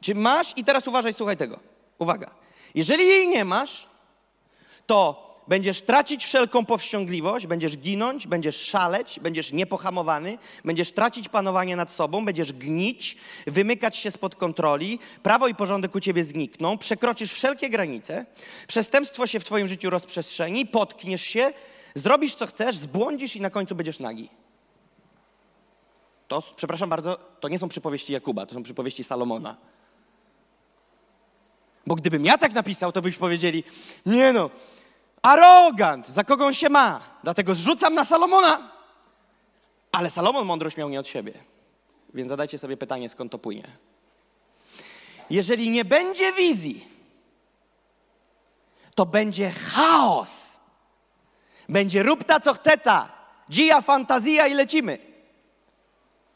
Czy 0.00 0.14
masz, 0.14 0.52
i 0.56 0.64
teraz 0.64 0.88
uważaj, 0.88 1.12
słuchaj 1.12 1.36
tego. 1.36 1.60
Uwaga. 1.98 2.30
Jeżeli 2.74 3.06
jej 3.06 3.28
nie 3.28 3.44
masz, 3.44 3.88
to 4.86 5.32
będziesz 5.48 5.82
tracić 5.82 6.24
wszelką 6.24 6.66
powściągliwość, 6.66 7.46
będziesz 7.46 7.78
ginąć, 7.78 8.26
będziesz 8.26 8.56
szaleć, 8.56 9.20
będziesz 9.20 9.52
niepohamowany, 9.52 10.38
będziesz 10.64 10.92
tracić 10.92 11.28
panowanie 11.28 11.76
nad 11.76 11.90
sobą, 11.90 12.24
będziesz 12.24 12.52
gnić, 12.52 13.16
wymykać 13.46 13.96
się 13.96 14.10
spod 14.10 14.34
kontroli, 14.34 14.98
prawo 15.22 15.48
i 15.48 15.54
porządek 15.54 15.94
u 15.94 16.00
ciebie 16.00 16.24
znikną, 16.24 16.78
przekroczysz 16.78 17.32
wszelkie 17.32 17.70
granice, 17.70 18.26
przestępstwo 18.66 19.26
się 19.26 19.40
w 19.40 19.44
twoim 19.44 19.68
życiu 19.68 19.90
rozprzestrzeni, 19.90 20.66
potkniesz 20.66 21.22
się, 21.22 21.52
zrobisz 21.94 22.34
co 22.34 22.46
chcesz, 22.46 22.76
zbłądzisz 22.76 23.36
i 23.36 23.40
na 23.40 23.50
końcu 23.50 23.74
będziesz 23.74 24.00
nagi. 24.00 24.28
To, 26.28 26.42
przepraszam 26.56 26.88
bardzo, 26.88 27.16
to 27.40 27.48
nie 27.48 27.58
są 27.58 27.68
przypowieści 27.68 28.12
Jakuba, 28.12 28.46
to 28.46 28.54
są 28.54 28.62
przypowieści 28.62 29.04
Salomona. 29.04 29.56
Bo 31.86 31.94
gdybym 31.94 32.24
ja 32.24 32.38
tak 32.38 32.52
napisał, 32.52 32.92
to 32.92 33.02
byś 33.02 33.16
powiedzieli, 33.16 33.64
nie 34.06 34.32
no, 34.32 34.50
arogant, 35.22 36.08
za 36.08 36.24
kogo 36.24 36.46
on 36.46 36.54
się 36.54 36.68
ma. 36.68 37.00
Dlatego 37.22 37.54
zrzucam 37.54 37.94
na 37.94 38.04
Salomona. 38.04 38.72
Ale 39.92 40.10
Salomon 40.10 40.46
mądrość 40.46 40.76
miał 40.76 40.88
nie 40.88 41.00
od 41.00 41.06
siebie. 41.06 41.32
Więc 42.14 42.28
zadajcie 42.28 42.58
sobie 42.58 42.76
pytanie, 42.76 43.08
skąd 43.08 43.32
to 43.32 43.38
płynie. 43.38 43.68
Jeżeli 45.30 45.70
nie 45.70 45.84
będzie 45.84 46.32
wizji, 46.32 46.88
to 48.94 49.06
będzie 49.06 49.50
chaos. 49.50 50.58
Będzie 51.68 52.02
rób 52.02 52.24
ta 52.24 52.40
co 52.40 52.54
chteta, 52.54 53.12
dzija 53.48 53.80
fantazja 53.80 54.46
i 54.46 54.54
lecimy. 54.54 54.98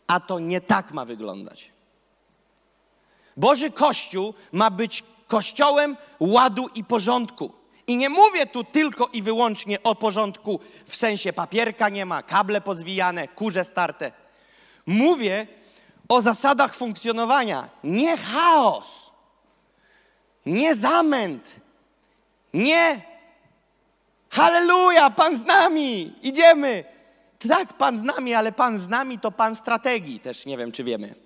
A 0.07 0.21
to 0.21 0.39
nie 0.39 0.61
tak 0.61 0.93
ma 0.93 1.05
wyglądać. 1.05 1.71
Boży 3.37 3.71
Kościół 3.71 4.35
ma 4.53 4.71
być 4.71 5.05
kościołem 5.27 5.97
ładu 6.21 6.69
i 6.75 6.85
porządku. 6.85 7.53
I 7.87 7.97
nie 7.97 8.09
mówię 8.09 8.47
tu 8.47 8.65
tylko 8.65 9.09
i 9.13 9.23
wyłącznie 9.23 9.83
o 9.83 9.95
porządku 9.95 10.61
w 10.87 10.97
sensie 10.97 11.33
papierka 11.33 11.89
nie 11.89 12.07
ma, 12.07 12.23
kable 12.23 12.61
pozwijane, 12.61 13.29
kurze 13.29 13.65
starte. 13.65 14.13
Mówię 14.87 15.47
o 16.09 16.21
zasadach 16.21 16.75
funkcjonowania. 16.75 17.69
Nie 17.85 18.17
chaos, 18.17 19.13
nie 20.47 20.75
zamęt, 20.75 21.57
nie 22.55 23.03
halleluja, 24.31 25.11
Pan 25.11 25.37
z 25.37 25.45
nami, 25.45 26.15
idziemy. 26.23 26.85
Tak, 27.49 27.73
Pan 27.73 27.99
z 27.99 28.03
nami, 28.03 28.35
ale 28.35 28.53
Pan 28.53 28.79
z 28.79 28.89
nami 28.89 29.19
to 29.19 29.33
Pan 29.33 29.57
strategii, 29.57 30.21
też 30.21 30.47
nie 30.47 30.57
wiem, 30.57 30.73
czy 30.73 30.85
wiemy. 30.85 31.26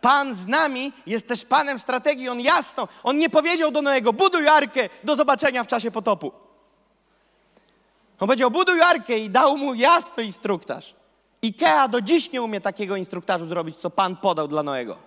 Pan 0.00 0.34
z 0.34 0.46
nami 0.46 0.92
jest 1.06 1.28
też 1.28 1.44
Panem 1.44 1.78
strategii. 1.78 2.28
On 2.28 2.40
jasno, 2.40 2.88
on 3.02 3.18
nie 3.18 3.30
powiedział 3.30 3.70
do 3.70 3.82
Noego, 3.82 4.12
buduj 4.12 4.48
arkę, 4.48 4.88
do 5.04 5.16
zobaczenia 5.16 5.64
w 5.64 5.66
czasie 5.66 5.90
potopu. 5.90 6.32
On 8.20 8.28
powiedział, 8.28 8.50
buduj 8.50 8.82
arkę 8.82 9.18
i 9.18 9.30
dał 9.30 9.56
mu 9.56 9.74
jasny 9.74 10.24
instruktaż. 10.24 10.94
Ikea 11.42 11.88
do 11.88 12.00
dziś 12.00 12.32
nie 12.32 12.42
umie 12.42 12.60
takiego 12.60 12.96
instruktażu 12.96 13.48
zrobić, 13.48 13.76
co 13.76 13.90
Pan 13.90 14.16
podał 14.16 14.48
dla 14.48 14.62
Noego. 14.62 14.98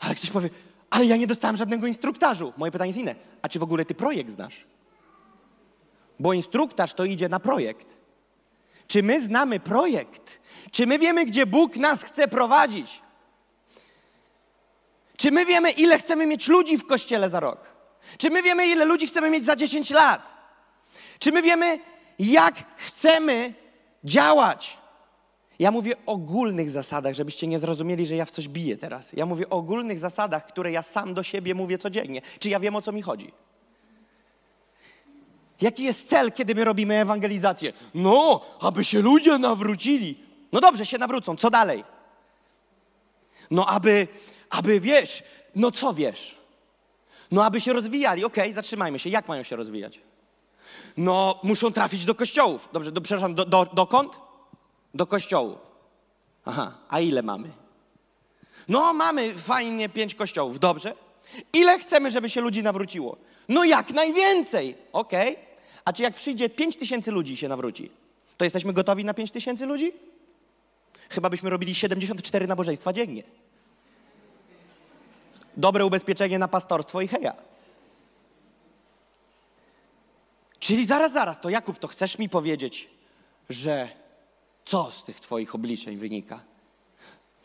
Ale 0.00 0.14
ktoś 0.14 0.30
powie, 0.30 0.50
ale 0.90 1.04
ja 1.04 1.16
nie 1.16 1.26
dostałem 1.26 1.56
żadnego 1.56 1.86
instruktażu. 1.86 2.52
Moje 2.56 2.72
pytanie 2.72 2.88
jest 2.88 2.98
inne. 2.98 3.14
A 3.42 3.48
czy 3.48 3.58
w 3.58 3.62
ogóle 3.62 3.84
ty 3.84 3.94
projekt 3.94 4.30
znasz? 4.30 4.66
Bo 6.20 6.32
instruktaż 6.32 6.94
to 6.94 7.04
idzie 7.04 7.28
na 7.28 7.40
projekt. 7.40 8.01
Czy 8.92 9.02
my 9.02 9.20
znamy 9.20 9.60
projekt? 9.60 10.40
Czy 10.70 10.86
my 10.86 10.98
wiemy, 10.98 11.24
gdzie 11.24 11.46
Bóg 11.46 11.76
nas 11.76 12.02
chce 12.02 12.28
prowadzić? 12.28 13.02
Czy 15.16 15.30
my 15.30 15.46
wiemy, 15.46 15.70
ile 15.70 15.98
chcemy 15.98 16.26
mieć 16.26 16.48
ludzi 16.48 16.76
w 16.78 16.86
kościele 16.86 17.28
za 17.28 17.40
rok? 17.40 17.58
Czy 18.18 18.30
my 18.30 18.42
wiemy, 18.42 18.66
ile 18.66 18.84
ludzi 18.84 19.06
chcemy 19.06 19.30
mieć 19.30 19.44
za 19.44 19.56
10 19.56 19.90
lat? 19.90 20.22
Czy 21.18 21.32
my 21.32 21.42
wiemy, 21.42 21.78
jak 22.18 22.54
chcemy 22.76 23.54
działać? 24.04 24.78
Ja 25.58 25.70
mówię 25.70 25.96
o 26.06 26.12
ogólnych 26.12 26.70
zasadach, 26.70 27.14
żebyście 27.14 27.46
nie 27.46 27.58
zrozumieli, 27.58 28.06
że 28.06 28.16
ja 28.16 28.24
w 28.24 28.30
coś 28.30 28.48
biję 28.48 28.76
teraz. 28.76 29.12
Ja 29.12 29.26
mówię 29.26 29.48
o 29.48 29.56
ogólnych 29.56 29.98
zasadach, 29.98 30.46
które 30.46 30.72
ja 30.72 30.82
sam 30.82 31.14
do 31.14 31.22
siebie 31.22 31.54
mówię 31.54 31.78
codziennie. 31.78 32.22
Czy 32.38 32.48
ja 32.48 32.60
wiem, 32.60 32.76
o 32.76 32.82
co 32.82 32.92
mi 32.92 33.02
chodzi? 33.02 33.32
Jaki 35.62 35.84
jest 35.84 36.08
cel, 36.08 36.32
kiedy 36.32 36.54
my 36.54 36.64
robimy 36.64 37.00
ewangelizację? 37.00 37.72
No, 37.94 38.40
aby 38.60 38.84
się 38.84 39.00
ludzie 39.00 39.38
nawrócili. 39.38 40.18
No 40.52 40.60
dobrze, 40.60 40.86
się 40.86 40.98
nawrócą. 40.98 41.36
Co 41.36 41.50
dalej? 41.50 41.84
No, 43.50 43.66
aby, 43.66 44.08
aby 44.50 44.80
wiesz, 44.80 45.22
no 45.56 45.70
co 45.70 45.94
wiesz? 45.94 46.36
No, 47.30 47.44
aby 47.44 47.60
się 47.60 47.72
rozwijali. 47.72 48.24
Okej, 48.24 48.52
zatrzymajmy 48.52 48.98
się. 48.98 49.10
Jak 49.10 49.28
mają 49.28 49.42
się 49.42 49.56
rozwijać? 49.56 50.00
No, 50.96 51.40
muszą 51.42 51.72
trafić 51.72 52.04
do 52.04 52.14
kościołów. 52.14 52.68
Dobrze, 52.72 52.92
do, 52.92 53.00
przepraszam, 53.00 53.34
do, 53.34 53.44
do, 53.44 53.66
dokąd? 53.72 54.16
Do 54.94 55.06
kościołów. 55.06 55.58
Aha, 56.44 56.72
a 56.88 57.00
ile 57.00 57.22
mamy? 57.22 57.50
No, 58.68 58.94
mamy 58.94 59.38
fajnie 59.38 59.88
pięć 59.88 60.14
kościołów. 60.14 60.58
Dobrze. 60.58 60.94
Ile 61.52 61.78
chcemy, 61.78 62.10
żeby 62.10 62.30
się 62.30 62.40
ludzi 62.40 62.62
nawróciło? 62.62 63.16
No, 63.48 63.64
jak 63.64 63.90
najwięcej. 63.90 64.76
Okej. 64.92 65.51
A 65.84 65.92
czy 65.92 66.02
jak 66.02 66.14
przyjdzie 66.14 66.48
pięć 66.50 66.76
tysięcy 66.76 67.10
ludzi 67.10 67.36
się 67.36 67.48
nawróci, 67.48 67.90
to 68.36 68.44
jesteśmy 68.44 68.72
gotowi 68.72 69.04
na 69.04 69.14
pięć 69.14 69.30
tysięcy 69.30 69.66
ludzi? 69.66 69.92
Chyba 71.08 71.30
byśmy 71.30 71.50
robili 71.50 71.74
74 71.74 72.46
nabożeństwa 72.46 72.92
dziennie. 72.92 73.22
Dobre 75.56 75.84
ubezpieczenie 75.84 76.38
na 76.38 76.48
pastorstwo 76.48 77.00
i 77.00 77.08
heja. 77.08 77.34
Czyli 80.58 80.86
zaraz, 80.86 81.12
zaraz, 81.12 81.40
to 81.40 81.50
Jakub, 81.50 81.78
to 81.78 81.88
chcesz 81.88 82.18
mi 82.18 82.28
powiedzieć, 82.28 82.90
że 83.50 83.88
co 84.64 84.90
z 84.90 85.04
tych 85.04 85.20
twoich 85.20 85.54
obliczeń 85.54 85.96
wynika? 85.96 86.40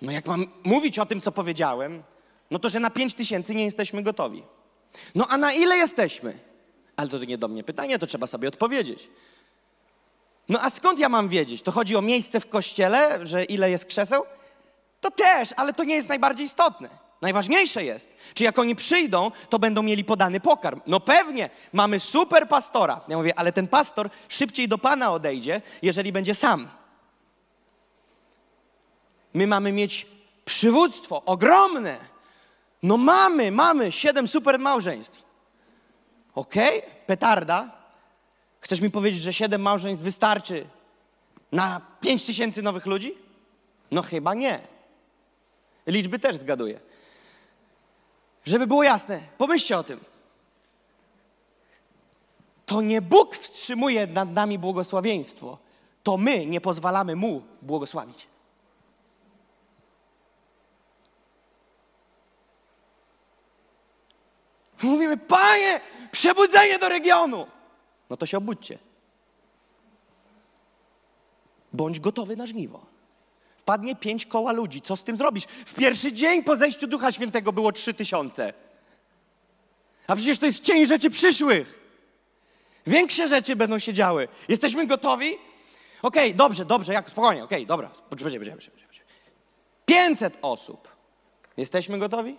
No 0.01 0.11
jak 0.11 0.25
mam 0.25 0.45
mówić 0.63 0.99
o 0.99 1.05
tym, 1.05 1.21
co 1.21 1.31
powiedziałem, 1.31 2.03
no 2.51 2.59
to 2.59 2.69
że 2.69 2.79
na 2.79 2.89
pięć 2.89 3.13
tysięcy 3.13 3.55
nie 3.55 3.63
jesteśmy 3.63 4.03
gotowi. 4.03 4.43
No 5.15 5.25
a 5.29 5.38
na 5.38 5.53
ile 5.53 5.77
jesteśmy? 5.77 6.39
Ale 6.98 7.10
to 7.10 7.18
nie 7.18 7.38
do 7.38 7.48
mnie 7.48 7.64
pytanie, 7.64 8.00
to 8.00 8.08
trzeba 8.08 8.28
sobie 8.28 8.48
odpowiedzieć. 8.48 9.10
No 10.50 10.60
a 10.62 10.70
skąd 10.70 11.00
ja 11.00 11.10
mam 11.10 11.30
wiedzieć? 11.30 11.62
To 11.62 11.72
chodzi 11.72 11.95
o 11.95 12.02
miejsce 12.02 12.39
w 12.39 12.50
kościele, 12.50 13.26
że 13.26 13.43
ile 13.43 13.72
jest 13.72 13.86
krzeseł? 13.86 14.24
To 15.02 15.12
też, 15.12 15.54
ale 15.58 15.74
to 15.74 15.84
nie 15.84 15.95
jest 15.95 16.10
najbardziej 16.10 16.45
istotne. 16.45 16.89
Najważniejsze 17.22 17.84
jest, 17.84 18.10
czy 18.34 18.43
jak 18.43 18.60
oni 18.60 18.76
przyjdą, 18.76 19.32
to 19.50 19.60
będą 19.60 19.84
mieli 19.84 20.04
podany 20.04 20.39
pokarm. 20.39 20.82
No 20.88 21.00
pewnie, 21.00 21.50
mamy 21.74 22.00
super 22.00 22.48
pastora. 22.48 23.02
Ja 23.08 23.18
mówię, 23.18 23.39
ale 23.39 23.52
ten 23.52 23.68
pastor 23.68 24.10
szybciej 24.30 24.68
do 24.68 24.78
Pana 24.78 25.12
odejdzie, 25.12 25.62
jeżeli 25.82 26.12
będzie 26.12 26.36
sam. 26.36 26.70
My 29.34 29.48
mamy 29.48 29.72
mieć 29.72 30.08
przywództwo 30.45 31.26
ogromne. 31.26 31.98
No 32.84 32.98
mamy, 32.98 33.52
mamy 33.52 33.91
siedem 33.91 34.28
super 34.28 34.60
małżeństw. 34.60 35.26
Okej, 36.38 36.79
okay? 36.79 36.91
petarda. 37.05 37.71
Chcesz 38.59 38.81
mi 38.81 38.91
powiedzieć, 38.91 39.21
że 39.21 39.33
siedem 39.33 39.61
małżeństw 39.61 40.03
wystarczy 40.03 40.67
na 41.51 41.81
pięć 42.01 42.25
tysięcy 42.25 42.61
nowych 42.61 42.85
ludzi? 42.85 43.15
No 43.91 44.01
chyba 44.01 44.33
nie. 44.33 44.61
Liczby 45.88 46.19
też 46.19 46.35
zgaduję. 46.35 46.79
Żeby 48.45 48.67
było 48.67 48.83
jasne, 48.83 49.21
pomyślcie 49.38 49.77
o 49.77 49.83
tym. 49.83 49.99
To 52.65 52.81
nie 52.81 53.01
Bóg 53.01 53.35
wstrzymuje 53.35 54.07
nad 54.07 54.31
nami 54.31 54.59
błogosławieństwo, 54.59 55.57
to 56.03 56.17
my 56.17 56.45
nie 56.45 56.61
pozwalamy 56.61 57.15
Mu 57.15 57.41
błogosławić. 57.61 58.27
Mówimy, 64.84 65.17
Panie, 65.17 65.82
przebudzenie 66.11 66.80
do 66.80 66.89
regionu. 66.89 67.47
No 68.09 68.17
to 68.17 68.25
się 68.25 68.38
obudźcie. 68.38 68.80
Bądź 71.73 71.99
gotowy 71.99 72.36
na 72.36 72.45
żniwo. 72.45 72.86
Wpadnie 73.57 73.95
pięć 73.95 74.25
koła 74.25 74.51
ludzi. 74.51 74.82
Co 74.82 74.95
z 74.95 75.03
tym 75.03 75.17
zrobisz? 75.17 75.43
W 75.43 75.73
pierwszy 75.73 76.13
dzień 76.13 76.43
po 76.43 76.55
zejściu 76.55 76.88
Ducha 76.88 77.11
Świętego 77.11 77.53
było 77.53 77.71
trzy 77.71 77.93
tysiące. 77.93 78.53
A 80.07 80.15
przecież 80.15 80.39
to 80.39 80.45
jest 80.45 80.63
cień 80.63 80.86
rzeczy 80.86 81.09
przyszłych. 81.09 81.80
Większe 82.88 83.28
rzeczy 83.28 83.55
będą 83.55 83.80
się 83.80 83.93
działy. 83.93 84.28
Jesteśmy 84.49 84.88
gotowi? 84.88 85.38
Okej, 86.01 86.23
okay, 86.23 86.34
dobrze, 86.34 86.65
dobrze, 86.65 86.93
jak 86.93 87.09
spokojnie, 87.09 87.43
okej, 87.43 87.57
okay, 87.57 87.65
dobra. 87.65 87.89
Poczekajcie, 88.09 88.39
poczekajcie, 88.39 88.71
poczekajcie. 88.71 89.01
500 89.86 90.38
osób. 90.41 90.88
Jesteśmy 91.57 91.99
gotowi? 91.99 92.38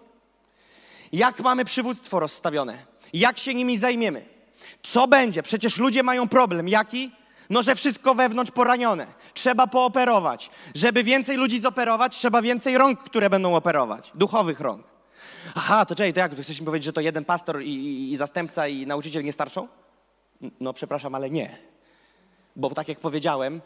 Jak 1.12 1.40
mamy 1.40 1.64
przywództwo 1.64 2.20
rozstawione? 2.20 2.86
Jak 3.12 3.38
się 3.38 3.54
nimi 3.54 3.78
zajmiemy? 3.78 4.26
Co 4.82 5.08
będzie? 5.08 5.42
Przecież 5.42 5.78
ludzie 5.78 6.02
mają 6.02 6.28
problem. 6.28 6.68
Jaki? 6.68 7.12
No, 7.50 7.62
że 7.62 7.74
wszystko 7.74 8.14
wewnątrz 8.14 8.50
poranione. 8.50 9.06
Trzeba 9.34 9.66
pooperować. 9.66 10.50
Żeby 10.74 11.04
więcej 11.04 11.36
ludzi 11.36 11.58
zoperować, 11.58 12.16
trzeba 12.16 12.42
więcej 12.42 12.78
rąk, 12.78 13.02
które 13.02 13.30
będą 13.30 13.56
operować. 13.56 14.12
Duchowych 14.14 14.60
rąk. 14.60 14.86
Aha, 15.54 15.86
to 15.86 15.94
czekaj, 15.94 16.12
to 16.12 16.20
jak? 16.20 16.34
To 16.34 16.42
chcesz 16.42 16.60
mi 16.60 16.66
powiedzieć, 16.66 16.84
że 16.84 16.92
to 16.92 17.00
jeden 17.00 17.24
pastor 17.24 17.62
i, 17.62 17.68
i, 17.68 18.12
i 18.12 18.16
zastępca 18.16 18.68
i 18.68 18.86
nauczyciel 18.86 19.24
nie 19.24 19.32
starczą? 19.32 19.68
No, 20.60 20.72
przepraszam, 20.72 21.14
ale 21.14 21.30
nie. 21.30 21.56
Bo 22.56 22.70
tak 22.70 22.88
jak 22.88 23.00
powiedziałem, 23.00 23.60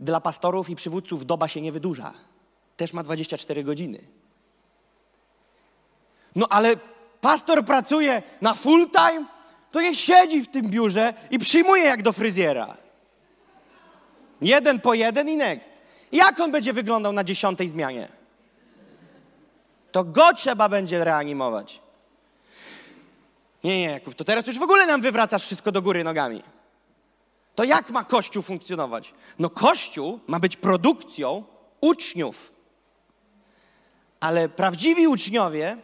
dla 0.00 0.20
pastorów 0.20 0.70
i 0.70 0.76
przywódców 0.76 1.26
doba 1.26 1.48
się 1.48 1.60
nie 1.60 1.72
wydłuża. 1.72 2.14
Też 2.76 2.92
ma 2.92 3.02
24 3.02 3.64
godziny. 3.64 3.98
No 6.38 6.46
ale 6.50 6.76
pastor 7.20 7.64
pracuje 7.64 8.22
na 8.40 8.54
full 8.54 8.90
time, 8.90 9.26
to 9.70 9.80
niech 9.80 9.98
siedzi 9.98 10.42
w 10.42 10.48
tym 10.48 10.70
biurze 10.70 11.14
i 11.30 11.38
przyjmuje 11.38 11.84
jak 11.84 12.02
do 12.02 12.12
fryzjera. 12.12 12.76
Jeden 14.40 14.80
po 14.80 14.94
jeden 14.94 15.28
i 15.28 15.36
next. 15.36 15.72
Jak 16.12 16.40
on 16.40 16.52
będzie 16.52 16.72
wyglądał 16.72 17.12
na 17.12 17.24
dziesiątej 17.24 17.68
zmianie? 17.68 18.08
To 19.92 20.04
go 20.04 20.34
trzeba 20.34 20.68
będzie 20.68 21.04
reanimować. 21.04 21.80
Nie, 23.64 23.78
nie, 23.78 23.90
Jakub, 23.90 24.14
to 24.14 24.24
teraz 24.24 24.46
już 24.46 24.58
w 24.58 24.62
ogóle 24.62 24.86
nam 24.86 25.00
wywracasz 25.00 25.42
wszystko 25.42 25.72
do 25.72 25.82
góry 25.82 26.04
nogami. 26.04 26.42
To 27.54 27.64
jak 27.64 27.90
ma 27.90 28.04
Kościół 28.04 28.42
funkcjonować? 28.42 29.14
No 29.38 29.50
Kościół 29.50 30.20
ma 30.26 30.40
być 30.40 30.56
produkcją 30.56 31.44
uczniów. 31.80 32.52
Ale 34.20 34.48
prawdziwi 34.48 35.08
uczniowie 35.08 35.76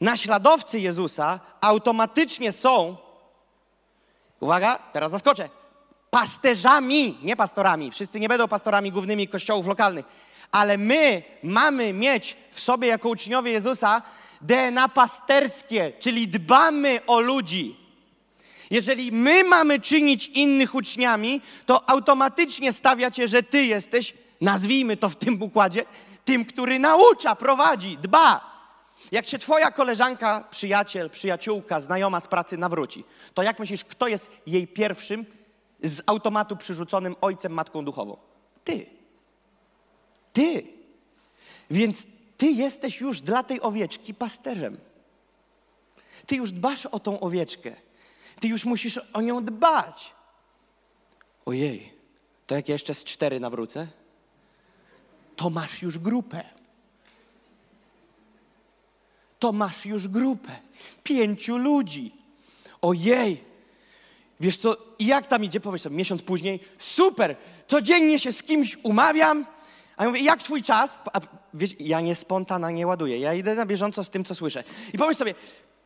naśladowcy 0.00 0.80
Jezusa 0.80 1.40
automatycznie 1.60 2.52
są, 2.52 2.96
uwaga, 4.40 4.78
teraz 4.92 5.10
zaskoczę, 5.10 5.48
pasterzami, 6.10 7.18
nie 7.22 7.36
pastorami. 7.36 7.90
Wszyscy 7.90 8.20
nie 8.20 8.28
będą 8.28 8.48
pastorami 8.48 8.92
głównymi 8.92 9.28
kościołów 9.28 9.66
lokalnych, 9.66 10.06
ale 10.52 10.78
my 10.78 11.22
mamy 11.42 11.92
mieć 11.92 12.36
w 12.50 12.60
sobie 12.60 12.88
jako 12.88 13.08
uczniowie 13.08 13.52
Jezusa 13.52 14.02
DNA 14.40 14.88
pasterskie, 14.88 15.92
czyli 15.98 16.28
dbamy 16.28 17.00
o 17.06 17.20
ludzi. 17.20 17.76
Jeżeli 18.70 19.12
my 19.12 19.44
mamy 19.44 19.80
czynić 19.80 20.28
innych 20.28 20.74
uczniami, 20.74 21.40
to 21.66 21.90
automatycznie 21.90 22.72
stawiacie, 22.72 23.28
że 23.28 23.42
ty 23.42 23.64
jesteś, 23.64 24.14
nazwijmy 24.40 24.96
to 24.96 25.08
w 25.08 25.16
tym 25.16 25.42
układzie, 25.42 25.84
tym, 26.24 26.44
który 26.44 26.78
naucza, 26.78 27.36
prowadzi, 27.36 27.98
dba. 27.98 28.55
Jak 29.12 29.26
się 29.26 29.38
twoja 29.38 29.70
koleżanka, 29.70 30.44
przyjaciel, 30.50 31.10
przyjaciółka, 31.10 31.80
znajoma 31.80 32.20
z 32.20 32.26
pracy 32.26 32.56
nawróci, 32.56 33.04
to 33.34 33.42
jak 33.42 33.58
myślisz, 33.58 33.84
kto 33.84 34.08
jest 34.08 34.30
jej 34.46 34.68
pierwszym 34.68 35.26
z 35.82 36.02
automatu 36.06 36.56
przyrzuconym 36.56 37.16
ojcem, 37.20 37.52
matką 37.52 37.84
duchową? 37.84 38.16
Ty. 38.64 38.86
Ty. 40.32 40.66
Więc 41.70 42.06
ty 42.36 42.46
jesteś 42.46 43.00
już 43.00 43.20
dla 43.20 43.42
tej 43.42 43.60
owieczki 43.60 44.14
pasterzem. 44.14 44.78
Ty 46.26 46.36
już 46.36 46.52
dbasz 46.52 46.86
o 46.86 47.00
tą 47.00 47.20
owieczkę. 47.20 47.76
Ty 48.40 48.48
już 48.48 48.64
musisz 48.64 49.00
o 49.12 49.20
nią 49.20 49.44
dbać. 49.44 50.14
Ojej, 51.46 51.92
to 52.46 52.54
jak 52.54 52.68
jeszcze 52.68 52.94
z 52.94 53.04
cztery 53.04 53.40
nawrócę? 53.40 53.86
To 55.36 55.50
masz 55.50 55.82
już 55.82 55.98
grupę. 55.98 56.44
To 59.38 59.52
masz 59.52 59.86
już 59.86 60.08
grupę. 60.08 60.50
Pięciu 61.02 61.56
ludzi. 61.56 62.12
Ojej. 62.82 63.44
Wiesz 64.40 64.58
co, 64.58 64.76
i 64.98 65.06
jak 65.06 65.26
tam 65.26 65.44
idzie? 65.44 65.60
Powiedz 65.60 65.82
sobie, 65.82 65.96
miesiąc 65.96 66.22
później. 66.22 66.60
Super, 66.78 67.36
codziennie 67.66 68.18
się 68.18 68.32
z 68.32 68.42
kimś 68.42 68.78
umawiam. 68.82 69.46
A 69.96 70.04
ja 70.04 70.10
mówię, 70.10 70.22
jak 70.22 70.42
twój 70.42 70.62
czas? 70.62 70.98
A, 71.12 71.20
wiesz, 71.54 71.70
ja 71.80 72.00
nie 72.00 72.14
spontana 72.14 72.70
nie 72.70 72.86
ładuję. 72.86 73.18
Ja 73.18 73.34
idę 73.34 73.54
na 73.54 73.66
bieżąco 73.66 74.04
z 74.04 74.10
tym, 74.10 74.24
co 74.24 74.34
słyszę. 74.34 74.64
I 74.92 74.98
pomyśl 74.98 75.18
sobie, 75.18 75.34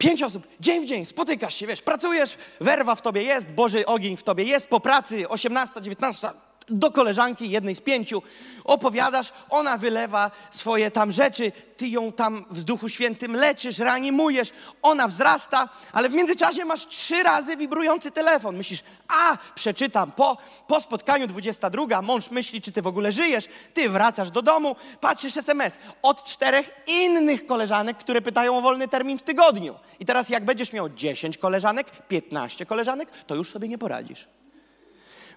Pięć 0.00 0.22
osób, 0.22 0.46
dzień 0.60 0.84
w 0.84 0.88
dzień, 0.88 1.04
spotykasz 1.04 1.54
się, 1.54 1.66
wiesz, 1.66 1.82
pracujesz, 1.82 2.36
werwa 2.60 2.94
w 2.94 3.02
tobie 3.02 3.22
jest, 3.22 3.48
Boży 3.48 3.86
ogień 3.86 4.16
w 4.16 4.22
tobie 4.22 4.44
jest, 4.44 4.66
po 4.66 4.80
pracy 4.80 5.28
18, 5.28 5.82
19, 5.82 6.30
do 6.70 6.90
koleżanki, 6.90 7.50
jednej 7.50 7.74
z 7.74 7.80
pięciu, 7.80 8.22
opowiadasz, 8.64 9.32
ona 9.50 9.78
wylewa 9.78 10.30
swoje 10.50 10.90
tam 10.90 11.12
rzeczy, 11.12 11.52
ty 11.76 11.88
ją 11.88 12.12
tam 12.12 12.44
w 12.50 12.64
Duchu 12.64 12.88
Świętym 12.88 13.36
leczysz, 13.36 13.78
reanimujesz, 13.78 14.50
ona 14.82 15.08
wzrasta, 15.08 15.68
ale 15.92 16.08
w 16.08 16.12
międzyczasie 16.12 16.64
masz 16.64 16.86
trzy 16.86 17.22
razy 17.22 17.56
wibrujący 17.56 18.10
telefon. 18.10 18.56
Myślisz, 18.56 18.82
a, 19.08 19.38
przeczytam, 19.54 20.12
po, 20.12 20.36
po 20.66 20.80
spotkaniu 20.80 21.26
22, 21.26 22.02
mąż 22.02 22.30
myśli, 22.30 22.60
czy 22.60 22.72
ty 22.72 22.82
w 22.82 22.86
ogóle 22.86 23.12
żyjesz, 23.12 23.48
ty 23.74 23.88
wracasz 23.88 24.30
do 24.30 24.42
domu, 24.42 24.76
patrzysz 25.00 25.36
SMS 25.36 25.78
od 26.02 26.24
czterech 26.24 26.70
innych 26.86 27.46
koleżanek, 27.46 27.98
które 27.98 28.22
pytają 28.22 28.58
o 28.58 28.60
wolny 28.60 28.88
termin 28.88 29.18
w 29.18 29.22
tygodniu. 29.22 29.74
I 30.00 30.04
teraz 30.04 30.28
jak 30.28 30.44
będziesz 30.44 30.72
miał 30.72 30.88
10 30.88 31.38
koleżanek, 31.38 32.06
15 32.08 32.66
koleżanek, 32.66 33.10
to 33.26 33.34
już 33.34 33.50
sobie 33.50 33.68
nie 33.68 33.78
poradzisz 33.78 34.28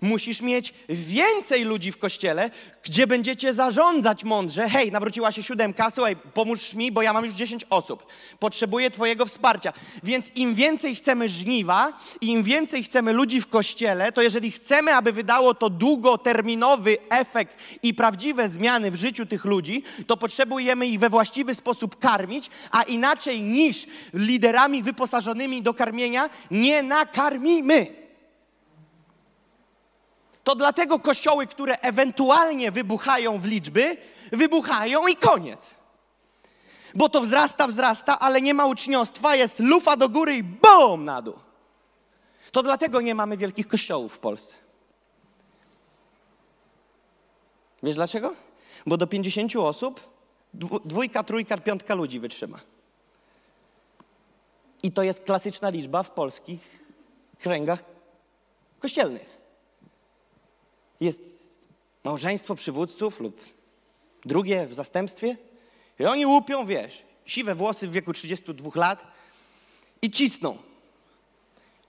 musisz 0.01 0.41
mieć 0.41 0.73
więcej 0.89 1.63
ludzi 1.63 1.91
w 1.91 1.97
kościele, 1.97 2.49
gdzie 2.83 3.07
będziecie 3.07 3.53
zarządzać 3.53 4.23
mądrze. 4.23 4.69
Hej, 4.69 4.91
nawróciła 4.91 5.31
się 5.31 5.43
siódemka, 5.43 5.91
słuchaj, 5.91 6.15
pomóż 6.15 6.73
mi, 6.73 6.91
bo 6.91 7.01
ja 7.01 7.13
mam 7.13 7.25
już 7.25 7.33
10 7.33 7.65
osób. 7.69 8.05
Potrzebuję 8.39 8.91
Twojego 8.91 9.25
wsparcia. 9.25 9.73
Więc 10.03 10.31
im 10.35 10.55
więcej 10.55 10.95
chcemy 10.95 11.29
żniwa, 11.29 11.93
im 12.21 12.43
więcej 12.43 12.83
chcemy 12.83 13.13
ludzi 13.13 13.41
w 13.41 13.47
kościele, 13.47 14.11
to 14.11 14.21
jeżeli 14.21 14.51
chcemy, 14.51 14.95
aby 14.95 15.11
wydało 15.11 15.53
to 15.53 15.69
długoterminowy 15.69 16.97
efekt 17.09 17.57
i 17.83 17.93
prawdziwe 17.93 18.49
zmiany 18.49 18.91
w 18.91 18.95
życiu 18.95 19.25
tych 19.25 19.45
ludzi, 19.45 19.83
to 20.07 20.17
potrzebujemy 20.17 20.87
ich 20.87 20.99
we 20.99 21.09
właściwy 21.09 21.55
sposób 21.55 21.99
karmić, 21.99 22.49
a 22.71 22.83
inaczej 22.83 23.41
niż 23.41 23.85
liderami 24.13 24.83
wyposażonymi 24.83 25.61
do 25.61 25.73
karmienia 25.73 26.29
nie 26.51 26.83
nakarmimy. 26.83 28.02
To 30.43 30.55
dlatego 30.55 30.99
kościoły, 30.99 31.47
które 31.47 31.79
ewentualnie 31.79 32.71
wybuchają 32.71 33.39
w 33.39 33.45
liczby, 33.45 33.97
wybuchają 34.31 35.07
i 35.07 35.15
koniec. 35.15 35.75
Bo 36.95 37.09
to 37.09 37.21
wzrasta, 37.21 37.67
wzrasta, 37.67 38.19
ale 38.19 38.41
nie 38.41 38.53
ma 38.53 38.65
uczniostwa, 38.65 39.35
jest 39.35 39.59
lufa 39.59 39.97
do 39.97 40.09
góry 40.09 40.35
i 40.35 40.43
bum 40.43 41.05
na 41.05 41.21
dół. 41.21 41.35
To 42.51 42.63
dlatego 42.63 43.01
nie 43.01 43.15
mamy 43.15 43.37
wielkich 43.37 43.67
kościołów 43.67 44.13
w 44.13 44.19
Polsce. 44.19 44.55
Wiesz 47.83 47.95
dlaczego? 47.95 48.33
Bo 48.85 48.97
do 48.97 49.07
50 49.07 49.55
osób 49.55 50.09
dwójka, 50.85 51.23
trójka, 51.23 51.57
piątka 51.57 51.95
ludzi 51.95 52.19
wytrzyma. 52.19 52.59
I 54.83 54.91
to 54.91 55.03
jest 55.03 55.23
klasyczna 55.23 55.69
liczba 55.69 56.03
w 56.03 56.11
polskich 56.11 56.85
kręgach 57.39 57.83
kościelnych 58.79 59.42
jest 61.03 61.47
małżeństwo 62.03 62.55
przywódców 62.55 63.19
lub 63.19 63.41
drugie 64.25 64.67
w 64.67 64.73
zastępstwie 64.73 65.37
i 65.99 66.05
oni 66.05 66.25
łupią, 66.25 66.65
wiesz, 66.65 67.03
siwe 67.25 67.55
włosy 67.55 67.87
w 67.87 67.91
wieku 67.91 68.13
32 68.13 68.71
lat 68.75 69.07
i 70.01 70.11
cisną. 70.11 70.57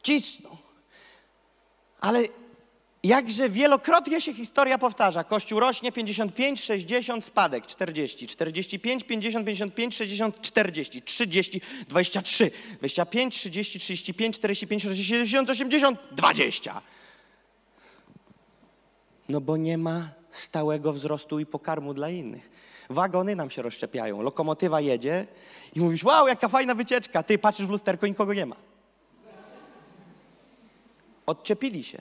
Cisną. 0.02 0.56
Ale 2.00 2.24
jakże 3.04 3.50
wielokrotnie 3.50 4.20
się 4.20 4.34
historia 4.34 4.78
powtarza. 4.78 5.24
Kościół 5.24 5.60
rośnie 5.60 5.92
55, 5.92 6.62
60, 6.62 7.24
spadek 7.24 7.66
40, 7.66 8.26
45, 8.26 9.04
50, 9.04 9.46
55, 9.46 9.96
60, 9.96 10.40
40, 10.40 11.02
30, 11.02 11.60
23, 11.88 12.50
25, 12.78 13.34
30, 13.34 13.80
35, 13.80 14.36
45, 14.36 14.82
60, 14.82 15.06
70, 15.08 15.50
80, 15.50 15.98
20. 16.12 16.82
No 19.28 19.40
bo 19.40 19.56
nie 19.56 19.78
ma 19.78 20.08
stałego 20.30 20.92
wzrostu 20.92 21.38
i 21.38 21.46
pokarmu 21.46 21.94
dla 21.94 22.10
innych. 22.10 22.50
Wagony 22.90 23.36
nam 23.36 23.50
się 23.50 23.62
rozszczepiają, 23.62 24.22
lokomotywa 24.22 24.80
jedzie 24.80 25.26
i 25.74 25.80
mówisz, 25.80 26.04
wow, 26.04 26.28
jaka 26.28 26.48
fajna 26.48 26.74
wycieczka. 26.74 27.22
Ty 27.22 27.38
patrzysz 27.38 27.66
w 27.66 27.70
lusterko, 27.70 28.06
nikogo 28.06 28.34
nie 28.34 28.46
ma. 28.46 28.56
Odczepili 31.26 31.84
się, 31.84 32.00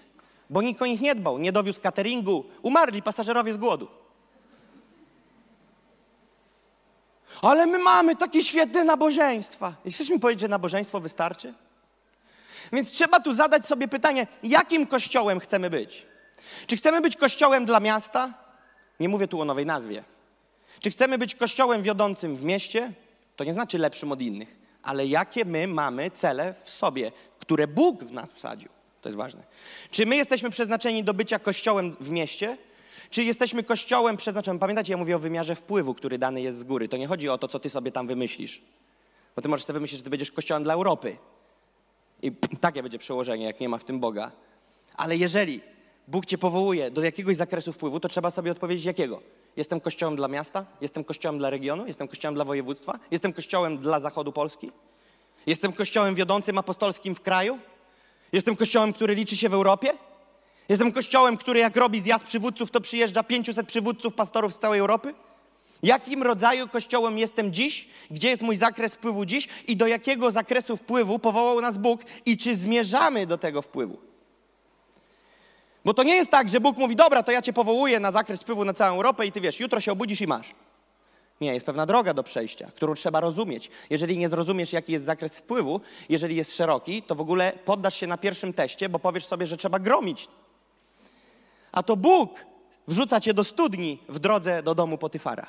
bo 0.49 0.61
nikt 0.61 0.81
o 0.81 0.85
nich 0.85 1.01
nie 1.01 1.15
dbał, 1.15 1.37
nie 1.37 1.51
dowiózł 1.51 1.81
cateringu, 1.81 2.45
umarli 2.61 3.01
pasażerowie 3.01 3.53
z 3.53 3.57
głodu. 3.57 3.87
Ale 7.41 7.67
my 7.67 7.79
mamy 7.79 8.15
takie 8.15 8.41
świetne 8.43 8.83
nabożeństwa. 8.83 9.75
Chcesz 9.89 10.09
mi 10.09 10.19
powiedzieć, 10.19 10.41
że 10.41 10.47
nabożeństwo 10.47 10.99
wystarczy? 10.99 11.53
Więc 12.73 12.91
trzeba 12.91 13.19
tu 13.19 13.33
zadać 13.33 13.65
sobie 13.65 13.87
pytanie, 13.87 14.27
jakim 14.43 14.87
kościołem 14.87 15.39
chcemy 15.39 15.69
być? 15.69 16.12
Czy 16.67 16.77
chcemy 16.77 17.01
być 17.01 17.15
kościołem 17.15 17.65
dla 17.65 17.79
miasta? 17.79 18.33
Nie 18.99 19.09
mówię 19.09 19.27
tu 19.27 19.41
o 19.41 19.45
nowej 19.45 19.65
nazwie. 19.65 20.03
Czy 20.79 20.89
chcemy 20.89 21.17
być 21.17 21.35
kościołem 21.35 21.83
wiodącym 21.83 22.35
w 22.35 22.43
mieście? 22.43 22.93
To 23.35 23.43
nie 23.43 23.53
znaczy 23.53 23.77
lepszym 23.77 24.11
od 24.11 24.21
innych, 24.21 24.57
ale 24.83 25.05
jakie 25.07 25.45
my 25.45 25.67
mamy 25.67 26.11
cele 26.11 26.53
w 26.63 26.69
sobie, 26.69 27.11
które 27.39 27.67
Bóg 27.67 28.03
w 28.03 28.11
nas 28.11 28.33
wsadził. 28.33 28.69
To 29.01 29.09
jest 29.09 29.17
ważne. 29.17 29.43
Czy 29.91 30.05
my 30.05 30.15
jesteśmy 30.15 30.49
przeznaczeni 30.49 31.03
do 31.03 31.13
bycia 31.13 31.39
kościołem 31.39 31.95
w 31.99 32.09
mieście? 32.09 32.57
Czy 33.09 33.23
jesteśmy 33.23 33.63
kościołem 33.63 34.17
przeznaczonym? 34.17 34.59
Pamiętacie, 34.59 34.93
ja 34.93 34.97
mówię 34.97 35.15
o 35.15 35.19
wymiarze 35.19 35.55
wpływu, 35.55 35.93
który 35.93 36.17
dany 36.17 36.41
jest 36.41 36.57
z 36.57 36.63
góry. 36.63 36.87
To 36.87 36.97
nie 36.97 37.07
chodzi 37.07 37.29
o 37.29 37.37
to, 37.37 37.47
co 37.47 37.59
ty 37.59 37.69
sobie 37.69 37.91
tam 37.91 38.07
wymyślisz. 38.07 38.61
Bo 39.35 39.41
ty 39.41 39.49
możesz 39.49 39.65
sobie 39.65 39.73
wymyślić, 39.73 39.99
że 39.99 40.03
ty 40.03 40.09
będziesz 40.09 40.31
kościołem 40.31 40.63
dla 40.63 40.73
Europy. 40.73 41.17
I 42.21 42.31
takie 42.61 42.83
będzie 42.83 42.97
przełożenie, 42.97 43.45
jak 43.45 43.59
nie 43.59 43.69
ma 43.69 43.77
w 43.77 43.83
tym 43.83 43.99
Boga. 43.99 44.31
Ale 44.95 45.17
jeżeli 45.17 45.61
Bóg 46.07 46.25
cię 46.25 46.37
powołuje 46.37 46.91
do 46.91 47.01
jakiegoś 47.01 47.35
zakresu 47.35 47.73
wpływu, 47.73 47.99
to 47.99 48.07
trzeba 48.07 48.31
sobie 48.31 48.51
odpowiedzieć 48.51 48.85
jakiego. 48.85 49.21
Jestem 49.57 49.79
kościołem 49.79 50.15
dla 50.15 50.27
miasta? 50.27 50.65
Jestem 50.81 51.03
kościołem 51.03 51.37
dla 51.37 51.49
regionu? 51.49 51.87
Jestem 51.87 52.07
kościołem 52.07 52.35
dla 52.35 52.45
województwa? 52.45 52.99
Jestem 53.11 53.33
kościołem 53.33 53.77
dla 53.77 53.99
zachodu 53.99 54.31
Polski? 54.31 54.71
Jestem 55.47 55.73
kościołem 55.73 56.15
wiodącym 56.15 56.57
apostolskim 56.57 57.15
w 57.15 57.21
kraju? 57.21 57.59
Jestem 58.31 58.55
kościołem, 58.55 58.93
który 58.93 59.15
liczy 59.15 59.37
się 59.37 59.49
w 59.49 59.53
Europie? 59.53 59.93
Jestem 60.69 60.91
kościołem, 60.91 61.37
który 61.37 61.59
jak 61.59 61.75
robi 61.75 62.01
zjazd 62.01 62.25
przywódców, 62.25 62.71
to 62.71 62.81
przyjeżdża 62.81 63.23
500 63.23 63.67
przywódców, 63.67 64.13
pastorów 64.13 64.53
z 64.53 64.59
całej 64.59 64.79
Europy? 64.79 65.13
Jakim 65.83 66.23
rodzaju 66.23 66.67
kościołem 66.67 67.17
jestem 67.17 67.53
dziś? 67.53 67.87
Gdzie 68.11 68.29
jest 68.29 68.41
mój 68.41 68.55
zakres 68.55 68.95
wpływu 68.95 69.25
dziś? 69.25 69.47
I 69.67 69.77
do 69.77 69.87
jakiego 69.87 70.31
zakresu 70.31 70.77
wpływu 70.77 71.19
powołał 71.19 71.61
nas 71.61 71.77
Bóg? 71.77 72.01
I 72.25 72.37
czy 72.37 72.55
zmierzamy 72.55 73.27
do 73.27 73.37
tego 73.37 73.61
wpływu? 73.61 74.12
Bo 75.85 75.93
to 75.93 76.03
nie 76.03 76.15
jest 76.15 76.31
tak, 76.31 76.49
że 76.49 76.59
Bóg 76.59 76.77
mówi, 76.77 76.95
dobra, 76.95 77.23
to 77.23 77.31
ja 77.31 77.41
cię 77.41 77.53
powołuję 77.53 77.99
na 77.99 78.11
zakres 78.11 78.41
wpływu 78.41 78.65
na 78.65 78.73
całą 78.73 78.95
Europę 78.95 79.25
i 79.25 79.31
ty 79.31 79.41
wiesz, 79.41 79.59
jutro 79.59 79.79
się 79.79 79.91
obudzisz 79.91 80.21
i 80.21 80.27
masz. 80.27 80.49
Nie, 81.41 81.53
jest 81.53 81.65
pewna 81.65 81.85
droga 81.85 82.13
do 82.13 82.23
przejścia, 82.23 82.71
którą 82.75 82.93
trzeba 82.93 83.19
rozumieć. 83.19 83.69
Jeżeli 83.89 84.17
nie 84.17 84.29
zrozumiesz, 84.29 84.73
jaki 84.73 84.93
jest 84.93 85.05
zakres 85.05 85.37
wpływu, 85.37 85.81
jeżeli 86.09 86.35
jest 86.35 86.55
szeroki, 86.55 87.03
to 87.03 87.15
w 87.15 87.21
ogóle 87.21 87.53
poddasz 87.65 87.95
się 87.95 88.07
na 88.07 88.17
pierwszym 88.17 88.53
teście, 88.53 88.89
bo 88.89 88.99
powiesz 88.99 89.25
sobie, 89.25 89.47
że 89.47 89.57
trzeba 89.57 89.79
gromić. 89.79 90.27
A 91.71 91.83
to 91.83 91.95
Bóg 91.95 92.45
wrzuca 92.87 93.19
cię 93.19 93.33
do 93.33 93.43
studni 93.43 93.99
w 94.09 94.19
drodze 94.19 94.63
do 94.63 94.75
domu 94.75 94.97
Potyfara. 94.97 95.47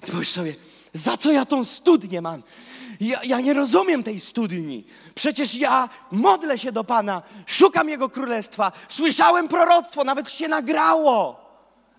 Ty 0.00 0.12
powiesz 0.12 0.30
sobie, 0.30 0.54
za 0.92 1.16
co 1.16 1.32
ja 1.32 1.44
tą 1.44 1.64
studnię 1.64 2.22
mam? 2.22 2.42
Ja, 3.00 3.20
ja, 3.24 3.40
nie 3.40 3.54
rozumiem 3.54 4.02
tej 4.02 4.20
studni. 4.20 4.84
Przecież 5.14 5.54
ja 5.54 5.88
modlę 6.10 6.58
się 6.58 6.72
do 6.72 6.84
Pana, 6.84 7.22
szukam 7.46 7.88
Jego 7.88 8.08
królestwa, 8.08 8.72
słyszałem 8.88 9.48
proroctwo, 9.48 10.04
nawet 10.04 10.30
się 10.30 10.48
nagrało. 10.48 11.40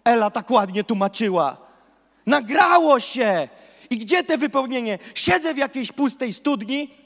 Ela 0.04 0.30
tak 0.30 0.52
ładnie 0.52 0.84
tłumaczyła. 0.84 1.58
Nagrało 2.26 3.00
się. 3.00 3.48
I 3.90 3.98
gdzie 3.98 4.24
te 4.24 4.38
wypełnienie? 4.38 5.00
Siedzę 5.16 5.54
w 5.54 5.58
jakiejś 5.58 5.92
pustej 5.92 6.34
studni, 6.34 7.04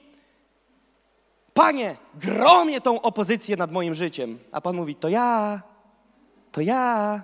Panie, 1.58 1.96
gromie 2.16 2.82
tą 2.82 3.02
opozycję 3.02 3.56
nad 3.56 3.72
moim 3.72 3.96
życiem. 3.96 4.40
A 4.52 4.62
Pan 4.62 4.76
mówi, 4.76 4.96
to 4.96 5.10
ja, 5.10 5.62
to 6.52 6.62
ja. 6.62 7.22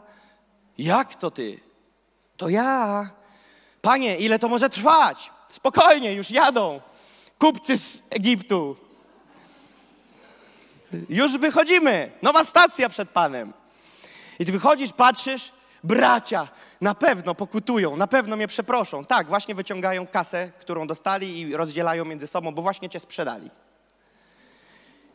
Jak 0.77 1.15
to 1.15 1.31
ty? 1.31 1.59
To 2.37 2.49
ja. 2.49 3.09
Panie, 3.81 4.17
ile 4.17 4.39
to 4.39 4.49
może 4.49 4.69
trwać? 4.69 5.31
Spokojnie, 5.53 6.13
już 6.13 6.31
jadą. 6.31 6.81
Kupcy 7.39 7.77
z 7.77 8.01
Egiptu. 8.09 8.75
Już 11.09 11.37
wychodzimy. 11.37 12.11
Nowa 12.21 12.45
stacja 12.45 12.89
przed 12.89 13.09
Panem. 13.09 13.53
I 14.39 14.45
ty 14.45 14.51
wychodzisz, 14.51 14.93
patrzysz, 14.93 15.51
bracia 15.83 16.47
na 16.81 16.95
pewno 16.95 17.35
pokutują, 17.35 17.97
na 17.97 18.07
pewno 18.07 18.35
mnie 18.35 18.47
przeproszą. 18.47 19.05
Tak, 19.05 19.27
właśnie 19.27 19.55
wyciągają 19.55 20.07
kasę, 20.07 20.51
którą 20.59 20.87
dostali 20.87 21.39
i 21.39 21.55
rozdzielają 21.55 22.05
między 22.05 22.27
sobą, 22.27 22.51
bo 22.51 22.61
właśnie 22.61 22.89
cię 22.89 22.99
sprzedali. 22.99 23.49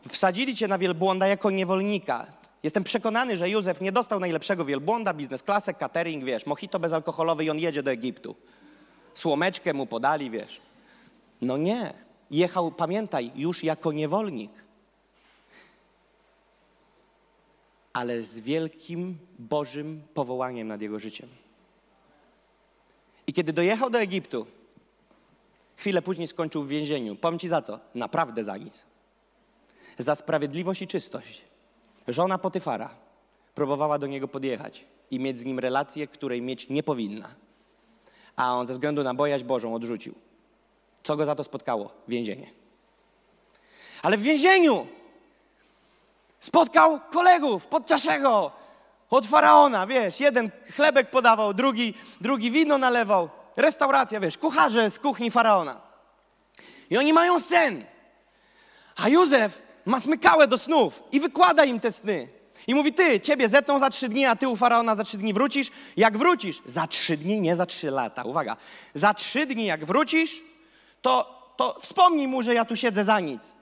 Wsadzili 0.09 0.55
cię 0.55 0.67
na 0.67 0.77
wielbłąda 0.77 1.27
jako 1.27 1.51
niewolnika. 1.51 2.25
Jestem 2.63 2.83
przekonany, 2.83 3.37
że 3.37 3.49
Józef 3.49 3.81
nie 3.81 3.91
dostał 3.91 4.19
najlepszego 4.19 4.65
wielbłąda, 4.65 5.13
biznes 5.13 5.43
klasę, 5.43 5.73
catering, 5.73 6.23
wiesz, 6.23 6.45
mojito 6.45 6.79
bezalkoholowy 6.79 7.45
i 7.45 7.49
on 7.49 7.59
jedzie 7.59 7.83
do 7.83 7.91
Egiptu. 7.91 8.35
Słomeczkę 9.13 9.73
mu 9.73 9.85
podali, 9.85 10.29
wiesz. 10.29 10.61
No 11.41 11.57
nie. 11.57 11.93
Jechał, 12.31 12.71
pamiętaj, 12.71 13.31
już 13.35 13.63
jako 13.63 13.91
niewolnik. 13.91 14.51
ale 17.93 18.21
z 18.21 18.39
wielkim 18.39 19.17
Bożym 19.39 20.03
powołaniem 20.13 20.67
nad 20.67 20.81
jego 20.81 20.99
życiem. 20.99 21.29
I 23.27 23.33
kiedy 23.33 23.53
dojechał 23.53 23.89
do 23.89 23.99
Egiptu, 23.99 24.45
chwilę 25.75 26.01
później 26.01 26.27
skończył 26.27 26.63
w 26.63 26.67
więzieniu. 26.67 27.15
Powiem 27.15 27.39
ci 27.39 27.47
za 27.47 27.61
co? 27.61 27.79
Naprawdę 27.95 28.43
za 28.43 28.57
nic. 28.57 28.85
Za 29.97 30.15
sprawiedliwość 30.15 30.81
i 30.81 30.87
czystość. 30.87 31.41
Żona 32.07 32.37
Potyfara 32.37 32.89
próbowała 33.55 33.99
do 33.99 34.07
niego 34.07 34.27
podjechać 34.27 34.85
i 35.11 35.19
mieć 35.19 35.39
z 35.39 35.45
nim 35.45 35.59
relację, 35.59 36.07
której 36.07 36.41
mieć 36.41 36.69
nie 36.69 36.83
powinna. 36.83 37.35
A 38.39 38.55
on 38.55 38.67
ze 38.67 38.73
względu 38.73 39.03
na 39.03 39.13
bojaźń 39.13 39.45
Bożą 39.45 39.73
odrzucił. 39.73 40.15
Co 41.03 41.15
go 41.15 41.25
za 41.25 41.35
to 41.35 41.43
spotkało? 41.43 41.91
Więzienie. 42.07 42.51
Ale 44.01 44.17
w 44.17 44.21
więzieniu 44.21 44.87
Spotkał 46.39 46.99
kolegów 47.11 47.67
podczaszego 47.67 48.51
od 49.09 49.27
faraona, 49.27 49.87
wiesz, 49.87 50.19
jeden 50.19 50.51
chlebek 50.75 51.09
podawał, 51.09 51.53
drugi, 51.53 51.93
drugi 52.21 52.51
wino 52.51 52.77
nalewał. 52.77 53.29
Restauracja, 53.57 54.19
wiesz, 54.19 54.37
kucharze 54.37 54.89
z 54.89 54.99
kuchni 54.99 55.31
faraona. 55.31 55.81
I 56.89 56.97
oni 56.97 57.13
mają 57.13 57.39
sen. 57.39 57.85
A 58.95 59.09
Józef 59.09 59.61
ma 59.85 59.99
smykałę 59.99 60.47
do 60.47 60.57
snów 60.57 61.03
i 61.11 61.19
wykłada 61.19 61.65
im 61.65 61.79
te 61.79 61.91
sny. 61.91 62.27
I 62.69 62.75
mówi, 62.75 62.93
ty, 62.93 63.19
ciebie 63.19 63.49
zetną 63.49 63.79
za 63.79 63.89
trzy 63.89 64.09
dni, 64.09 64.25
a 64.25 64.35
ty 64.35 64.47
u 64.47 64.55
faraona 64.55 64.95
za 64.95 65.03
trzy 65.03 65.17
dni 65.17 65.33
wrócisz. 65.33 65.71
Jak 65.97 66.17
wrócisz, 66.17 66.61
za 66.65 66.87
trzy 66.87 67.17
dni, 67.17 67.41
nie 67.41 67.55
za 67.55 67.65
trzy 67.65 67.91
lata, 67.91 68.23
uwaga, 68.23 68.57
za 68.93 69.13
trzy 69.13 69.45
dni 69.45 69.65
jak 69.65 69.85
wrócisz, 69.85 70.43
to, 71.01 71.41
to 71.57 71.77
wspomnij 71.81 72.27
mu, 72.27 72.43
że 72.43 72.53
ja 72.53 72.65
tu 72.65 72.75
siedzę 72.75 73.03
za 73.03 73.19
nic. 73.19 73.55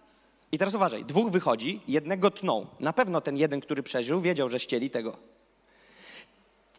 I 0.51 0.57
teraz 0.57 0.75
uważaj, 0.75 1.05
dwóch 1.05 1.31
wychodzi, 1.31 1.81
jednego 1.87 2.31
tną. 2.31 2.65
Na 2.79 2.93
pewno 2.93 3.21
ten 3.21 3.37
jeden, 3.37 3.61
który 3.61 3.83
przeżył, 3.83 4.21
wiedział, 4.21 4.49
że 4.49 4.59
ścieli 4.59 4.89
tego. 4.89 5.17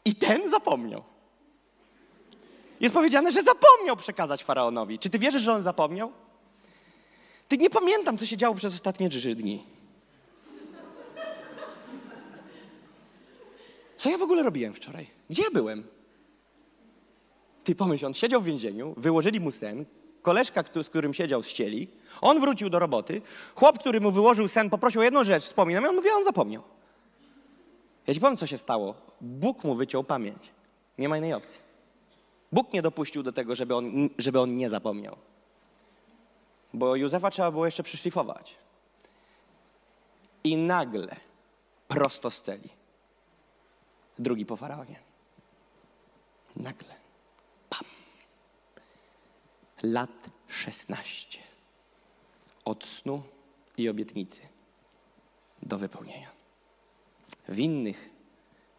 I 0.05 0.14
ten 0.14 0.51
zapomniał. 0.51 1.03
Jest 2.81 2.95
powiedziane, 2.95 3.33
że 3.33 3.43
zapomniał 3.43 3.97
przekazać 3.97 4.45
faraonowi. 4.45 4.99
Czy 4.99 5.11
ty 5.11 5.18
wierzysz, 5.18 5.43
że 5.43 5.53
on 5.53 5.62
zapomniał? 5.62 6.12
Ty 7.49 7.59
nie 7.59 7.70
pamiętam, 7.70 8.18
co 8.18 8.26
się 8.26 8.37
działo 8.37 8.55
przez 8.55 8.74
ostatnie 8.74 9.09
trzy 9.11 9.35
dni. 9.35 9.78
Co 13.99 14.11
ja 14.11 14.18
w 14.18 14.22
ogóle 14.22 14.42
robiłem 14.42 14.72
wczoraj? 14.72 15.07
Gdzie 15.30 15.42
ja 15.42 15.51
byłem? 15.51 15.86
Ty 17.64 17.74
pomyśl, 17.74 18.07
on 18.07 18.14
siedział 18.14 18.40
w 18.40 18.44
więzieniu, 18.44 18.94
wyłożyli 18.96 19.40
mu 19.40 19.51
sen, 19.51 19.84
koleżka, 20.22 20.64
z 20.82 20.88
którym 20.88 21.14
siedział, 21.14 21.42
ścieli, 21.42 21.88
on 22.20 22.40
wrócił 22.40 22.70
do 22.70 22.78
roboty, 22.78 23.22
chłop, 23.55 23.78
który 23.78 24.01
mu 24.01 24.11
wyłożył 24.11 24.49
sen, 24.49 24.70
poprosił 24.70 25.01
o 25.01 25.05
jedną 25.05 25.24
rzecz, 25.24 25.44
wspominam, 25.44 25.84
i 25.84 25.86
on 25.86 25.96
mówi, 25.96 26.09
on 26.11 26.24
zapomniał. 26.24 26.62
Ja 28.07 28.14
ci 28.14 28.20
powiem, 28.20 28.36
co 28.36 28.46
się 28.46 28.59
stało. 28.59 28.94
Bóg 29.20 29.64
mu 29.64 29.74
wyciął 29.74 30.05
pamięć. 30.05 30.38
Nie 30.99 31.09
ma 31.09 31.16
innej 31.16 31.34
opcji. 31.34 31.61
Bóg 32.53 32.72
nie 32.72 32.82
dopuścił 32.82 33.22
do 33.22 33.32
tego, 33.32 33.55
żeby 33.55 33.74
on, 33.74 34.09
żeby 34.18 34.40
on 34.40 34.57
nie 34.57 34.68
zapomniał. 34.68 35.16
Bo 36.74 36.96
Józefa 36.96 37.30
trzeba 37.30 37.51
było 37.51 37.64
jeszcze 37.64 37.82
przyszlifować. 37.82 38.57
I 40.44 40.57
nagle, 40.57 41.16
prosto 41.88 42.30
z 42.30 42.40
celi, 42.40 42.78
drugi 44.19 44.47
po 44.47 44.57
faraonie. 44.57 44.97
Nagle. 46.57 46.95
Pam. 47.71 47.85
Lat 49.83 50.31
16 50.49 51.39
od 52.64 52.85
snu 52.85 53.23
i 53.77 53.89
obietnicy 53.89 54.41
do 55.62 55.79
wypełnienia. 55.79 56.31
W 57.49 57.59
innych 57.59 58.11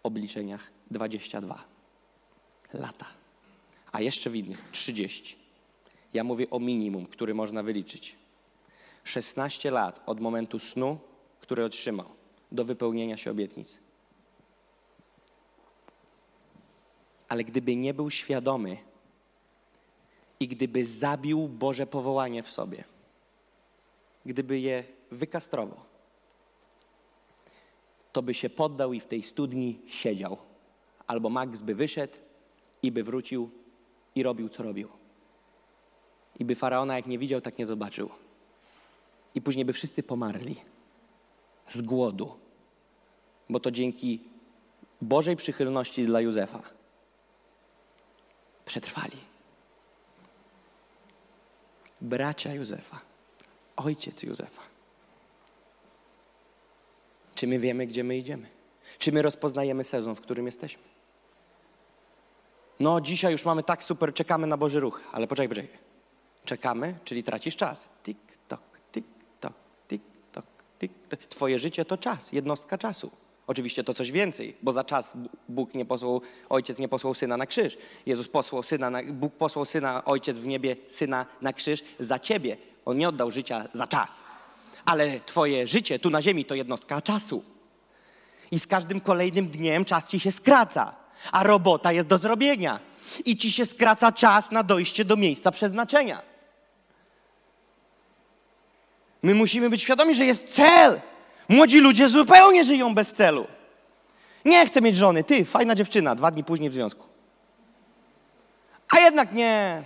obliczeniach 0.03 0.71
22 0.91 1.63
lata, 2.73 3.05
a 3.91 4.01
jeszcze 4.01 4.29
w 4.29 4.35
innych 4.35 4.69
30. 4.71 5.37
Ja 6.13 6.23
mówię 6.23 6.49
o 6.49 6.59
minimum, 6.59 7.05
który 7.05 7.33
można 7.33 7.63
wyliczyć. 7.63 8.15
16 9.03 9.71
lat 9.71 10.03
od 10.05 10.19
momentu 10.19 10.59
snu, 10.59 10.99
który 11.39 11.65
otrzymał, 11.65 12.09
do 12.51 12.65
wypełnienia 12.65 13.17
się 13.17 13.31
obietnic. 13.31 13.79
Ale 17.29 17.43
gdyby 17.43 17.75
nie 17.75 17.93
był 17.93 18.09
świadomy 18.09 18.77
i 20.39 20.47
gdyby 20.47 20.85
zabił 20.85 21.47
Boże 21.47 21.87
powołanie 21.87 22.43
w 22.43 22.49
sobie, 22.49 22.83
gdyby 24.25 24.59
je 24.59 24.83
wykastrował, 25.11 25.79
to 28.11 28.21
by 28.21 28.33
się 28.33 28.49
poddał 28.49 28.93
i 28.93 28.99
w 28.99 29.07
tej 29.07 29.23
studni 29.23 29.81
siedział. 29.87 30.37
Albo 31.07 31.29
Max 31.29 31.61
by 31.61 31.75
wyszedł 31.75 32.17
i 32.83 32.91
by 32.91 33.03
wrócił 33.03 33.49
i 34.15 34.23
robił, 34.23 34.49
co 34.49 34.63
robił. 34.63 34.89
I 36.39 36.45
by 36.45 36.55
faraona, 36.55 36.95
jak 36.95 37.07
nie 37.07 37.19
widział, 37.19 37.41
tak 37.41 37.57
nie 37.57 37.65
zobaczył. 37.65 38.09
I 39.35 39.41
później 39.41 39.65
by 39.65 39.73
wszyscy 39.73 40.03
pomarli 40.03 40.55
z 41.69 41.81
głodu, 41.81 42.31
bo 43.49 43.59
to 43.59 43.71
dzięki 43.71 44.23
Bożej 45.01 45.35
przychylności 45.35 46.05
dla 46.05 46.21
Józefa 46.21 46.78
przetrwali. 48.69 49.17
Bracia 52.01 52.53
Józefa 52.53 52.99
ojciec 53.75 54.23
Józefa. 54.23 54.61
Czy 57.35 57.47
my 57.47 57.59
wiemy, 57.59 57.87
gdzie 57.87 58.03
my 58.03 58.17
idziemy? 58.17 58.47
Czy 58.97 59.11
my 59.11 59.21
rozpoznajemy 59.21 59.83
sezon, 59.83 60.15
w 60.15 60.21
którym 60.21 60.45
jesteśmy? 60.45 60.83
No, 62.79 63.01
dzisiaj 63.01 63.31
już 63.31 63.45
mamy 63.45 63.63
tak 63.63 63.83
super, 63.83 64.13
czekamy 64.13 64.47
na 64.47 64.57
Boży 64.57 64.79
ruch, 64.79 65.01
ale 65.11 65.27
poczekaj, 65.27 65.49
poczekaj. 65.49 65.79
Czekamy, 66.45 66.97
czyli 67.03 67.23
tracisz 67.23 67.55
czas. 67.55 67.89
Tik, 68.03 68.17
tok, 68.47 68.61
tik, 68.91 69.05
tok, 69.39 69.53
tik, 69.87 70.01
tok, 70.31 70.45
tik, 70.79 70.91
tok. 71.09 71.19
Twoje 71.19 71.59
życie 71.59 71.85
to 71.85 71.97
czas, 71.97 72.31
jednostka 72.31 72.77
czasu. 72.77 73.11
Oczywiście 73.49 73.83
to 73.83 73.93
coś 73.93 74.11
więcej, 74.11 74.55
bo 74.61 74.71
za 74.71 74.83
czas 74.83 75.17
Bóg 75.47 75.73
nie 75.73 75.85
posłał, 75.85 76.21
Ojciec 76.49 76.79
nie 76.79 76.87
posłał 76.87 77.13
Syna 77.13 77.37
na 77.37 77.45
krzyż. 77.45 77.77
Jezus 78.05 78.27
posłał 78.27 78.63
Syna, 78.63 78.89
na, 78.89 79.03
Bóg 79.03 79.33
posłał 79.33 79.65
Syna, 79.65 80.05
Ojciec 80.05 80.37
w 80.37 80.47
niebie, 80.47 80.75
Syna 80.87 81.25
na 81.41 81.53
krzyż 81.53 81.83
za 81.99 82.19
Ciebie. 82.19 82.57
On 82.85 82.97
nie 82.97 83.09
oddał 83.09 83.31
życia 83.31 83.67
za 83.73 83.87
czas. 83.87 84.23
Ale 84.85 85.19
Twoje 85.19 85.67
życie 85.67 85.99
tu 85.99 86.09
na 86.09 86.21
ziemi 86.21 86.45
to 86.45 86.55
jednostka 86.55 87.01
czasu. 87.01 87.43
I 88.51 88.59
z 88.59 88.67
każdym 88.67 89.01
kolejnym 89.01 89.47
dniem 89.47 89.85
czas 89.85 90.09
Ci 90.09 90.19
się 90.19 90.31
skraca, 90.31 90.95
a 91.31 91.43
robota 91.43 91.91
jest 91.91 92.07
do 92.07 92.17
zrobienia. 92.17 92.79
I 93.25 93.37
Ci 93.37 93.51
się 93.51 93.65
skraca 93.65 94.11
czas 94.11 94.51
na 94.51 94.63
dojście 94.63 95.05
do 95.05 95.15
miejsca 95.15 95.51
przeznaczenia. 95.51 96.21
My 99.23 99.35
musimy 99.35 99.69
być 99.69 99.81
świadomi, 99.81 100.15
że 100.15 100.25
jest 100.25 100.47
cel. 100.47 101.01
Młodzi 101.49 101.79
ludzie 101.79 102.07
zupełnie 102.07 102.63
żyją 102.63 102.95
bez 102.95 103.13
celu. 103.13 103.47
Nie 104.45 104.65
chcę 104.65 104.81
mieć 104.81 104.95
żony. 104.95 105.23
Ty, 105.23 105.45
fajna 105.45 105.75
dziewczyna, 105.75 106.15
dwa 106.15 106.31
dni 106.31 106.43
później 106.43 106.69
w 106.69 106.73
związku. 106.73 107.05
A 108.95 108.99
jednak 108.99 109.33
nie. 109.33 109.83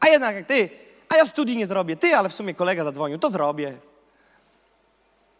A 0.00 0.08
jednak 0.08 0.46
ty, 0.46 0.70
a 1.08 1.16
ja 1.16 1.26
studii 1.26 1.56
nie 1.56 1.66
zrobię. 1.66 1.96
Ty, 1.96 2.16
ale 2.16 2.28
w 2.28 2.34
sumie 2.34 2.54
kolega 2.54 2.84
zadzwonił, 2.84 3.18
to 3.18 3.30
zrobię. 3.30 3.78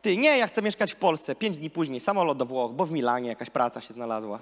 Ty, 0.03 0.17
nie, 0.17 0.39
ja 0.39 0.47
chcę 0.47 0.63
mieszkać 0.63 0.93
w 0.93 0.97
Polsce. 0.97 1.35
Pięć 1.35 1.59
dni 1.59 1.71
później 1.71 2.01
samolot 2.01 2.39
do 2.39 2.47
Włoch, 2.47 2.73
bo 2.73 2.87
w 2.87 2.93
Milanie 2.93 3.29
jakaś 3.29 3.51
praca 3.51 3.81
się 3.81 3.95
znalazła. 3.95 4.39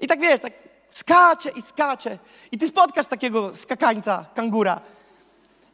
I 0.00 0.06
tak 0.06 0.20
wiesz, 0.20 0.40
tak 0.40 0.52
skacze 0.88 1.50
i 1.50 1.62
skacze. 1.62 2.18
I 2.52 2.58
ty 2.58 2.68
spotkasz 2.68 3.06
takiego 3.06 3.56
skakańca, 3.56 4.24
kangura. 4.34 4.80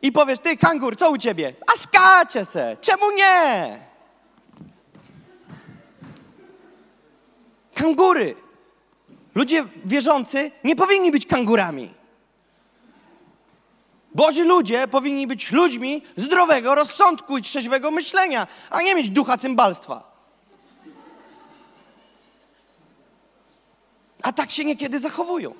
I 0.02 0.12
powiesz, 0.12 0.38
ty 0.38 0.56
kangur, 0.56 0.96
co 0.96 1.10
u 1.10 1.18
ciebie? 1.18 1.54
A 1.74 1.78
skacze 1.78 2.44
se, 2.44 2.76
czemu 2.80 3.10
nie? 3.10 3.78
Kangury. 7.76 8.34
Ludzie 9.34 9.64
wierzący 9.84 10.50
nie 10.64 10.76
powinni 10.76 11.10
być 11.10 11.26
kangurami. 11.26 11.90
Boży 14.14 14.44
ludzie 14.44 14.88
powinni 14.88 15.26
być 15.26 15.52
ludźmi 15.52 16.02
zdrowego 16.16 16.74
rozsądku 16.74 17.38
i 17.38 17.42
trzeźwego 17.42 17.90
myślenia, 17.90 18.46
a 18.70 18.82
nie 18.82 18.94
mieć 18.94 19.10
ducha 19.10 19.38
cymbalstwa. 19.38 20.16
A 24.22 24.32
tak 24.32 24.50
się 24.50 24.64
niekiedy 24.64 24.98
zachowują. 24.98 25.54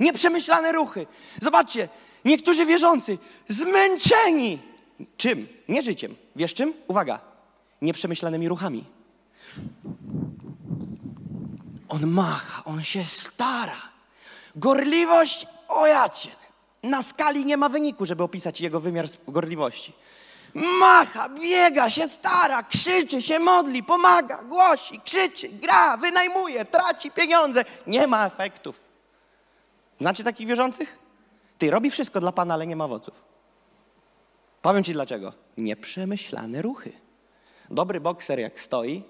Nieprzemyślane 0.00 0.72
ruchy. 0.72 1.06
Zobaczcie, 1.42 1.88
niektórzy 2.24 2.66
wierzący, 2.66 3.18
zmęczeni. 3.48 4.58
Czym? 5.16 5.48
Nie 5.68 5.82
życiem. 5.82 6.16
Wiesz 6.36 6.54
czym? 6.54 6.74
Uwaga. 6.88 7.20
Nieprzemyślanymi 7.82 8.48
ruchami. 8.48 8.84
On 11.92 12.06
macha, 12.06 12.64
on 12.64 12.82
się 12.82 13.04
stara. 13.04 13.76
Gorliwość, 14.56 15.46
o 15.68 15.86
jacie. 15.86 16.30
Na 16.82 17.02
skali 17.02 17.44
nie 17.44 17.56
ma 17.56 17.68
wyniku, 17.68 18.06
żeby 18.06 18.22
opisać 18.22 18.60
jego 18.60 18.80
wymiar 18.80 19.06
gorliwości. 19.28 19.92
Macha, 20.54 21.28
biega, 21.28 21.90
się 21.90 22.08
stara, 22.08 22.62
krzyczy, 22.62 23.22
się 23.22 23.38
modli, 23.38 23.82
pomaga, 23.82 24.42
głosi, 24.42 25.00
krzyczy, 25.00 25.48
gra, 25.48 25.96
wynajmuje, 25.96 26.64
traci 26.64 27.10
pieniądze. 27.10 27.64
Nie 27.86 28.06
ma 28.06 28.26
efektów. 28.26 28.84
Znacie 30.00 30.24
takich 30.24 30.46
wierzących? 30.46 30.98
Ty 31.58 31.70
robi 31.70 31.90
wszystko 31.90 32.20
dla 32.20 32.32
Pana, 32.32 32.54
ale 32.54 32.66
nie 32.66 32.76
ma 32.76 32.84
owoców. 32.84 33.14
Powiem 34.62 34.84
Ci 34.84 34.92
dlaczego. 34.92 35.32
Nieprzemyślane 35.58 36.62
ruchy. 36.62 36.92
Dobry 37.70 38.00
bokser 38.00 38.38
jak 38.38 38.60
stoi, 38.60 39.02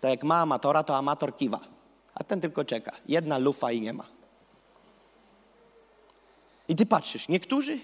to 0.00 0.08
jak 0.08 0.24
ma 0.24 0.40
amatora, 0.40 0.82
to 0.82 0.96
amator 0.96 1.36
kiwa. 1.36 1.60
A 2.14 2.24
ten 2.24 2.40
tylko 2.40 2.64
czeka. 2.64 2.92
Jedna 3.08 3.38
lufa 3.38 3.72
i 3.72 3.80
nie 3.80 3.92
ma. 3.92 4.04
I 6.68 6.76
ty 6.76 6.86
patrzysz, 6.86 7.28
niektórzy 7.28 7.78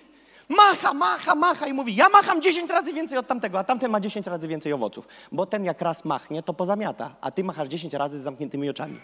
macha, 0.49 0.95
macha, 0.95 1.35
macha 1.35 1.67
i 1.67 1.73
mówi, 1.73 1.97
ja 1.97 2.09
macham 2.09 2.43
10 2.43 2.71
razy 2.71 2.93
więcej 2.93 3.19
od 3.19 3.27
tamtego, 3.27 3.59
a 3.59 3.65
tamten 3.65 3.91
ma 3.91 4.01
10 4.01 4.27
razy 4.27 4.49
więcej 4.49 4.73
owoców. 4.73 5.09
Bo 5.33 5.47
ten 5.47 5.65
jak 5.65 5.81
raz 5.81 6.05
machnie, 6.05 6.43
to 6.43 6.55
pozamiata, 6.55 7.15
a 7.21 7.31
ty 7.31 7.45
machasz 7.45 7.69
10 7.69 7.95
razy 7.95 8.19
z 8.19 8.23
zamkniętymi 8.23 8.71
oczami. 8.71 9.01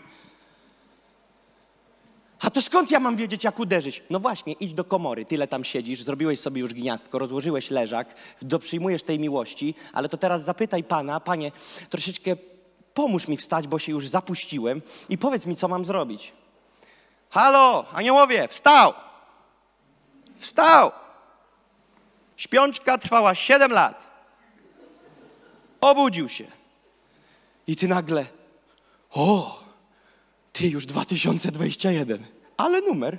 A 2.41 2.51
to 2.51 2.63
skąd 2.63 2.91
ja 2.91 3.01
mam 3.01 3.17
wiedzieć, 3.17 3.45
jak 3.45 3.59
uderzyć? 3.59 4.03
No 4.11 4.21
właśnie, 4.21 4.53
idź 4.53 4.75
do 4.75 4.85
komory, 4.85 5.25
tyle 5.25 5.49
tam 5.49 5.65
siedzisz, 5.65 6.03
zrobiłeś 6.03 6.41
sobie 6.41 6.61
już 6.61 6.75
gniazdko, 6.75 7.19
rozłożyłeś 7.19 7.71
leżak, 7.71 8.15
doprzyjmujesz 8.43 9.03
tej 9.03 9.19
miłości, 9.19 9.75
ale 9.93 10.09
to 10.09 10.17
teraz 10.17 10.45
zapytaj 10.45 10.85
Pana, 10.85 11.21
Panie, 11.21 11.53
troszeczkę 11.91 12.37
pomóż 13.01 13.29
mi 13.29 13.37
wstać, 13.37 13.69
bo 13.69 13.79
się 13.79 13.93
już 13.93 14.09
zapuściłem 14.09 14.83
i 15.09 15.19
powiedz 15.19 15.47
mi, 15.47 15.57
co 15.57 15.69
mam 15.69 15.85
zrobić. 15.85 16.33
Halo, 17.31 17.85
aniołowie, 17.93 18.49
wstał! 18.49 18.95
Wstał! 20.37 20.93
Śpiączka 22.37 22.99
trwała 22.99 23.35
7 23.35 23.73
lat. 23.73 24.07
Obudził 25.81 26.29
się. 26.29 26.45
I 27.67 27.77
ty 27.77 27.89
nagle, 27.89 28.27
o, 29.11 29.61
ty 30.53 30.69
już 30.69 30.87
2021. 30.87 32.27
Ale 32.57 32.81
numer. 32.81 33.19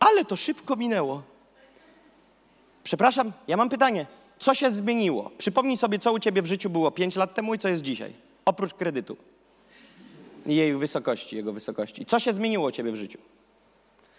Ale 0.00 0.24
to 0.24 0.36
szybko 0.36 0.76
minęło. 0.76 1.22
Przepraszam, 2.84 3.32
ja 3.48 3.56
mam 3.56 3.68
pytanie. 3.68 4.06
Co 4.38 4.54
się 4.54 4.70
zmieniło? 4.70 5.30
Przypomnij 5.38 5.76
sobie, 5.76 5.98
co 5.98 6.12
u 6.12 6.18
ciebie 6.18 6.42
w 6.42 6.46
życiu 6.46 6.70
było 6.70 6.90
5 6.90 7.16
lat 7.16 7.34
temu 7.34 7.54
i 7.54 7.58
co 7.58 7.68
jest 7.68 7.82
dzisiaj. 7.82 8.23
Oprócz 8.44 8.74
kredytu. 8.74 9.16
I 10.46 10.56
jej 10.56 10.76
wysokości, 10.76 11.36
jego 11.36 11.52
wysokości. 11.52 12.06
Co 12.06 12.20
się 12.20 12.32
zmieniło 12.32 12.68
u 12.68 12.70
ciebie 12.70 12.92
w 12.92 12.96
życiu? 12.96 13.18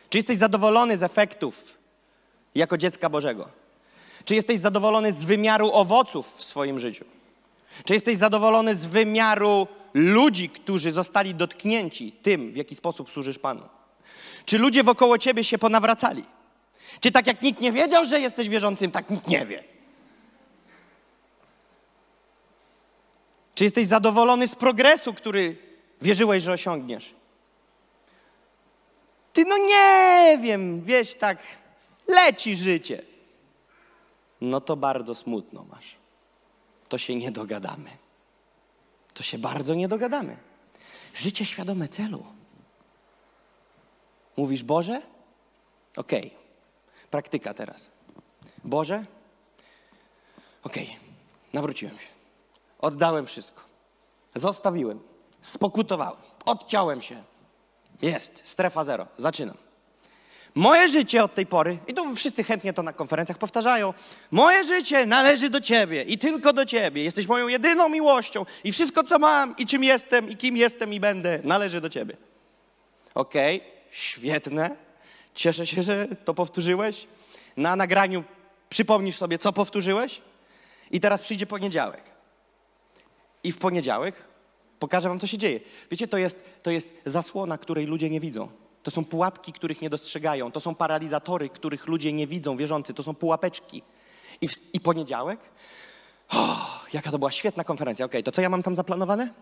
Czy 0.09 0.17
jesteś 0.17 0.37
zadowolony 0.37 0.97
z 0.97 1.03
efektów 1.03 1.77
jako 2.55 2.77
dziecka 2.77 3.09
Bożego? 3.09 3.49
Czy 4.25 4.35
jesteś 4.35 4.59
zadowolony 4.59 5.11
z 5.11 5.23
wymiaru 5.23 5.71
owoców 5.71 6.35
w 6.35 6.43
swoim 6.43 6.79
życiu? 6.79 7.05
Czy 7.85 7.93
jesteś 7.93 8.17
zadowolony 8.17 8.75
z 8.75 8.85
wymiaru 8.85 9.67
ludzi, 9.93 10.49
którzy 10.49 10.91
zostali 10.91 11.35
dotknięci 11.35 12.11
tym, 12.11 12.51
w 12.51 12.55
jaki 12.55 12.75
sposób 12.75 13.11
służysz 13.11 13.39
Panu? 13.39 13.61
Czy 14.45 14.57
ludzie 14.57 14.83
wokoło 14.83 15.17
ciebie 15.17 15.43
się 15.43 15.57
ponawracali? 15.57 16.25
Czy 16.99 17.11
tak 17.11 17.27
jak 17.27 17.41
nikt 17.41 17.61
nie 17.61 17.71
wiedział, 17.71 18.05
że 18.05 18.19
jesteś 18.19 18.49
wierzącym, 18.49 18.91
tak 18.91 19.09
nikt 19.09 19.27
nie 19.27 19.45
wie? 19.45 19.74
Czy 23.55 23.63
jesteś 23.63 23.87
zadowolony 23.87 24.47
z 24.47 24.55
progresu, 24.55 25.13
który 25.13 25.57
wierzyłeś, 26.01 26.43
że 26.43 26.51
osiągniesz? 26.51 27.13
Ty 29.33 29.45
no 29.45 29.57
nie 29.57 30.37
wiem, 30.41 30.81
wieś 30.81 31.15
tak 31.15 31.37
leci 32.07 32.57
życie. 32.57 33.03
No 34.41 34.61
to 34.61 34.75
bardzo 34.75 35.15
smutno 35.15 35.63
masz. 35.63 35.95
To 36.89 36.97
się 36.97 37.15
nie 37.15 37.31
dogadamy. 37.31 37.89
To 39.13 39.23
się 39.23 39.37
bardzo 39.37 39.73
nie 39.73 39.87
dogadamy. 39.87 40.37
Życie 41.13 41.45
świadome 41.45 41.87
celu. 41.87 42.25
Mówisz 44.37 44.63
Boże? 44.63 45.01
Okej. 45.97 46.33
Praktyka 47.11 47.53
teraz. 47.53 47.89
Boże? 48.63 49.05
Okej. 50.63 50.95
Nawróciłem 51.53 51.97
się. 51.99 52.14
Oddałem 52.85 53.25
wszystko. 53.25 53.61
Zostawiłem. 54.35 54.99
Spokutowałem. 55.41 56.21
Odciąłem 56.45 57.01
się. 57.01 57.23
Jest. 58.01 58.41
Strefa 58.43 58.83
zero. 58.83 59.07
Zaczynam. 59.17 59.57
Moje 60.55 60.87
życie 60.87 61.23
od 61.23 61.33
tej 61.33 61.45
pory, 61.45 61.77
i 61.87 61.93
tu 61.93 62.15
wszyscy 62.15 62.43
chętnie 62.43 62.73
to 62.73 62.83
na 62.83 62.93
konferencjach 62.93 63.37
powtarzają, 63.37 63.93
moje 64.31 64.63
życie 64.63 65.05
należy 65.05 65.49
do 65.49 65.61
Ciebie 65.61 66.03
i 66.03 66.17
tylko 66.17 66.53
do 66.53 66.65
Ciebie. 66.65 67.03
Jesteś 67.03 67.27
moją 67.27 67.47
jedyną 67.47 67.89
miłością 67.89 68.45
i 68.63 68.71
wszystko, 68.71 69.03
co 69.03 69.19
mam 69.19 69.57
i 69.57 69.65
czym 69.65 69.83
jestem 69.83 70.29
i 70.29 70.37
kim 70.37 70.57
jestem 70.57 70.93
i 70.93 70.99
będę, 70.99 71.39
należy 71.43 71.81
do 71.81 71.89
Ciebie. 71.89 72.17
Okej, 73.15 73.63
świetne. 73.91 74.75
Cieszę 75.33 75.67
się, 75.67 75.83
że 75.83 76.07
to 76.07 76.33
powtórzyłeś. 76.33 77.07
Na 77.57 77.75
nagraniu 77.75 78.23
przypomnisz 78.69 79.15
sobie, 79.17 79.37
co 79.37 79.53
powtórzyłeś. 79.53 80.21
I 80.91 80.99
teraz 80.99 81.21
przyjdzie 81.21 81.45
poniedziałek. 81.45 82.14
I 83.45 83.51
w 83.51 83.57
poniedziałek 83.57 84.15
pokażę 84.79 85.09
wam, 85.09 85.19
co 85.19 85.27
się 85.27 85.37
dzieje. 85.37 85.59
Wiecie, 85.91 86.07
to 86.07 86.17
jest, 86.17 86.43
to 86.63 86.71
jest 86.71 86.93
zasłona, 87.05 87.57
której 87.57 87.85
ludzie 87.85 88.09
nie 88.09 88.19
widzą. 88.19 88.49
To 88.83 88.91
są 88.91 89.05
pułapki, 89.05 89.53
których 89.53 89.81
nie 89.81 89.89
dostrzegają. 89.89 90.51
To 90.51 90.59
są 90.59 90.75
paralizatory, 90.75 91.49
których 91.49 91.87
ludzie 91.87 92.13
nie 92.13 92.27
widzą, 92.27 92.57
wierzący. 92.57 92.93
To 92.93 93.03
są 93.03 93.15
pułapeczki. 93.15 93.83
I, 94.41 94.47
w, 94.47 94.51
i 94.73 94.79
poniedziałek? 94.79 95.39
Jaka 96.93 97.11
to 97.11 97.19
była 97.19 97.31
świetna 97.31 97.63
konferencja. 97.63 98.05
Okej, 98.05 98.23
to 98.23 98.31
co 98.31 98.41
ja 98.41 98.49
mam 98.49 98.63
tam 98.63 98.75
zaplanowane? 98.75 99.33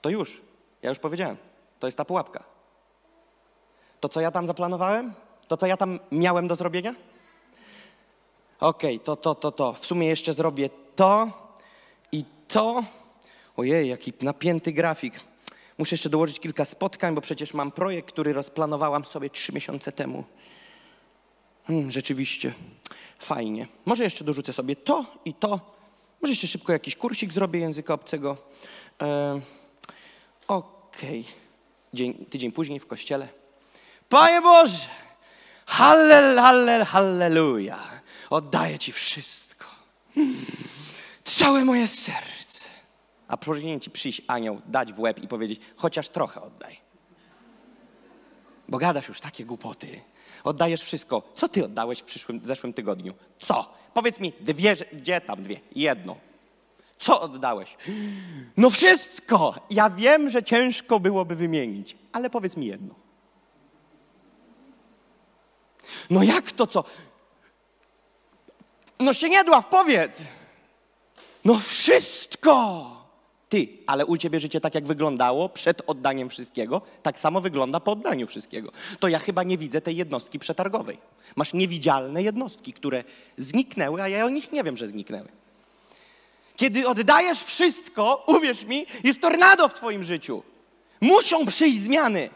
To 0.00 0.10
już. 0.10 0.42
Ja 0.82 0.88
już 0.88 0.98
powiedziałem. 0.98 1.36
To 1.80 1.86
jest 1.86 1.98
ta 1.98 2.04
pułapka. 2.04 2.44
To, 4.00 4.08
co 4.08 4.20
ja 4.20 4.30
tam 4.30 4.46
zaplanowałem? 4.46 5.14
To, 5.48 5.56
co 5.56 5.66
ja 5.66 5.76
tam 5.76 5.98
miałem 6.12 6.48
do 6.48 6.56
zrobienia? 6.56 6.94
Okej, 8.60 9.00
to, 9.00 9.16
to, 9.16 9.34
to, 9.34 9.52
to. 9.52 9.72
W 9.72 9.86
sumie 9.86 10.08
jeszcze 10.08 10.32
zrobię 10.32 10.70
to 10.96 11.30
i 12.12 12.24
to. 12.48 12.84
Ojej, 13.56 13.88
jaki 13.88 14.12
napięty 14.20 14.72
grafik. 14.72 15.20
Muszę 15.78 15.94
jeszcze 15.94 16.08
dołożyć 16.08 16.40
kilka 16.40 16.64
spotkań, 16.64 17.14
bo 17.14 17.20
przecież 17.20 17.54
mam 17.54 17.70
projekt, 17.70 18.08
który 18.08 18.32
rozplanowałam 18.32 19.04
sobie 19.04 19.30
trzy 19.30 19.52
miesiące 19.52 19.92
temu. 19.92 20.24
Hmm, 21.66 21.92
rzeczywiście, 21.92 22.54
fajnie. 23.18 23.66
Może 23.84 24.04
jeszcze 24.04 24.24
dorzucę 24.24 24.52
sobie 24.52 24.76
to 24.76 25.04
i 25.24 25.34
to. 25.34 25.60
Może 26.22 26.32
jeszcze 26.32 26.46
szybko 26.46 26.72
jakiś 26.72 26.96
kursik 26.96 27.32
zrobię 27.32 27.60
języka 27.60 27.94
obcego. 27.94 28.36
E, 29.02 29.40
Okej. 30.48 31.24
Dzień, 31.94 32.26
tydzień 32.30 32.52
później 32.52 32.80
w 32.80 32.86
kościele. 32.86 33.28
Panie 34.08 34.42
Boże! 34.42 34.88
Hallel, 35.66 36.38
hallel, 36.38 36.84
halleluja. 36.84 37.78
Oddaję 38.30 38.78
Ci 38.78 38.92
wszystko. 38.92 39.66
Całe 41.24 41.64
moje 41.64 41.88
serce. 41.88 42.68
A 43.28 43.36
powinien 43.36 43.80
Ci 43.80 43.90
przyjść 43.90 44.22
anioł, 44.26 44.60
dać 44.66 44.92
w 44.92 45.00
łeb 45.00 45.18
i 45.18 45.28
powiedzieć, 45.28 45.60
chociaż 45.76 46.08
trochę 46.08 46.42
oddaj. 46.42 46.80
Bo 48.68 48.78
gadasz 48.78 49.08
już 49.08 49.20
takie 49.20 49.44
głupoty. 49.44 50.00
Oddajesz 50.44 50.82
wszystko. 50.82 51.22
Co 51.34 51.48
Ty 51.48 51.64
oddałeś 51.64 51.98
w 51.98 52.04
przyszłym, 52.04 52.40
zeszłym 52.44 52.72
tygodniu? 52.72 53.14
Co? 53.38 53.74
Powiedz 53.94 54.20
mi, 54.20 54.32
dwie, 54.40 54.76
gdzie 54.92 55.20
tam 55.20 55.42
dwie? 55.42 55.60
Jedno. 55.74 56.16
Co 56.98 57.20
oddałeś? 57.20 57.76
No 58.56 58.70
wszystko. 58.70 59.54
Ja 59.70 59.90
wiem, 59.90 60.30
że 60.30 60.42
ciężko 60.42 61.00
byłoby 61.00 61.36
wymienić, 61.36 61.96
ale 62.12 62.30
powiedz 62.30 62.56
mi 62.56 62.66
jedno. 62.66 62.94
No 66.10 66.22
jak 66.22 66.52
to 66.52 66.66
co? 66.66 66.84
No 69.00 69.12
się 69.12 69.28
nie 69.28 69.44
dław, 69.44 69.66
powiedz. 69.66 70.22
No 71.44 71.54
wszystko. 71.54 72.86
Ty, 73.48 73.68
ale 73.86 74.06
u 74.06 74.16
ciebie 74.16 74.40
życie 74.40 74.60
tak 74.60 74.74
jak 74.74 74.86
wyglądało 74.86 75.48
przed 75.48 75.82
oddaniem 75.86 76.28
wszystkiego, 76.28 76.82
tak 77.02 77.18
samo 77.18 77.40
wygląda 77.40 77.80
po 77.80 77.92
oddaniu 77.92 78.26
wszystkiego. 78.26 78.72
To 79.00 79.08
ja 79.08 79.18
chyba 79.18 79.42
nie 79.42 79.58
widzę 79.58 79.80
tej 79.80 79.96
jednostki 79.96 80.38
przetargowej. 80.38 80.98
Masz 81.36 81.52
niewidzialne 81.52 82.22
jednostki, 82.22 82.72
które 82.72 83.04
zniknęły, 83.36 84.02
a 84.02 84.08
ja 84.08 84.24
o 84.24 84.28
nich 84.28 84.52
nie 84.52 84.64
wiem, 84.64 84.76
że 84.76 84.86
zniknęły. 84.86 85.28
Kiedy 86.56 86.88
oddajesz 86.88 87.42
wszystko, 87.42 88.24
uwierz 88.26 88.64
mi, 88.64 88.86
jest 89.04 89.20
tornado 89.20 89.68
w 89.68 89.74
twoim 89.74 90.04
życiu. 90.04 90.42
Muszą 91.00 91.46
przyjść 91.46 91.78
zmiany. 91.78 92.30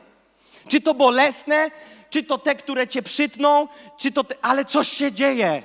Czy 0.69 0.81
to 0.81 0.95
bolesne, 0.95 1.71
czy 2.11 2.23
to 2.23 2.39
te, 2.39 2.55
które 2.55 2.89
cię 2.89 3.03
przytną, 3.03 3.69
czy 3.97 4.13
to 4.13 4.25
te, 4.25 4.35
ale 4.43 4.65
coś 4.65 4.89
się 4.89 5.13
dzieje. 5.13 5.63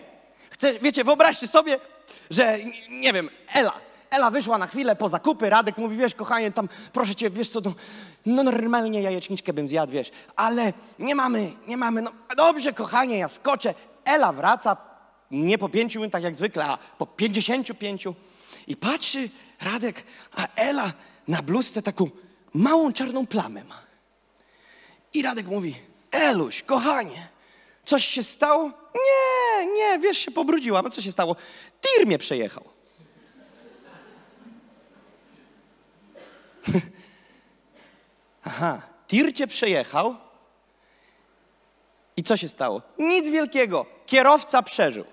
Chcę, 0.55 0.79
wiecie, 0.79 1.03
wyobraźcie 1.03 1.47
sobie, 1.47 1.79
że, 2.29 2.59
nie 2.89 3.13
wiem, 3.13 3.29
Ela, 3.53 3.73
Ela 4.09 4.31
wyszła 4.31 4.57
na 4.57 4.67
chwilę 4.67 4.95
po 4.95 5.09
zakupy, 5.09 5.49
Radek 5.49 5.77
mówi, 5.77 5.97
wiesz, 5.97 6.15
kochanie, 6.15 6.51
tam, 6.51 6.69
proszę 6.93 7.15
cię, 7.15 7.29
wiesz 7.29 7.49
co, 7.49 7.61
no, 7.65 7.73
no 8.25 8.43
normalnie 8.43 9.01
jajeczniczkę 9.01 9.53
bym 9.53 9.67
zjadł, 9.67 9.91
wiesz, 9.91 10.11
ale 10.35 10.73
nie 10.99 11.15
mamy, 11.15 11.51
nie 11.67 11.77
mamy, 11.77 12.01
no 12.01 12.11
dobrze, 12.37 12.73
kochanie, 12.73 13.17
ja 13.17 13.29
skoczę. 13.29 13.73
Ela 14.05 14.33
wraca, 14.33 14.77
nie 15.31 15.57
po 15.57 15.69
pięciu 15.69 15.99
minutach 15.99 16.23
jak 16.23 16.35
zwykle, 16.35 16.65
a 16.65 16.77
po 16.97 17.05
pięćdziesięciu 17.05 17.75
pięciu 17.75 18.15
i 18.67 18.75
patrzy 18.75 19.29
Radek, 19.61 20.03
a 20.35 20.47
Ela 20.55 20.93
na 21.27 21.41
bluzce 21.41 21.81
taką 21.81 22.09
małą 22.53 22.93
czarną 22.93 23.27
plamę 23.27 23.63
ma. 23.63 23.79
I 25.13 25.21
Radek 25.21 25.47
mówi, 25.47 25.75
Eluś, 26.11 26.63
kochanie, 26.63 27.27
coś 27.85 28.05
się 28.05 28.23
stało? 28.23 28.71
Nie, 28.95 29.65
nie, 29.73 29.99
wiesz, 29.99 30.17
się 30.17 30.31
pobrudziłam. 30.31 30.85
A 30.85 30.89
co 30.89 31.01
się 31.01 31.11
stało? 31.11 31.35
Tir 31.81 32.07
mnie 32.07 32.17
przejechał. 32.17 32.63
Aha, 38.45 38.81
tir 39.07 39.33
cię 39.33 39.47
przejechał. 39.47 40.15
I 42.17 42.23
co 42.23 42.37
się 42.37 42.47
stało? 42.47 42.81
Nic 42.97 43.29
wielkiego. 43.29 43.85
Kierowca 44.05 44.61
przeżył. 44.61 45.05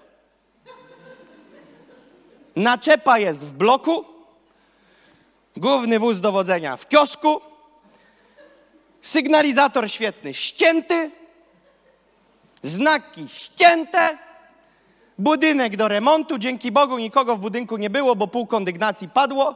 Naczepa 2.57 3.19
jest 3.19 3.47
w 3.47 3.53
bloku. 3.55 4.05
Główny 5.57 5.99
wóz 5.99 6.21
dowodzenia 6.21 6.77
w 6.77 6.89
kiosku. 6.89 7.41
Sygnalizator 9.01 9.91
świetny, 9.91 10.35
ścięty. 10.35 11.11
Znaki 12.63 13.29
ścięte. 13.29 14.19
Budynek 15.19 15.77
do 15.77 15.89
remontu. 15.89 16.39
Dzięki 16.39 16.73
Bogu 16.73 16.99
nikogo 16.99 17.37
w 17.37 17.41
budynku 17.41 17.77
nie 17.77 17.91
było, 17.91 18.17
bo 18.17 18.27
pół 18.27 18.47
kondygnacji 18.47 19.09
padło. 19.09 19.55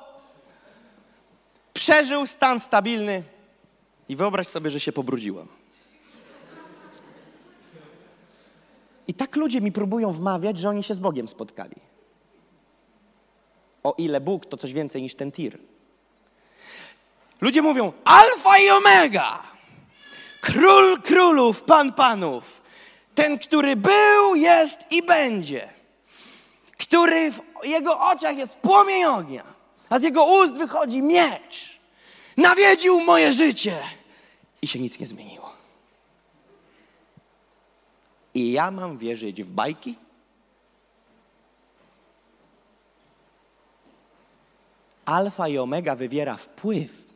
Przeżył 1.74 2.26
stan 2.26 2.60
stabilny. 2.60 3.22
I 4.08 4.16
wyobraź 4.16 4.46
sobie, 4.46 4.70
że 4.70 4.80
się 4.80 4.92
pobrudziłem. 4.92 5.48
I 9.08 9.14
tak 9.14 9.36
ludzie 9.36 9.60
mi 9.60 9.72
próbują 9.72 10.12
wmawiać, 10.12 10.58
że 10.58 10.68
oni 10.68 10.82
się 10.82 10.94
z 10.94 11.00
Bogiem 11.00 11.28
spotkali. 11.28 11.76
O 13.82 13.94
ile 13.98 14.20
Bóg 14.20 14.46
to 14.46 14.56
coś 14.56 14.72
więcej 14.72 15.02
niż 15.02 15.14
ten 15.14 15.32
tir. 15.32 15.58
Ludzie 17.40 17.62
mówią 17.62 17.92
Alfa 18.04 18.58
i 18.58 18.70
Omega, 18.70 19.42
król 20.40 21.02
królów, 21.02 21.62
pan 21.62 21.92
panów, 21.92 22.62
ten, 23.16 23.38
który 23.38 23.76
był, 23.76 24.34
jest 24.34 24.92
i 24.92 25.02
będzie, 25.02 25.68
który 26.78 27.32
w 27.32 27.40
jego 27.64 28.00
oczach 28.00 28.36
jest 28.36 28.54
płomień 28.54 29.04
ognia, 29.04 29.44
a 29.88 29.98
z 29.98 30.02
jego 30.02 30.24
ust 30.24 30.54
wychodzi 30.54 31.02
miecz. 31.02 31.80
Nawiedził 32.36 33.00
moje 33.00 33.32
życie 33.32 33.82
i 34.62 34.66
się 34.66 34.78
nic 34.78 35.00
nie 35.00 35.06
zmieniło. 35.06 35.52
I 38.34 38.52
ja 38.52 38.70
mam 38.70 38.98
wierzyć 38.98 39.42
w 39.42 39.50
bajki? 39.50 39.96
Alfa 45.04 45.48
i 45.48 45.58
omega 45.58 45.96
wywiera 45.96 46.36
wpływ. 46.36 47.06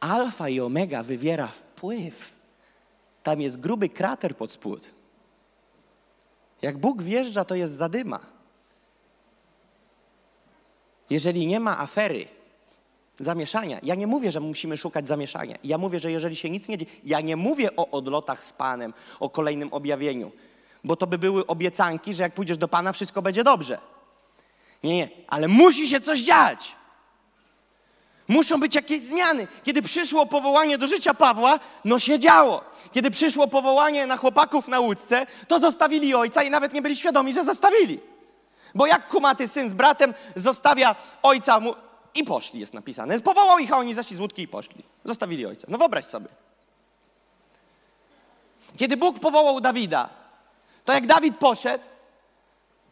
Alfa 0.00 0.48
i 0.48 0.60
omega 0.60 1.02
wywiera 1.02 1.46
wpływ. 1.46 2.35
Tam 3.26 3.40
jest 3.40 3.60
gruby 3.60 3.88
krater 3.88 4.36
pod 4.36 4.50
spód. 4.50 4.90
Jak 6.62 6.78
Bóg 6.78 7.02
wjeżdża, 7.02 7.44
to 7.44 7.54
jest 7.54 7.72
zadyma. 7.72 8.20
Jeżeli 11.10 11.46
nie 11.46 11.60
ma 11.60 11.78
afery, 11.78 12.28
zamieszania, 13.18 13.80
ja 13.82 13.94
nie 13.94 14.06
mówię, 14.06 14.32
że 14.32 14.40
musimy 14.40 14.76
szukać 14.76 15.08
zamieszania. 15.08 15.58
Ja 15.64 15.78
mówię, 15.78 16.00
że 16.00 16.12
jeżeli 16.12 16.36
się 16.36 16.50
nic 16.50 16.68
nie 16.68 16.78
dzieje, 16.78 16.90
ja 17.04 17.20
nie 17.20 17.36
mówię 17.36 17.76
o 17.76 17.90
odlotach 17.90 18.44
z 18.44 18.52
Panem, 18.52 18.94
o 19.20 19.30
kolejnym 19.30 19.72
objawieniu, 19.72 20.32
bo 20.84 20.96
to 20.96 21.06
by 21.06 21.18
były 21.18 21.46
obiecanki, 21.46 22.14
że 22.14 22.22
jak 22.22 22.34
pójdziesz 22.34 22.58
do 22.58 22.68
Pana, 22.68 22.92
wszystko 22.92 23.22
będzie 23.22 23.44
dobrze. 23.44 23.78
Nie, 24.84 24.96
nie, 24.96 25.08
ale 25.28 25.48
musi 25.48 25.88
się 25.88 26.00
coś 26.00 26.20
dziać. 26.20 26.76
Muszą 28.28 28.60
być 28.60 28.74
jakieś 28.74 29.02
zmiany. 29.02 29.46
Kiedy 29.64 29.82
przyszło 29.82 30.26
powołanie 30.26 30.78
do 30.78 30.86
życia 30.86 31.14
Pawła, 31.14 31.58
no 31.84 31.98
się 31.98 32.18
działo. 32.18 32.64
Kiedy 32.92 33.10
przyszło 33.10 33.48
powołanie 33.48 34.06
na 34.06 34.16
chłopaków 34.16 34.68
na 34.68 34.80
łódce, 34.80 35.26
to 35.48 35.60
zostawili 35.60 36.14
ojca 36.14 36.42
i 36.42 36.50
nawet 36.50 36.72
nie 36.72 36.82
byli 36.82 36.96
świadomi, 36.96 37.32
że 37.32 37.44
zostawili. 37.44 38.00
Bo 38.74 38.86
jak 38.86 39.08
kumaty 39.08 39.48
syn 39.48 39.68
z 39.68 39.72
bratem 39.72 40.14
zostawia 40.36 40.94
ojca 41.22 41.60
mu... 41.60 41.74
i 42.14 42.24
poszli, 42.24 42.60
jest 42.60 42.74
napisane. 42.74 43.20
Powołał 43.20 43.58
ich, 43.58 43.72
a 43.72 43.78
oni 43.78 43.94
zeszli 43.94 44.16
z 44.16 44.20
łódki 44.20 44.42
i 44.42 44.48
poszli. 44.48 44.82
Zostawili 45.04 45.46
ojca. 45.46 45.66
No 45.70 45.78
wyobraź 45.78 46.04
sobie. 46.04 46.28
Kiedy 48.76 48.96
Bóg 48.96 49.18
powołał 49.18 49.60
Dawida, 49.60 50.08
to 50.84 50.92
jak 50.92 51.06
Dawid 51.06 51.38
poszedł, 51.38 51.84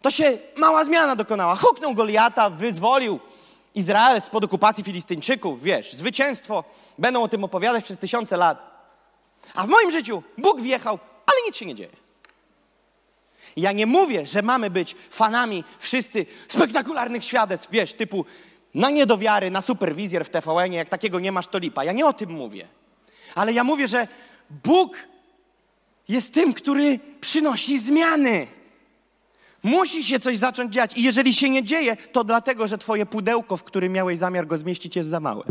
to 0.02 0.10
się 0.10 0.38
mała 0.56 0.84
zmiana 0.84 1.16
dokonała. 1.16 1.56
Huknął 1.56 1.94
Goliata, 1.94 2.50
wyzwolił 2.50 3.20
Izrael 3.74 4.20
spod 4.20 4.44
okupacji 4.44 4.84
Filistyńczyków, 4.84 5.62
wiesz, 5.62 5.92
zwycięstwo. 5.92 6.64
Będą 6.98 7.22
o 7.22 7.28
tym 7.28 7.44
opowiadać 7.44 7.84
przez 7.84 7.98
tysiące 7.98 8.36
lat. 8.36 8.74
A 9.54 9.64
w 9.66 9.68
moim 9.68 9.90
życiu 9.90 10.22
Bóg 10.38 10.60
wjechał, 10.60 10.98
ale 11.26 11.36
nic 11.46 11.56
się 11.56 11.66
nie 11.66 11.74
dzieje. 11.74 11.96
Ja 13.56 13.72
nie 13.72 13.86
mówię, 13.86 14.26
że 14.26 14.42
mamy 14.42 14.70
być 14.70 14.96
fanami 15.10 15.64
wszyscy 15.78 16.26
spektakularnych 16.48 17.24
świadectw, 17.24 17.68
wiesz, 17.70 17.94
typu 17.94 18.24
na 18.74 18.90
niedowiary, 18.90 19.50
na 19.50 19.60
superwizjer 19.60 20.24
w 20.24 20.30
tvn 20.30 20.72
jak 20.72 20.88
takiego 20.88 21.20
nie 21.20 21.32
masz, 21.32 21.46
to 21.46 21.58
lipa. 21.58 21.84
Ja 21.84 21.92
nie 21.92 22.06
o 22.06 22.12
tym 22.12 22.30
mówię. 22.30 22.68
Ale 23.34 23.52
ja 23.52 23.64
mówię, 23.64 23.88
że 23.88 24.08
Bóg 24.50 24.96
jest 26.08 26.34
tym, 26.34 26.54
który 26.54 27.00
przynosi 27.20 27.78
zmiany. 27.78 28.46
Musi 29.64 30.04
się 30.04 30.20
coś 30.20 30.38
zacząć 30.38 30.74
dziać. 30.74 30.96
I 30.96 31.02
jeżeli 31.02 31.34
się 31.34 31.50
nie 31.50 31.64
dzieje, 31.64 31.96
to 31.96 32.24
dlatego, 32.24 32.68
że 32.68 32.78
twoje 32.78 33.06
pudełko, 33.06 33.56
w 33.56 33.64
którym 33.64 33.92
miałeś 33.92 34.18
zamiar 34.18 34.46
go 34.46 34.58
zmieścić, 34.58 34.96
jest 34.96 35.08
za 35.08 35.20
małe. 35.20 35.44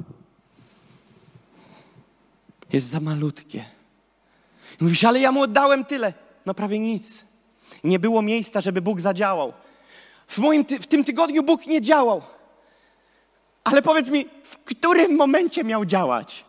Jest 2.74 2.88
za 2.88 3.00
malutkie. 3.00 3.66
I 4.82 4.84
mówisz, 4.84 5.04
ale 5.04 5.20
ja 5.20 5.32
mu 5.32 5.42
oddałem 5.42 5.86
tyle. 5.86 6.14
No 6.46 6.54
prawie 6.54 6.80
nic. 6.80 7.26
Nie 7.84 8.00
było 8.00 8.22
miejsca, 8.22 8.62
żeby 8.62 8.82
Bóg 8.82 9.02
zadziałał. 9.02 9.54
W, 10.28 10.38
moim 10.38 10.66
ty 10.66 10.80
w 10.80 10.88
tym 10.88 11.04
tygodniu 11.04 11.44
Bóg 11.44 11.68
nie 11.68 11.82
działał. 11.82 12.22
Ale 13.64 13.82
powiedz 13.82 14.10
mi, 14.10 14.26
w 14.44 14.58
którym 14.58 15.16
momencie 15.16 15.64
miał 15.64 15.86
działać? 15.86 16.46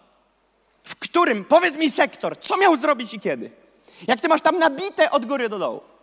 W 0.85 0.97
którym? 0.97 1.45
Powiedz 1.45 1.77
mi 1.77 1.91
sektor. 1.91 2.39
Co 2.41 2.57
miał 2.57 2.77
zrobić 2.77 3.15
i 3.15 3.21
kiedy? 3.21 3.51
Jak 4.09 4.21
ty 4.21 4.29
masz 4.29 4.41
tam 4.41 4.59
nabite 4.59 5.11
od 5.11 5.27
góry 5.27 5.49
do 5.49 5.59
dołu. 5.59 5.94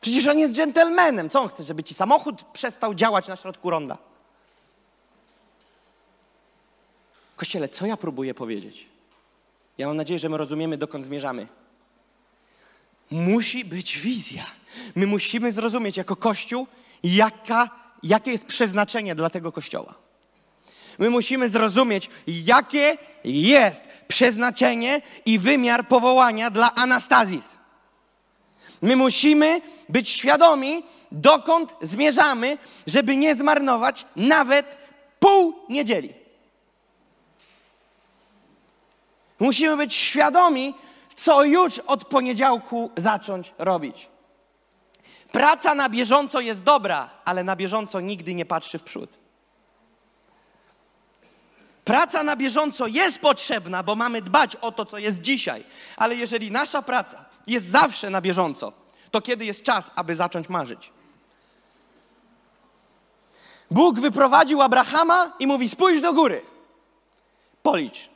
Przecież 0.00 0.26
on 0.26 0.38
jest 0.38 0.52
dżentelmenem. 0.52 1.30
Co 1.30 1.40
on 1.40 1.48
chce, 1.48 1.64
żeby 1.64 1.84
ci 1.84 1.94
samochód 1.94 2.42
przestał 2.42 2.94
działać 2.94 3.28
na 3.28 3.36
środku 3.36 3.70
ronda? 3.70 3.98
Kościele, 7.36 7.68
co 7.68 7.86
ja 7.86 7.96
próbuję 7.96 8.34
powiedzieć? 8.34 8.86
Ja 9.78 9.86
mam 9.86 9.96
nadzieję, 9.96 10.18
że 10.18 10.28
my 10.28 10.36
rozumiemy, 10.36 10.76
dokąd 10.76 11.04
zmierzamy. 11.04 11.46
Musi 13.10 13.64
być 13.64 13.98
wizja. 13.98 14.44
My 14.94 15.06
musimy 15.06 15.52
zrozumieć 15.52 15.96
jako 15.96 16.16
Kościół, 16.16 16.66
jaka, 17.02 17.70
jakie 18.02 18.30
jest 18.30 18.46
przeznaczenie 18.46 19.14
dla 19.14 19.30
tego 19.30 19.52
Kościoła. 19.52 19.94
My 20.98 21.10
musimy 21.10 21.48
zrozumieć, 21.48 22.10
jakie 22.26 22.98
jest 23.24 23.82
przeznaczenie 24.08 25.02
i 25.26 25.38
wymiar 25.38 25.88
powołania 25.88 26.50
dla 26.50 26.74
Anastazis. 26.74 27.58
My 28.82 28.96
musimy 28.96 29.60
być 29.88 30.08
świadomi, 30.08 30.82
dokąd 31.12 31.74
zmierzamy, 31.82 32.58
żeby 32.86 33.16
nie 33.16 33.34
zmarnować 33.34 34.06
nawet 34.16 34.76
pół 35.20 35.54
niedzieli. 35.68 36.14
Musimy 39.38 39.76
być 39.76 39.94
świadomi, 39.94 40.74
co 41.16 41.44
już 41.44 41.78
od 41.78 42.04
poniedziałku 42.04 42.90
zacząć 42.96 43.54
robić. 43.58 44.08
Praca 45.32 45.74
na 45.74 45.88
bieżąco 45.88 46.40
jest 46.40 46.62
dobra, 46.62 47.10
ale 47.24 47.44
na 47.44 47.56
bieżąco 47.56 48.00
nigdy 48.00 48.34
nie 48.34 48.46
patrzy 48.46 48.78
w 48.78 48.82
przód. 48.82 49.18
Praca 51.84 52.22
na 52.22 52.36
bieżąco 52.36 52.86
jest 52.86 53.18
potrzebna, 53.18 53.82
bo 53.82 53.94
mamy 53.94 54.22
dbać 54.22 54.56
o 54.56 54.72
to, 54.72 54.84
co 54.84 54.98
jest 54.98 55.20
dzisiaj. 55.20 55.64
Ale 55.96 56.16
jeżeli 56.16 56.50
nasza 56.50 56.82
praca 56.82 57.27
jest 57.48 57.66
zawsze 57.66 58.10
na 58.10 58.20
bieżąco, 58.20 58.72
to 59.10 59.20
kiedy 59.20 59.44
jest 59.44 59.62
czas, 59.62 59.90
aby 59.94 60.14
zacząć 60.14 60.48
marzyć? 60.48 60.92
Bóg 63.70 64.00
wyprowadził 64.00 64.62
Abrahama 64.62 65.32
i 65.38 65.46
mówi: 65.46 65.68
Spójrz 65.68 66.00
do 66.00 66.12
góry. 66.12 66.42
Policz. 67.62 68.08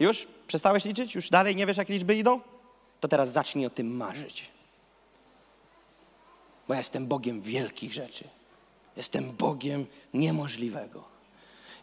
Już? 0.00 0.26
Przestałeś 0.46 0.84
liczyć? 0.84 1.14
Już 1.14 1.30
dalej 1.30 1.56
nie 1.56 1.66
wiesz, 1.66 1.76
jak 1.76 1.88
liczby 1.88 2.16
idą? 2.16 2.40
To 3.00 3.08
teraz 3.08 3.32
zacznij 3.32 3.66
o 3.66 3.70
tym 3.70 3.96
marzyć. 3.96 4.50
Bo 6.68 6.74
ja 6.74 6.80
jestem 6.80 7.06
Bogiem 7.06 7.40
wielkich 7.40 7.92
rzeczy. 7.92 8.24
Jestem 8.96 9.32
Bogiem 9.32 9.86
niemożliwego. 10.14 11.04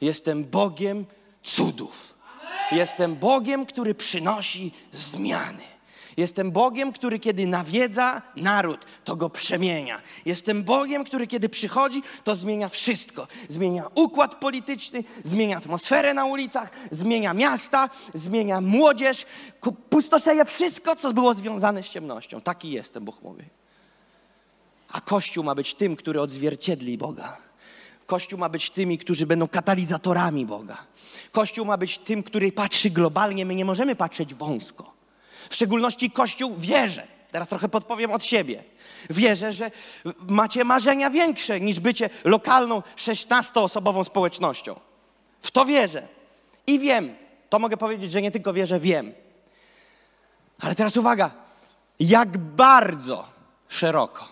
Jestem 0.02 0.44
Bogiem 0.44 1.06
cudów. 1.44 2.15
Jestem 2.72 3.16
Bogiem, 3.16 3.66
który 3.66 3.96
przynosi 3.96 4.72
zmiany. 4.92 5.64
Jestem 6.18 6.52
Bogiem, 6.52 6.94
który 6.94 7.20
kiedy 7.20 7.48
nawiedza 7.48 8.22
naród, 8.36 8.86
to 9.04 9.16
go 9.16 9.30
przemienia. 9.30 10.02
Jestem 10.26 10.64
Bogiem, 10.64 11.04
który 11.04 11.28
kiedy 11.28 11.50
przychodzi, 11.50 12.04
to 12.24 12.36
zmienia 12.36 12.70
wszystko. 12.70 13.28
Zmienia 13.50 13.88
układ 13.96 14.36
polityczny, 14.36 15.04
zmienia 15.24 15.58
atmosferę 15.58 16.14
na 16.14 16.26
ulicach, 16.26 16.72
zmienia 16.92 17.34
miasta, 17.34 17.90
zmienia 18.14 18.62
młodzież, 18.62 19.26
pustoszeje 19.90 20.46
wszystko, 20.46 20.96
co 20.96 21.14
było 21.14 21.34
związane 21.34 21.84
z 21.84 21.90
ciemnością. 21.90 22.42
Taki 22.42 22.72
jestem, 22.72 23.06
Bóg 23.06 23.22
mówi. 23.22 23.44
A 24.92 25.02
Kościół 25.02 25.44
ma 25.44 25.56
być 25.56 25.74
tym, 25.74 25.96
który 25.96 26.22
odzwierciedli 26.22 26.98
Boga. 26.98 27.45
Kościół 28.06 28.40
ma 28.40 28.50
być 28.50 28.70
tymi, 28.70 28.98
którzy 28.98 29.26
będą 29.26 29.48
katalizatorami 29.48 30.46
Boga. 30.46 30.78
Kościół 31.32 31.66
ma 31.66 31.78
być 31.78 31.98
tym, 31.98 32.24
który 32.24 32.52
patrzy 32.52 32.90
globalnie. 32.90 33.46
My 33.46 33.56
nie 33.56 33.66
możemy 33.66 33.96
patrzeć 33.96 34.34
wąsko. 34.34 34.94
W 35.50 35.56
szczególności 35.56 36.12
Kościół 36.12 36.56
wierzę. 36.58 37.08
Teraz 37.32 37.48
trochę 37.48 37.70
podpowiem 37.70 38.12
od 38.12 38.24
siebie. 38.24 38.64
Wierzę, 39.10 39.54
że 39.54 39.72
macie 40.28 40.64
marzenia 40.64 41.10
większe 41.10 41.60
niż 41.60 41.80
bycie 41.80 42.10
lokalną 42.24 42.82
16-osobową 42.98 44.04
społecznością. 44.04 44.80
W 45.40 45.52
to 45.52 45.66
wierzę. 45.66 46.08
I 46.68 46.80
wiem, 46.80 47.16
to 47.50 47.60
mogę 47.60 47.78
powiedzieć, 47.78 48.12
że 48.12 48.22
nie 48.22 48.32
tylko 48.32 48.54
wierzę, 48.54 48.80
wiem. 48.80 49.14
Ale 50.60 50.76
teraz 50.76 50.98
uwaga. 50.98 51.32
Jak 52.00 52.38
bardzo 52.38 53.28
szeroko? 53.68 54.28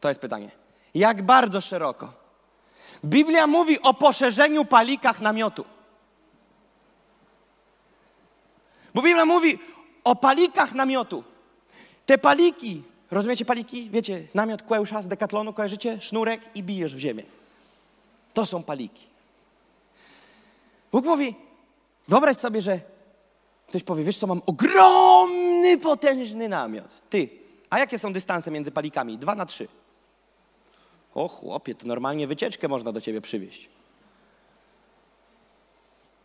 To 0.00 0.08
jest 0.08 0.20
pytanie. 0.20 0.50
Jak 0.94 1.22
bardzo 1.22 1.60
szeroko? 1.60 2.25
Biblia 3.04 3.46
mówi 3.46 3.82
o 3.82 3.94
poszerzeniu 3.94 4.64
palikach 4.64 5.20
namiotu. 5.20 5.64
Bo 8.94 9.02
Biblia 9.02 9.24
mówi 9.24 9.58
o 10.04 10.16
palikach 10.16 10.74
namiotu. 10.74 11.24
Te 12.06 12.18
paliki, 12.18 12.82
rozumiecie 13.10 13.44
paliki? 13.44 13.90
Wiecie, 13.90 14.26
namiot 14.34 14.62
Kłeusza 14.62 15.02
z 15.02 15.08
Decathlonu, 15.08 15.52
kojarzycie? 15.52 15.98
Sznurek 16.00 16.40
i 16.54 16.62
bijesz 16.62 16.94
w 16.94 16.98
ziemię. 16.98 17.22
To 18.34 18.46
są 18.46 18.62
paliki. 18.62 19.06
Bóg 20.92 21.04
mówi, 21.04 21.34
wyobraź 22.08 22.36
sobie, 22.36 22.62
że 22.62 22.80
ktoś 23.68 23.82
powie, 23.82 24.04
wiesz 24.04 24.18
co, 24.18 24.26
mam 24.26 24.42
ogromny, 24.46 25.78
potężny 25.78 26.48
namiot. 26.48 27.02
Ty, 27.10 27.28
a 27.70 27.78
jakie 27.78 27.98
są 27.98 28.12
dystanse 28.12 28.50
między 28.50 28.70
palikami? 28.70 29.18
Dwa 29.18 29.34
na 29.34 29.46
trzy. 29.46 29.68
O 31.16 31.28
chłopie, 31.28 31.74
to 31.74 31.86
normalnie 31.86 32.26
wycieczkę 32.26 32.68
można 32.68 32.92
do 32.92 33.00
ciebie 33.00 33.20
przywieźć. 33.20 33.68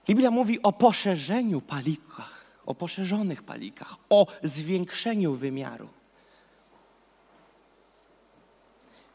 Biblia 0.07 0.31
mówi 0.31 0.61
o 0.61 0.73
poszerzeniu 0.73 1.61
palikach, 1.61 2.45
o 2.65 2.75
poszerzonych 2.75 3.43
palikach, 3.43 3.95
o 4.09 4.27
zwiększeniu 4.43 5.33
wymiaru. 5.33 5.89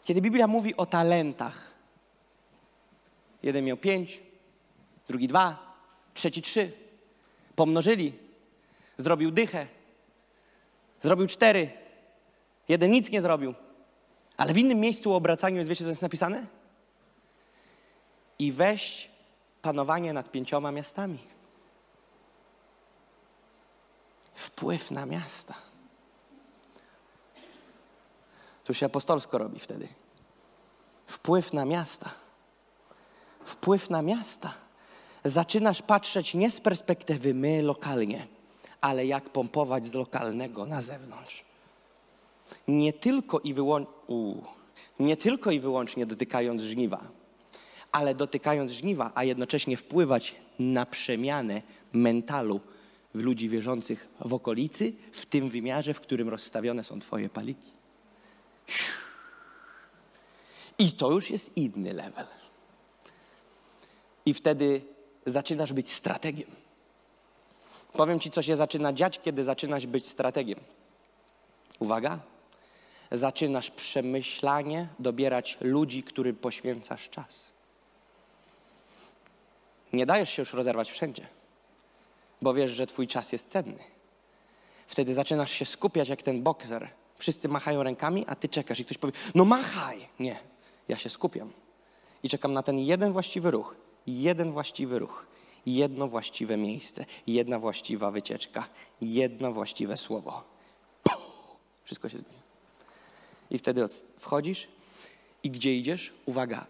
Kiedy 0.04 0.20
Biblia 0.20 0.46
mówi 0.46 0.76
o 0.76 0.86
talentach, 0.86 1.70
jeden 3.42 3.64
miał 3.64 3.76
pięć, 3.76 4.20
drugi 5.08 5.28
dwa, 5.28 5.76
trzeci 6.14 6.42
trzy, 6.42 6.72
pomnożyli, 7.56 8.12
zrobił 8.96 9.30
dychę, 9.30 9.66
zrobił 11.02 11.26
cztery, 11.26 11.70
jeden 12.68 12.90
nic 12.90 13.10
nie 13.10 13.22
zrobił. 13.22 13.54
Ale 14.36 14.52
w 14.52 14.58
innym 14.58 14.80
miejscu 14.80 15.12
o 15.12 15.16
obracaniu 15.16 15.56
jest, 15.56 15.70
wiecie, 15.70 15.84
co 15.84 15.90
jest 15.90 16.02
napisane? 16.02 16.46
I 18.38 18.52
weź 18.52 19.10
panowanie 19.62 20.12
nad 20.12 20.30
pięcioma 20.30 20.72
miastami. 20.72 21.18
Wpływ 24.34 24.90
na 24.90 25.06
miasta. 25.06 25.54
Tu 28.64 28.74
się 28.74 28.86
apostolsko 28.86 29.38
robi 29.38 29.58
wtedy. 29.58 29.88
Wpływ 31.06 31.52
na 31.52 31.64
miasta. 31.64 32.10
Wpływ 33.44 33.90
na 33.90 34.02
miasta. 34.02 34.54
Zaczynasz 35.24 35.82
patrzeć 35.82 36.34
nie 36.34 36.50
z 36.50 36.60
perspektywy 36.60 37.34
my 37.34 37.62
lokalnie, 37.62 38.26
ale 38.80 39.06
jak 39.06 39.30
pompować 39.30 39.86
z 39.86 39.94
lokalnego 39.94 40.66
na 40.66 40.82
zewnątrz 40.82 41.45
nie 42.68 42.92
tylko 42.92 43.40
i, 43.40 43.54
wyłą- 43.54 43.86
u, 44.06 44.34
nie 45.00 45.16
tylko 45.16 45.50
i 45.50 45.60
wyłącznie 45.60 46.06
dotykając 46.06 46.62
żniwa, 46.62 47.08
ale 47.92 48.14
dotykając 48.14 48.70
żniwa, 48.70 49.12
a 49.14 49.24
jednocześnie 49.24 49.76
wpływać 49.76 50.34
na 50.58 50.86
przemianę 50.86 51.62
mentalu 51.92 52.60
w 53.14 53.22
ludzi 53.22 53.48
wierzących 53.48 54.08
w 54.20 54.34
okolicy, 54.34 54.92
w 55.12 55.26
tym 55.26 55.48
wymiarze, 55.48 55.94
w 55.94 56.00
którym 56.00 56.28
rozstawione 56.28 56.84
są 56.84 57.00
Twoje 57.00 57.28
paliki. 57.28 57.70
I 60.78 60.92
to 60.92 61.10
już 61.10 61.30
jest 61.30 61.56
inny 61.56 61.92
level. 61.92 62.26
I 64.26 64.34
wtedy 64.34 64.80
zaczynasz 65.26 65.72
być 65.72 65.92
strategiem. 65.92 66.50
Powiem 67.92 68.20
Ci, 68.20 68.30
co 68.30 68.42
się 68.42 68.56
zaczyna 68.56 68.92
dziać, 68.92 69.20
kiedy 69.22 69.44
zaczynasz 69.44 69.86
być 69.86 70.06
strategiem. 70.06 70.60
Uwaga, 71.78 72.18
zaczynasz 73.12 73.70
przemyślanie 73.70 74.88
dobierać 74.98 75.58
ludzi, 75.60 76.02
którym 76.02 76.36
poświęcasz 76.36 77.08
czas. 77.08 77.44
Nie 79.92 80.06
dajesz 80.06 80.30
się 80.30 80.42
już 80.42 80.52
rozerwać 80.52 80.90
wszędzie, 80.90 81.26
bo 82.42 82.54
wiesz, 82.54 82.70
że 82.70 82.86
twój 82.86 83.06
czas 83.06 83.32
jest 83.32 83.50
cenny. 83.50 83.84
Wtedy 84.86 85.14
zaczynasz 85.14 85.50
się 85.50 85.64
skupiać 85.64 86.08
jak 86.08 86.22
ten 86.22 86.42
bokser. 86.42 86.88
Wszyscy 87.16 87.48
machają 87.48 87.82
rękami, 87.82 88.24
a 88.28 88.34
ty 88.34 88.48
czekasz 88.48 88.80
i 88.80 88.84
ktoś 88.84 88.98
powie, 88.98 89.12
no 89.34 89.44
machaj. 89.44 90.08
Nie, 90.20 90.38
ja 90.88 90.96
się 90.96 91.10
skupiam 91.10 91.52
i 92.22 92.28
czekam 92.28 92.52
na 92.52 92.62
ten 92.62 92.78
jeden 92.78 93.12
właściwy 93.12 93.50
ruch, 93.50 93.76
jeden 94.06 94.52
właściwy 94.52 94.98
ruch, 94.98 95.26
jedno 95.66 96.08
właściwe 96.08 96.56
miejsce, 96.56 97.04
jedna 97.26 97.58
właściwa 97.58 98.10
wycieczka, 98.10 98.68
jedno 99.00 99.52
właściwe 99.52 99.96
słowo. 99.96 100.44
Wszystko 101.84 102.08
się 102.08 102.18
zmienia. 102.18 102.45
I 103.50 103.58
wtedy 103.58 103.84
od- 103.84 104.04
wchodzisz 104.18 104.68
i 105.42 105.50
gdzie 105.50 105.74
idziesz? 105.74 106.12
Uwaga, 106.26 106.66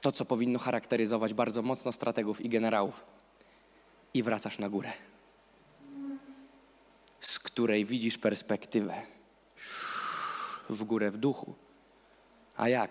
to 0.00 0.12
co 0.12 0.24
powinno 0.24 0.58
charakteryzować 0.58 1.34
bardzo 1.34 1.62
mocno 1.62 1.92
strategów 1.92 2.40
i 2.40 2.48
generałów. 2.48 3.04
I 4.14 4.22
wracasz 4.22 4.58
na 4.58 4.68
górę, 4.68 4.92
z 7.20 7.38
której 7.38 7.84
widzisz 7.84 8.18
perspektywę 8.18 9.02
w 10.70 10.84
górę 10.84 11.10
w 11.10 11.16
duchu. 11.16 11.54
A 12.56 12.68
jak? 12.68 12.90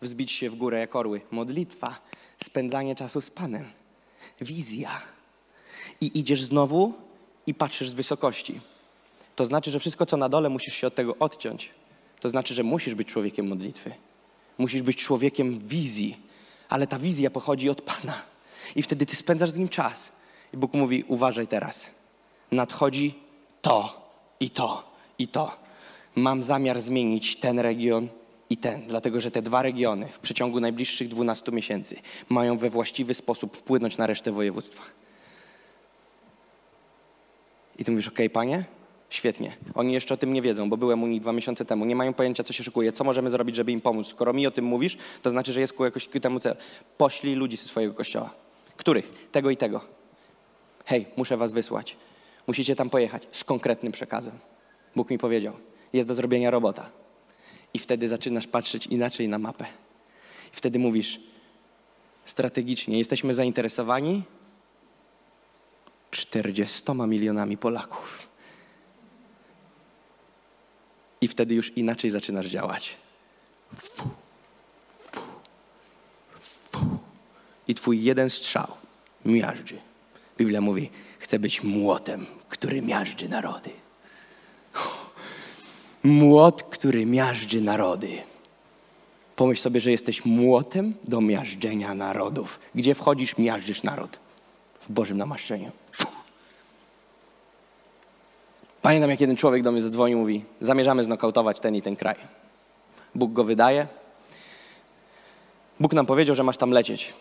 Wzbić 0.00 0.32
się 0.32 0.50
w 0.50 0.54
górę 0.54 0.78
jak 0.78 0.96
orły. 0.96 1.20
Modlitwa, 1.30 2.00
spędzanie 2.44 2.94
czasu 2.94 3.20
z 3.20 3.30
Panem, 3.30 3.72
wizja. 4.40 5.00
I 6.00 6.18
idziesz 6.18 6.42
znowu 6.44 6.94
i 7.46 7.54
patrzysz 7.54 7.88
z 7.88 7.94
wysokości. 7.94 8.60
To 9.36 9.44
znaczy, 9.44 9.70
że 9.70 9.80
wszystko, 9.80 10.06
co 10.06 10.16
na 10.16 10.28
dole, 10.28 10.48
musisz 10.48 10.74
się 10.74 10.86
od 10.86 10.94
tego 10.94 11.16
odciąć. 11.18 11.70
To 12.20 12.28
znaczy, 12.28 12.54
że 12.54 12.62
musisz 12.62 12.94
być 12.94 13.08
człowiekiem 13.08 13.48
modlitwy. 13.48 13.92
Musisz 14.58 14.82
być 14.82 14.96
człowiekiem 14.96 15.58
wizji, 15.58 16.16
ale 16.68 16.86
ta 16.86 16.98
wizja 16.98 17.30
pochodzi 17.30 17.70
od 17.70 17.82
Pana. 17.82 18.22
I 18.76 18.82
wtedy 18.82 19.06
ty 19.06 19.16
spędzasz 19.16 19.50
z 19.50 19.58
nim 19.58 19.68
czas. 19.68 20.12
I 20.54 20.56
Bóg 20.56 20.74
mówi: 20.74 21.04
Uważaj 21.08 21.46
teraz. 21.46 21.94
Nadchodzi 22.52 23.14
to 23.62 24.10
i 24.40 24.50
to 24.50 24.96
i 25.18 25.28
to. 25.28 25.58
Mam 26.14 26.42
zamiar 26.42 26.80
zmienić 26.80 27.36
ten 27.36 27.58
region 27.58 28.08
i 28.50 28.56
ten, 28.56 28.86
dlatego 28.86 29.20
że 29.20 29.30
te 29.30 29.42
dwa 29.42 29.62
regiony 29.62 30.08
w 30.08 30.18
przeciągu 30.18 30.60
najbliższych 30.60 31.08
12 31.08 31.52
miesięcy 31.52 31.96
mają 32.28 32.58
we 32.58 32.70
właściwy 32.70 33.14
sposób 33.14 33.56
wpłynąć 33.56 33.96
na 33.96 34.06
resztę 34.06 34.32
województwa. 34.32 34.82
I 37.78 37.84
ty 37.84 37.90
mówisz, 37.90 38.08
okej, 38.08 38.30
panie, 38.30 38.64
świetnie. 39.16 39.56
Oni 39.74 39.92
jeszcze 39.92 40.14
o 40.14 40.16
tym 40.16 40.32
nie 40.32 40.42
wiedzą, 40.42 40.70
bo 40.70 40.76
byłem 40.76 41.02
u 41.02 41.06
nich 41.06 41.20
dwa 41.20 41.32
miesiące 41.32 41.64
temu. 41.64 41.84
Nie 41.84 41.96
mają 41.96 42.14
pojęcia, 42.14 42.42
co 42.42 42.52
się 42.52 42.64
szykuje, 42.64 42.92
co 42.92 43.04
możemy 43.04 43.30
zrobić, 43.30 43.56
żeby 43.56 43.72
im 43.72 43.80
pomóc. 43.80 44.06
Skoro 44.06 44.32
mi 44.32 44.46
o 44.46 44.50
tym 44.50 44.64
mówisz, 44.64 44.96
to 45.22 45.30
znaczy, 45.30 45.52
że 45.52 45.60
jest 45.60 45.72
ku 45.72 45.84
jakoś 45.84 46.08
ku 46.08 46.20
temu 46.20 46.40
celu. 46.40 46.56
Poślij 46.98 47.34
ludzi 47.34 47.56
ze 47.56 47.64
swojego 47.64 47.94
kościoła. 47.94 48.30
Których? 48.76 49.28
Tego 49.32 49.50
i 49.50 49.56
tego. 49.56 49.80
Hej, 50.84 51.06
muszę 51.16 51.36
was 51.36 51.52
wysłać. 51.52 51.96
Musicie 52.46 52.76
tam 52.76 52.90
pojechać 52.90 53.28
z 53.32 53.44
konkretnym 53.44 53.92
przekazem. 53.92 54.38
Bóg 54.96 55.10
mi 55.10 55.18
powiedział, 55.18 55.54
jest 55.92 56.08
do 56.08 56.14
zrobienia 56.14 56.50
robota. 56.50 56.90
I 57.74 57.78
wtedy 57.78 58.08
zaczynasz 58.08 58.46
patrzeć 58.46 58.86
inaczej 58.86 59.28
na 59.28 59.38
mapę. 59.38 59.64
I 60.52 60.56
wtedy 60.56 60.78
mówisz, 60.78 61.20
strategicznie 62.24 62.98
jesteśmy 62.98 63.34
zainteresowani 63.34 64.22
40 66.10 66.82
milionami 67.06 67.56
Polaków. 67.56 68.28
I 71.20 71.28
wtedy 71.28 71.54
już 71.54 71.76
inaczej 71.76 72.10
zaczynasz 72.10 72.46
działać. 72.46 72.96
I 77.68 77.74
twój 77.74 78.02
jeden 78.02 78.30
strzał 78.30 78.66
miażdży. 79.24 79.78
Biblia 80.38 80.60
mówi, 80.60 80.90
chcę 81.18 81.38
być 81.38 81.62
młotem, 81.62 82.26
który 82.48 82.82
miażdży 82.82 83.28
narody. 83.28 83.70
Młot, 86.02 86.62
który 86.62 87.06
miażdży 87.06 87.60
narody. 87.60 88.18
Pomyśl 89.36 89.62
sobie, 89.62 89.80
że 89.80 89.90
jesteś 89.90 90.24
młotem 90.24 90.94
do 91.04 91.20
miażdżenia 91.20 91.94
narodów. 91.94 92.60
Gdzie 92.74 92.94
wchodzisz, 92.94 93.38
miażdżysz 93.38 93.82
naród. 93.82 94.18
W 94.80 94.92
Bożym 94.92 95.18
namaszczeniu. 95.18 95.70
Pamiętam, 98.86 99.10
jak 99.10 99.20
jeden 99.20 99.36
człowiek 99.36 99.62
do 99.62 99.72
mnie 99.72 99.80
zadzwonił, 99.80 100.18
mówi, 100.18 100.44
zamierzamy 100.60 101.04
znokautować 101.04 101.60
ten 101.60 101.74
i 101.74 101.82
ten 101.82 101.96
kraj. 101.96 102.16
Bóg 103.14 103.32
go 103.32 103.44
wydaje. 103.44 103.86
Bóg 105.80 105.92
nam 105.92 106.06
powiedział, 106.06 106.34
że 106.34 106.42
masz 106.42 106.56
tam 106.56 106.70
lecieć. 106.70 107.14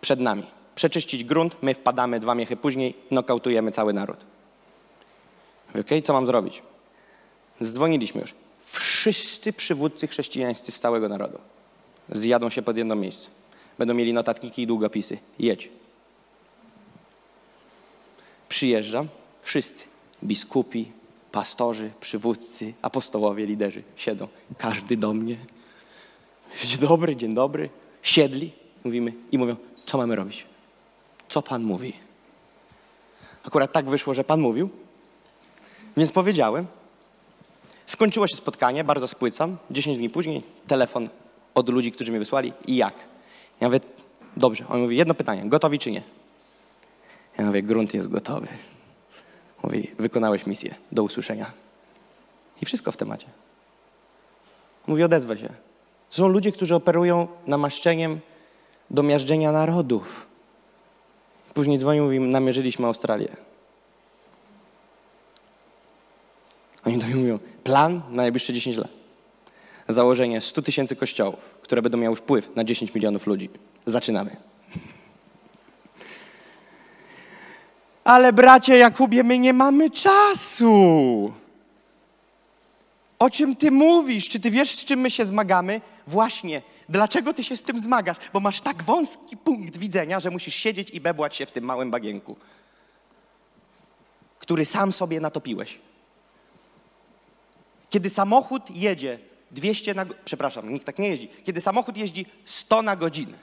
Przed 0.00 0.20
nami. 0.20 0.46
Przeczyścić 0.74 1.24
grunt, 1.24 1.56
my 1.62 1.74
wpadamy 1.74 2.20
dwa 2.20 2.34
miechy 2.34 2.56
później, 2.56 2.94
nokautujemy 3.10 3.72
cały 3.72 3.92
naród. 3.92 4.16
Okej, 5.70 5.80
okay, 5.80 6.02
co 6.02 6.12
mam 6.12 6.26
zrobić? 6.26 6.62
Zdzwoniliśmy 7.60 8.20
już. 8.20 8.34
Wszyscy 8.64 9.52
przywódcy 9.52 10.06
chrześcijańscy 10.06 10.72
z 10.72 10.80
całego 10.80 11.08
narodu 11.08 11.38
zjadą 12.08 12.50
się 12.50 12.62
pod 12.62 12.76
jedno 12.76 12.96
miejsce. 12.96 13.30
Będą 13.78 13.94
mieli 13.94 14.12
notatniki 14.12 14.62
i 14.62 14.66
długopisy. 14.66 15.18
Jedź. 15.38 15.70
Przyjeżdżam, 18.48 19.08
wszyscy. 19.42 19.93
Biskupi, 20.24 20.92
pastorzy, 21.32 21.90
przywódcy, 22.00 22.74
apostołowie, 22.82 23.46
liderzy 23.46 23.82
siedzą. 23.96 24.28
Każdy 24.58 24.96
do 24.96 25.14
mnie. 25.14 25.36
Dzień 26.64 26.78
dobry, 26.78 27.16
dzień 27.16 27.34
dobry. 27.34 27.70
Siedli, 28.02 28.52
mówimy 28.84 29.12
i 29.32 29.38
mówią, 29.38 29.56
co 29.84 29.98
mamy 29.98 30.16
robić? 30.16 30.46
Co 31.28 31.42
Pan 31.42 31.62
mówi? 31.62 31.92
Akurat 33.44 33.72
tak 33.72 33.90
wyszło, 33.90 34.14
że 34.14 34.24
Pan 34.24 34.40
mówił, 34.40 34.70
więc 35.96 36.12
powiedziałem. 36.12 36.66
Skończyło 37.86 38.26
się 38.26 38.36
spotkanie, 38.36 38.84
bardzo 38.84 39.08
spłycam. 39.08 39.56
10 39.70 39.98
dni 39.98 40.10
później 40.10 40.42
telefon 40.66 41.08
od 41.54 41.68
ludzi, 41.68 41.92
którzy 41.92 42.10
mnie 42.10 42.18
wysłali. 42.18 42.52
I 42.66 42.76
jak? 42.76 42.94
Ja 43.60 43.68
mówię, 43.68 43.80
dobrze. 44.36 44.64
On 44.68 44.80
mówi, 44.80 44.96
jedno 44.96 45.14
pytanie, 45.14 45.42
gotowi 45.44 45.78
czy 45.78 45.90
nie? 45.90 46.02
Ja 47.38 47.46
mówię, 47.46 47.62
grunt 47.62 47.94
jest 47.94 48.08
gotowy. 48.08 48.46
Mówi, 49.64 49.90
wykonałeś 49.98 50.46
misję, 50.46 50.74
do 50.92 51.02
usłyszenia. 51.02 51.52
I 52.62 52.66
wszystko 52.66 52.92
w 52.92 52.96
temacie. 52.96 53.26
Mówi, 54.86 55.02
odezwę 55.02 55.38
się. 55.38 55.48
Są 56.10 56.28
ludzie, 56.28 56.52
którzy 56.52 56.74
operują 56.74 57.28
namaszczeniem 57.46 58.20
do 58.90 59.02
miażdżenia 59.02 59.52
narodów. 59.52 60.26
Później 61.54 61.78
dzwonił 61.78 62.12
i 62.12 62.20
namierzyliśmy 62.20 62.86
Australię. 62.86 63.36
Oni 66.84 66.98
do 66.98 67.06
mnie 67.06 67.16
mówią, 67.16 67.38
plan 67.64 68.02
na 68.10 68.16
najbliższe 68.16 68.52
10 68.52 68.76
lat. 68.76 68.90
Założenie 69.88 70.40
100 70.40 70.62
tysięcy 70.62 70.96
kościołów, 70.96 71.40
które 71.62 71.82
będą 71.82 71.98
miały 71.98 72.16
wpływ 72.16 72.56
na 72.56 72.64
10 72.64 72.94
milionów 72.94 73.26
ludzi. 73.26 73.50
Zaczynamy. 73.86 74.36
Ale 78.04 78.32
bracie 78.32 78.76
Jakubie, 78.76 79.22
my 79.22 79.38
nie 79.38 79.52
mamy 79.52 79.90
czasu. 79.90 81.32
O 83.18 83.30
czym 83.30 83.56
ty 83.56 83.70
mówisz? 83.70 84.28
Czy 84.28 84.40
ty 84.40 84.50
wiesz, 84.50 84.70
z 84.70 84.84
czym 84.84 85.00
my 85.00 85.10
się 85.10 85.24
zmagamy? 85.24 85.80
Właśnie. 86.06 86.62
Dlaczego 86.88 87.34
ty 87.34 87.44
się 87.44 87.56
z 87.56 87.62
tym 87.62 87.80
zmagasz? 87.80 88.16
Bo 88.32 88.40
masz 88.40 88.60
tak 88.60 88.82
wąski 88.82 89.36
punkt 89.36 89.76
widzenia, 89.76 90.20
że 90.20 90.30
musisz 90.30 90.54
siedzieć 90.54 90.90
i 90.90 91.00
bebłać 91.00 91.36
się 91.36 91.46
w 91.46 91.50
tym 91.50 91.64
małym 91.64 91.90
bagienku, 91.90 92.36
który 94.38 94.64
sam 94.64 94.92
sobie 94.92 95.20
natopiłeś. 95.20 95.78
Kiedy 97.90 98.10
samochód 98.10 98.70
jedzie 98.70 99.18
200 99.50 99.94
na... 99.94 100.06
Przepraszam, 100.24 100.72
nikt 100.72 100.86
tak 100.86 100.98
nie 100.98 101.08
jeździ. 101.08 101.28
Kiedy 101.44 101.60
samochód 101.60 101.96
jeździ 101.96 102.26
100 102.44 102.82
na 102.82 102.96
godzinę, 102.96 103.38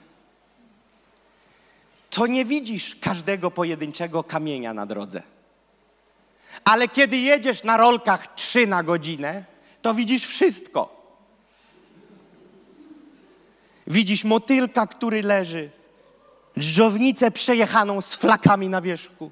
to 2.12 2.26
nie 2.26 2.44
widzisz 2.44 2.96
każdego 3.00 3.50
pojedynczego 3.50 4.24
kamienia 4.24 4.74
na 4.74 4.86
drodze. 4.86 5.22
Ale 6.64 6.88
kiedy 6.88 7.16
jedziesz 7.16 7.64
na 7.64 7.76
rolkach 7.76 8.34
3 8.34 8.66
na 8.66 8.82
godzinę, 8.82 9.44
to 9.82 9.94
widzisz 9.94 10.26
wszystko. 10.26 11.02
Widzisz 13.86 14.24
motylka, 14.24 14.86
który 14.86 15.22
leży, 15.22 15.70
dżdżownicę 16.58 17.30
przejechaną 17.30 18.00
z 18.00 18.14
flakami 18.14 18.68
na 18.68 18.80
wierzchu. 18.80 19.30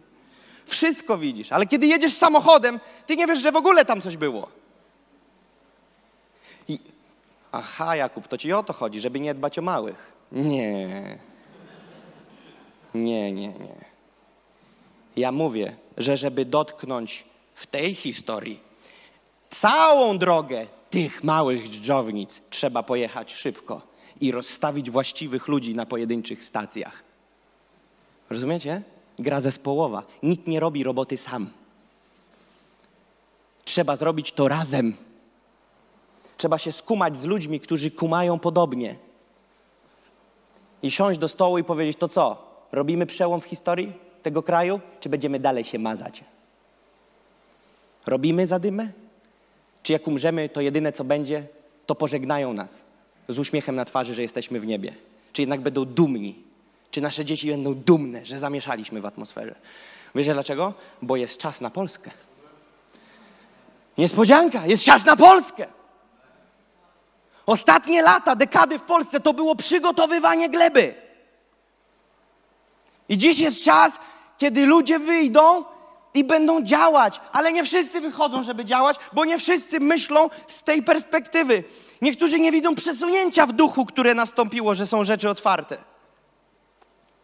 Wszystko 0.67 1.19
widzisz, 1.19 1.53
ale 1.53 1.67
kiedy 1.67 1.87
jedziesz 1.87 2.15
samochodem, 2.15 2.81
ty 3.07 3.17
nie 3.17 3.27
wiesz, 3.27 3.43
że 3.43 3.53
w 3.53 3.57
ogóle 3.57 3.85
tam 3.85 4.01
coś 4.01 4.17
było. 4.17 4.49
I, 6.69 6.79
aha, 7.53 7.97
Jakub, 7.97 8.29
to 8.29 8.39
ci 8.39 8.53
o 8.53 8.63
to 8.63 8.73
chodzi, 8.73 9.01
żeby 9.01 9.21
nie 9.21 9.35
dbać 9.35 9.59
o 9.59 9.63
małych. 9.63 10.13
Nie. 10.33 11.30
Nie, 12.95 13.33
nie, 13.33 13.49
nie. 13.49 13.85
Ja 15.17 15.33
mówię, 15.33 15.77
że 15.97 16.17
żeby 16.17 16.45
dotknąć 16.45 17.25
w 17.55 17.67
tej 17.67 17.95
historii 17.95 18.61
całą 19.51 20.19
drogę 20.19 20.67
tych 20.91 21.25
małych 21.25 21.69
dżdżownic, 21.69 22.41
trzeba 22.51 22.83
pojechać 22.83 23.35
szybko 23.35 23.83
i 24.21 24.33
rozstawić 24.33 24.91
właściwych 24.91 25.49
ludzi 25.49 25.75
na 25.75 25.87
pojedynczych 25.87 26.45
stacjach. 26.45 27.03
Rozumiecie? 28.31 28.83
Gra 29.19 29.41
zespołowa. 29.41 30.03
Nikt 30.23 30.47
nie 30.47 30.61
robi 30.61 30.85
roboty 30.85 31.17
sam. 31.17 31.51
Trzeba 33.65 33.97
zrobić 33.97 34.33
to 34.33 34.49
razem. 34.49 34.97
Trzeba 36.37 36.59
się 36.59 36.73
skumać 36.73 37.17
z 37.17 37.25
ludźmi, 37.25 37.61
którzy 37.61 37.91
kumają 37.91 38.39
podobnie. 38.39 38.97
I 40.83 40.91
siąść 40.91 41.19
do 41.19 41.29
stołu 41.29 41.59
i 41.59 41.65
powiedzieć: 41.65 41.97
To 41.99 42.09
co? 42.09 42.50
Robimy 42.73 43.07
przełom 43.07 43.41
w 43.41 43.45
historii 43.45 43.93
tego 44.23 44.43
kraju, 44.43 44.81
czy 45.01 45.09
będziemy 45.09 45.41
dalej 45.41 45.65
się 45.65 45.79
mazać? 45.79 46.25
Robimy 48.07 48.47
zadymę? 48.47 48.89
Czy 49.83 49.93
jak 49.93 50.09
umrzemy, 50.09 50.49
to 50.49 50.61
jedyne 50.61 50.93
co 50.93 51.05
będzie, 51.05 51.47
to 51.87 51.95
pożegnają 51.95 52.53
nas 52.53 52.83
z 53.29 53.39
uśmiechem 53.39 53.77
na 53.77 53.85
twarzy, 53.85 54.15
że 54.15 54.23
jesteśmy 54.23 54.61
w 54.61 54.67
niebie? 54.67 54.95
Czy 55.33 55.43
jednak 55.43 55.61
będą 55.61 55.85
dumni? 55.85 56.43
Czy 56.91 57.01
nasze 57.01 57.25
dzieci 57.25 57.51
będą 57.51 57.75
dumne, 57.75 58.27
że 58.27 58.39
zamieszaliśmy 58.39 59.01
w 59.01 59.07
atmosferze? 59.07 59.55
Wiecie 60.15 60.33
dlaczego? 60.33 60.75
Bo 61.03 61.17
jest 61.17 61.39
czas 61.39 61.61
na 61.61 61.71
Polskę. 61.71 62.11
Niespodzianka, 63.99 64.67
jest 64.67 64.85
czas 64.85 65.05
na 65.05 65.17
Polskę. 65.17 65.67
Ostatnie 67.47 68.03
lata, 68.03 68.37
dekady 68.37 68.79
w 68.79 68.83
Polsce 68.83 69.21
to 69.21 69.35
było 69.35 69.57
przygotowywanie 69.57 70.49
gleby. 70.49 71.10
I 73.11 73.19
dziś 73.19 73.39
jest 73.39 73.65
czas, 73.65 73.99
kiedy 74.39 74.67
ludzie 74.67 74.99
wyjdą 74.99 75.65
i 76.15 76.25
będą 76.25 76.63
działać, 76.63 77.21
ale 77.33 77.53
nie 77.53 77.65
wszyscy 77.65 78.01
wychodzą, 78.01 78.43
żeby 78.43 78.65
działać, 78.65 78.97
bo 79.13 79.25
nie 79.25 79.39
wszyscy 79.39 79.81
myślą 79.81 80.31
z 80.47 80.63
tej 80.63 80.83
perspektywy. 80.83 81.65
Niektórzy 82.03 82.41
nie 82.41 82.53
widzą 82.53 82.75
przesunięcia 82.75 83.47
w 83.47 83.53
duchu, 83.53 83.87
które 83.87 84.15
nastąpiło, 84.15 84.75
że 84.75 84.87
są 84.87 85.05
rzeczy 85.05 85.31
otwarte. 85.31 85.77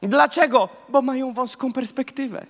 Dlaczego? 0.02 0.68
Bo 0.88 1.02
mają 1.02 1.32
wąską 1.32 1.72
perspektywę. 1.72 2.46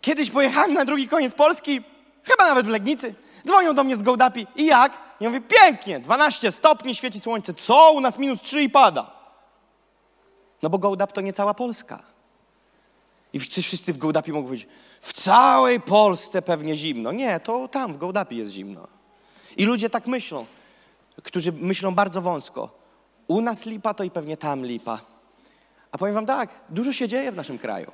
Kiedyś 0.00 0.30
pojechałem 0.30 0.74
na 0.74 0.84
drugi 0.84 1.08
koniec 1.08 1.34
Polski, 1.34 1.82
chyba 2.24 2.46
nawet 2.46 2.66
w 2.66 2.68
Legnicy. 2.68 3.14
Dzwonią 3.46 3.74
do 3.74 3.84
mnie 3.84 3.96
z 3.96 4.02
Gołdapi. 4.02 4.46
I 4.56 4.66
jak? 4.66 4.92
Ja 5.20 5.28
mówię, 5.28 5.40
pięknie, 5.40 6.00
12 6.00 6.52
stopni, 6.52 6.94
świeci 6.94 7.20
słońce. 7.20 7.54
Co? 7.54 7.92
U 7.92 8.00
nas 8.00 8.18
minus 8.18 8.42
3 8.42 8.62
i 8.62 8.70
pada. 8.70 9.15
No 10.62 10.70
bo 10.70 10.78
Gołdap 10.78 11.12
to 11.12 11.20
nie 11.20 11.32
cała 11.32 11.54
Polska. 11.54 12.02
I 13.32 13.40
wszyscy 13.40 13.92
w 13.92 13.98
Gołdapi 13.98 14.32
mogą 14.32 14.46
powiedzieć, 14.46 14.68
w 15.00 15.12
całej 15.12 15.80
Polsce 15.80 16.42
pewnie 16.42 16.76
zimno. 16.76 17.12
Nie, 17.12 17.40
to 17.40 17.68
tam 17.68 17.92
w 17.92 17.98
Gołdapi 17.98 18.36
jest 18.36 18.50
zimno. 18.50 18.88
I 19.56 19.64
ludzie 19.64 19.90
tak 19.90 20.06
myślą, 20.06 20.46
którzy 21.22 21.52
myślą 21.52 21.94
bardzo 21.94 22.22
wąsko. 22.22 22.70
U 23.26 23.40
nas 23.40 23.66
lipa, 23.66 23.94
to 23.94 24.04
i 24.04 24.10
pewnie 24.10 24.36
tam 24.36 24.66
lipa. 24.66 25.00
A 25.92 25.98
powiem 25.98 26.14
wam 26.14 26.26
tak, 26.26 26.50
dużo 26.68 26.92
się 26.92 27.08
dzieje 27.08 27.32
w 27.32 27.36
naszym 27.36 27.58
kraju. 27.58 27.92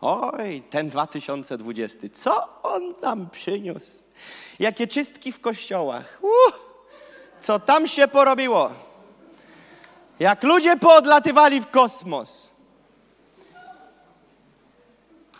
Oj, 0.00 0.62
ten 0.70 0.88
2020, 0.88 1.98
co 2.12 2.62
on 2.62 2.94
nam 3.02 3.30
przyniósł? 3.30 4.02
Jakie 4.58 4.86
czystki 4.86 5.32
w 5.32 5.40
kościołach. 5.40 6.18
Uh, 6.22 6.54
co 7.40 7.58
tam 7.58 7.86
się 7.86 8.08
porobiło? 8.08 8.70
Jak 10.18 10.42
ludzie 10.42 10.76
poodlatywali 10.76 11.60
w 11.60 11.70
kosmos. 11.70 12.54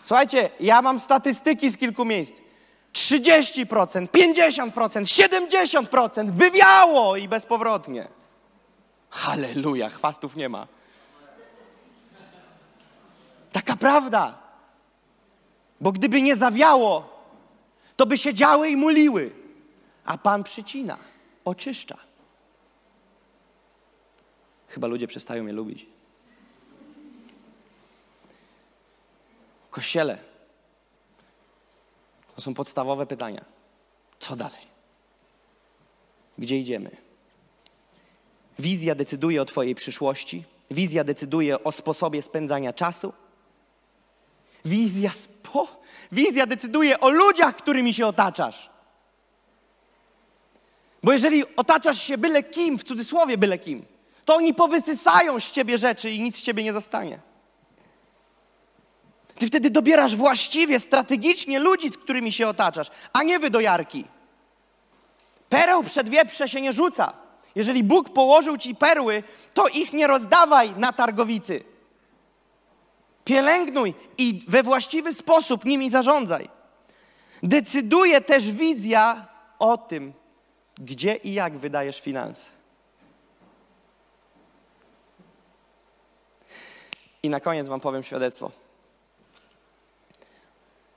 Słuchajcie, 0.03 0.49
ja 0.59 0.81
mam 0.81 0.99
statystyki 0.99 1.69
z 1.69 1.77
kilku 1.77 2.05
miejsc. 2.05 2.33
30%, 2.93 4.07
50%, 4.07 4.71
70% 5.91 6.31
wywiało 6.31 7.15
i 7.15 7.27
bezpowrotnie. 7.27 8.07
Halleluja, 9.09 9.89
chwastów 9.89 10.35
nie 10.35 10.49
ma. 10.49 10.67
Taka 13.51 13.75
prawda. 13.75 14.37
Bo 15.81 15.91
gdyby 15.91 16.21
nie 16.21 16.35
zawiało, 16.35 17.09
to 17.95 18.05
by 18.05 18.17
się 18.17 18.33
działy 18.33 18.69
i 18.69 18.75
muliły. 18.75 19.31
A 20.05 20.17
Pan 20.17 20.43
przycina, 20.43 20.97
oczyszcza. 21.45 21.97
Chyba 24.75 24.87
ludzie 24.87 25.07
przestają 25.07 25.43
mnie 25.43 25.53
lubić. 25.53 25.85
Kościele. 29.71 30.17
To 32.35 32.41
są 32.41 32.53
podstawowe 32.53 33.05
pytania. 33.05 33.45
Co 34.19 34.35
dalej? 34.35 34.61
Gdzie 36.37 36.57
idziemy? 36.57 36.97
Wizja 38.59 38.95
decyduje 38.95 39.41
o 39.41 39.45
Twojej 39.45 39.75
przyszłości. 39.75 40.43
Wizja 40.71 41.03
decyduje 41.03 41.63
o 41.63 41.71
sposobie 41.71 42.21
spędzania 42.21 42.73
czasu. 42.73 43.13
Wizja, 44.65 45.09
spo... 45.09 45.81
Wizja 46.11 46.45
decyduje 46.45 46.99
o 46.99 47.09
ludziach, 47.09 47.55
którymi 47.55 47.93
się 47.93 48.07
otaczasz. 48.07 48.69
Bo 51.03 51.11
jeżeli 51.11 51.55
otaczasz 51.55 52.01
się 52.01 52.17
byle 52.17 52.43
kim, 52.43 52.79
w 52.79 52.83
cudzysłowie 52.83 53.37
byle 53.37 53.57
kim, 53.57 53.94
to 54.25 54.35
oni 54.35 54.53
powysysają 54.53 55.39
z 55.39 55.51
ciebie 55.51 55.77
rzeczy 55.77 56.11
i 56.11 56.21
nic 56.21 56.37
z 56.37 56.41
ciebie 56.41 56.63
nie 56.63 56.73
zostanie. 56.73 57.19
Ty 59.39 59.47
wtedy 59.47 59.69
dobierasz 59.69 60.15
właściwie, 60.15 60.79
strategicznie 60.79 61.59
ludzi, 61.59 61.89
z 61.89 61.97
którymi 61.97 62.31
się 62.31 62.47
otaczasz, 62.47 62.87
a 63.13 63.23
nie 63.23 63.39
wydojarki. 63.39 64.05
Pereł 65.49 65.83
przed 65.83 66.09
wieprze 66.09 66.47
się 66.47 66.61
nie 66.61 66.73
rzuca. 66.73 67.13
Jeżeli 67.55 67.83
Bóg 67.83 68.09
położył 68.09 68.57
ci 68.57 68.75
perły, 68.75 69.23
to 69.53 69.67
ich 69.67 69.93
nie 69.93 70.07
rozdawaj 70.07 70.73
na 70.77 70.93
targowicy. 70.93 71.63
Pielęgnuj 73.25 73.93
i 74.17 74.39
we 74.47 74.63
właściwy 74.63 75.13
sposób 75.13 75.65
nimi 75.65 75.89
zarządzaj. 75.89 76.49
Decyduje 77.43 78.21
też 78.21 78.51
wizja 78.51 79.27
o 79.59 79.77
tym, 79.77 80.13
gdzie 80.75 81.15
i 81.15 81.33
jak 81.33 81.57
wydajesz 81.57 82.01
finanse. 82.01 82.54
I 87.25 87.29
na 87.29 87.39
koniec 87.39 87.67
Wam 87.67 87.79
powiem 87.79 88.03
świadectwo. 88.03 88.51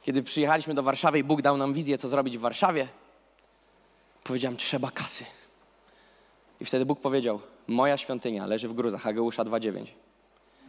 Kiedy 0.03 0.23
przyjechaliśmy 0.23 0.75
do 0.75 0.83
Warszawy 0.83 1.19
i 1.19 1.25
Bóg 1.25 1.43
dał 1.43 1.57
nam 1.57 1.75
wizję, 1.75 1.99
co 1.99 2.09
zrobić 2.09 2.39
w 2.39 2.41
Warszawie, 2.41 2.89
powiedziałem, 4.25 4.57
trzeba 4.57 4.91
kasy. 4.91 5.25
I 6.61 6.65
wtedy 6.65 6.87
Bóg 6.87 7.01
powiedział, 7.01 7.41
moja 7.67 7.97
świątynia 7.97 8.47
leży 8.47 8.69
w 8.69 8.73
gruzach, 8.73 9.07
Ageusza 9.07 9.45
2,9, 9.45 9.87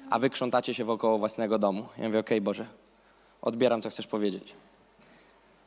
a 0.09 0.19
wy 0.19 0.29
krzątacie 0.29 0.73
się 0.73 0.85
wokoło 0.85 1.17
własnego 1.17 1.59
domu. 1.59 1.87
Ja 1.97 2.07
mówię, 2.07 2.19
okej 2.19 2.41
Boże, 2.41 2.65
odbieram, 3.41 3.81
co 3.81 3.89
chcesz 3.89 4.07
powiedzieć. 4.07 4.53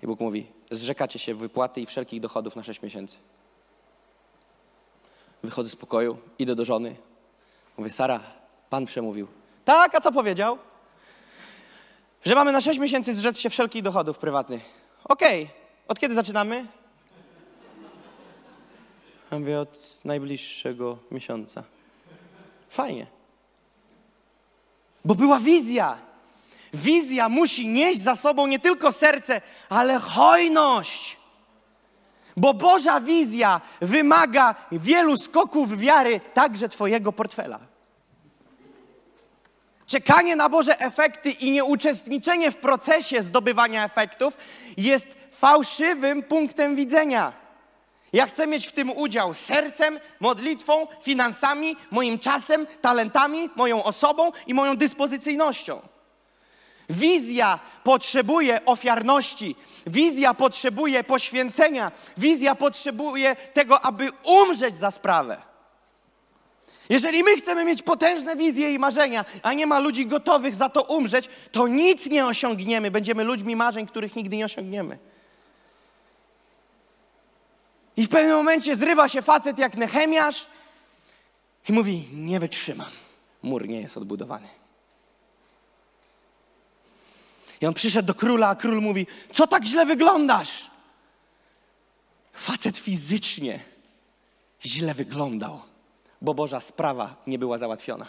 I 0.02 0.06
Bóg 0.06 0.20
mówi, 0.20 0.47
zrzekacie 0.70 1.19
się 1.19 1.35
wypłaty 1.35 1.81
i 1.81 1.86
wszelkich 1.86 2.20
dochodów 2.20 2.56
na 2.56 2.62
6 2.62 2.82
miesięcy. 2.82 3.16
Wychodzę 5.43 5.70
z 5.70 5.77
pokoju, 5.77 6.19
idę 6.39 6.55
do 6.55 6.64
żony. 6.64 6.97
Mówię, 7.77 7.90
Sara, 7.90 8.20
Pan 8.70 8.86
przemówił. 8.86 9.41
Tak, 9.64 9.94
a 9.94 10.01
co 10.01 10.12
powiedział? 10.12 10.59
Że 12.24 12.34
mamy 12.34 12.52
na 12.52 12.60
6 12.60 12.78
miesięcy 12.78 13.14
zrzec 13.14 13.39
się 13.39 13.51
wszelkich 13.51 13.82
dochodów 13.82 14.18
prywatnych. 14.18 14.62
Okej, 15.05 15.48
od 15.89 16.01
kiedy 16.01 16.14
zaczynamy? 16.14 16.66
Ja 19.32 19.39
mówię, 19.39 19.60
od 19.60 20.01
najbliższego 20.05 20.98
miesiąca. 21.10 21.62
Fajnie. 22.68 23.06
Bo 25.05 25.14
była 25.14 25.39
wizja. 25.39 25.98
Wizja 26.74 27.28
musi 27.28 27.68
nieść 27.68 28.01
za 28.01 28.16
sobą 28.16 28.47
nie 28.47 28.59
tylko 28.59 28.93
serce, 28.93 29.40
ale 29.68 29.98
hojność. 29.98 31.16
Bo 32.36 32.55
Boża 32.55 33.01
wizja 33.01 33.60
wymaga 33.80 34.55
wielu 34.72 35.16
skoków 35.16 35.78
wiary, 35.78 36.20
także 36.34 36.68
Twojego 36.68 37.12
portfela. 37.12 37.71
Czekanie 39.93 40.36
na 40.36 40.48
Boże 40.48 40.81
efekty 40.81 41.31
i 41.31 41.51
nieuczestniczenie 41.51 42.51
w 42.51 42.56
procesie 42.56 43.23
zdobywania 43.23 43.85
efektów 43.85 44.36
jest 44.77 45.06
fałszywym 45.31 46.23
punktem 46.23 46.77
widzenia. 46.77 47.32
Ja 48.12 48.27
chcę 48.27 48.47
mieć 48.47 48.66
w 48.66 48.73
tym 48.73 48.90
udział 48.90 49.35
sercem, 49.35 50.01
modlitwą, 50.20 50.86
finansami, 51.02 51.77
moim 51.90 52.19
czasem, 52.19 52.66
talentami, 52.81 53.51
moją 53.56 53.82
osobą 53.82 54.32
i 54.47 54.55
moją 54.55 54.77
dyspozycyjnością. 54.77 55.81
Wizja 56.90 57.59
potrzebuje 57.85 58.64
ofiarności, 58.64 59.56
wizja 59.86 60.35
potrzebuje 60.35 61.05
poświęcenia, 61.05 61.93
wizja 62.16 62.55
potrzebuje 62.55 63.36
tego, 63.36 63.81
aby 63.81 64.09
umrzeć 64.24 64.77
za 64.77 64.90
sprawę. 64.90 65.51
Jeżeli 66.93 67.23
my 67.23 67.36
chcemy 67.36 67.64
mieć 67.64 67.82
potężne 67.82 68.36
wizje 68.36 68.73
i 68.73 68.78
marzenia, 68.78 69.24
a 69.43 69.52
nie 69.52 69.66
ma 69.66 69.78
ludzi 69.78 70.06
gotowych 70.06 70.55
za 70.55 70.69
to 70.69 70.82
umrzeć, 70.82 71.28
to 71.52 71.69
nic 71.69 72.06
nie 72.06 72.27
osiągniemy. 72.27 72.90
Będziemy 72.90 73.24
ludźmi 73.24 73.56
marzeń, 73.56 73.86
których 73.86 74.16
nigdy 74.16 74.36
nie 74.36 74.44
osiągniemy. 74.44 74.98
I 77.97 78.05
w 78.06 78.09
pewnym 78.09 78.36
momencie 78.36 78.77
zrywa 78.77 79.09
się 79.09 79.23
facet 79.23 79.59
jak 79.59 79.77
Nehemiasz 79.77 80.47
i 81.69 81.73
mówi: 81.73 82.09
Nie 82.12 82.40
wytrzymam. 82.40 82.90
Mur 83.43 83.69
nie 83.69 83.81
jest 83.81 83.97
odbudowany. 83.97 84.48
I 87.60 87.66
on 87.66 87.74
przyszedł 87.74 88.06
do 88.06 88.14
króla, 88.14 88.48
a 88.48 88.55
król 88.55 88.81
mówi: 88.81 89.06
Co 89.32 89.47
tak 89.47 89.64
źle 89.64 89.86
wyglądasz? 89.86 90.70
Facet 92.32 92.78
fizycznie 92.78 93.60
źle 94.64 94.94
wyglądał, 94.94 95.71
bo 96.22 96.34
Boża 96.34 96.60
sprawa 96.60 97.14
nie 97.26 97.38
była 97.38 97.58
załatwiona. 97.58 98.06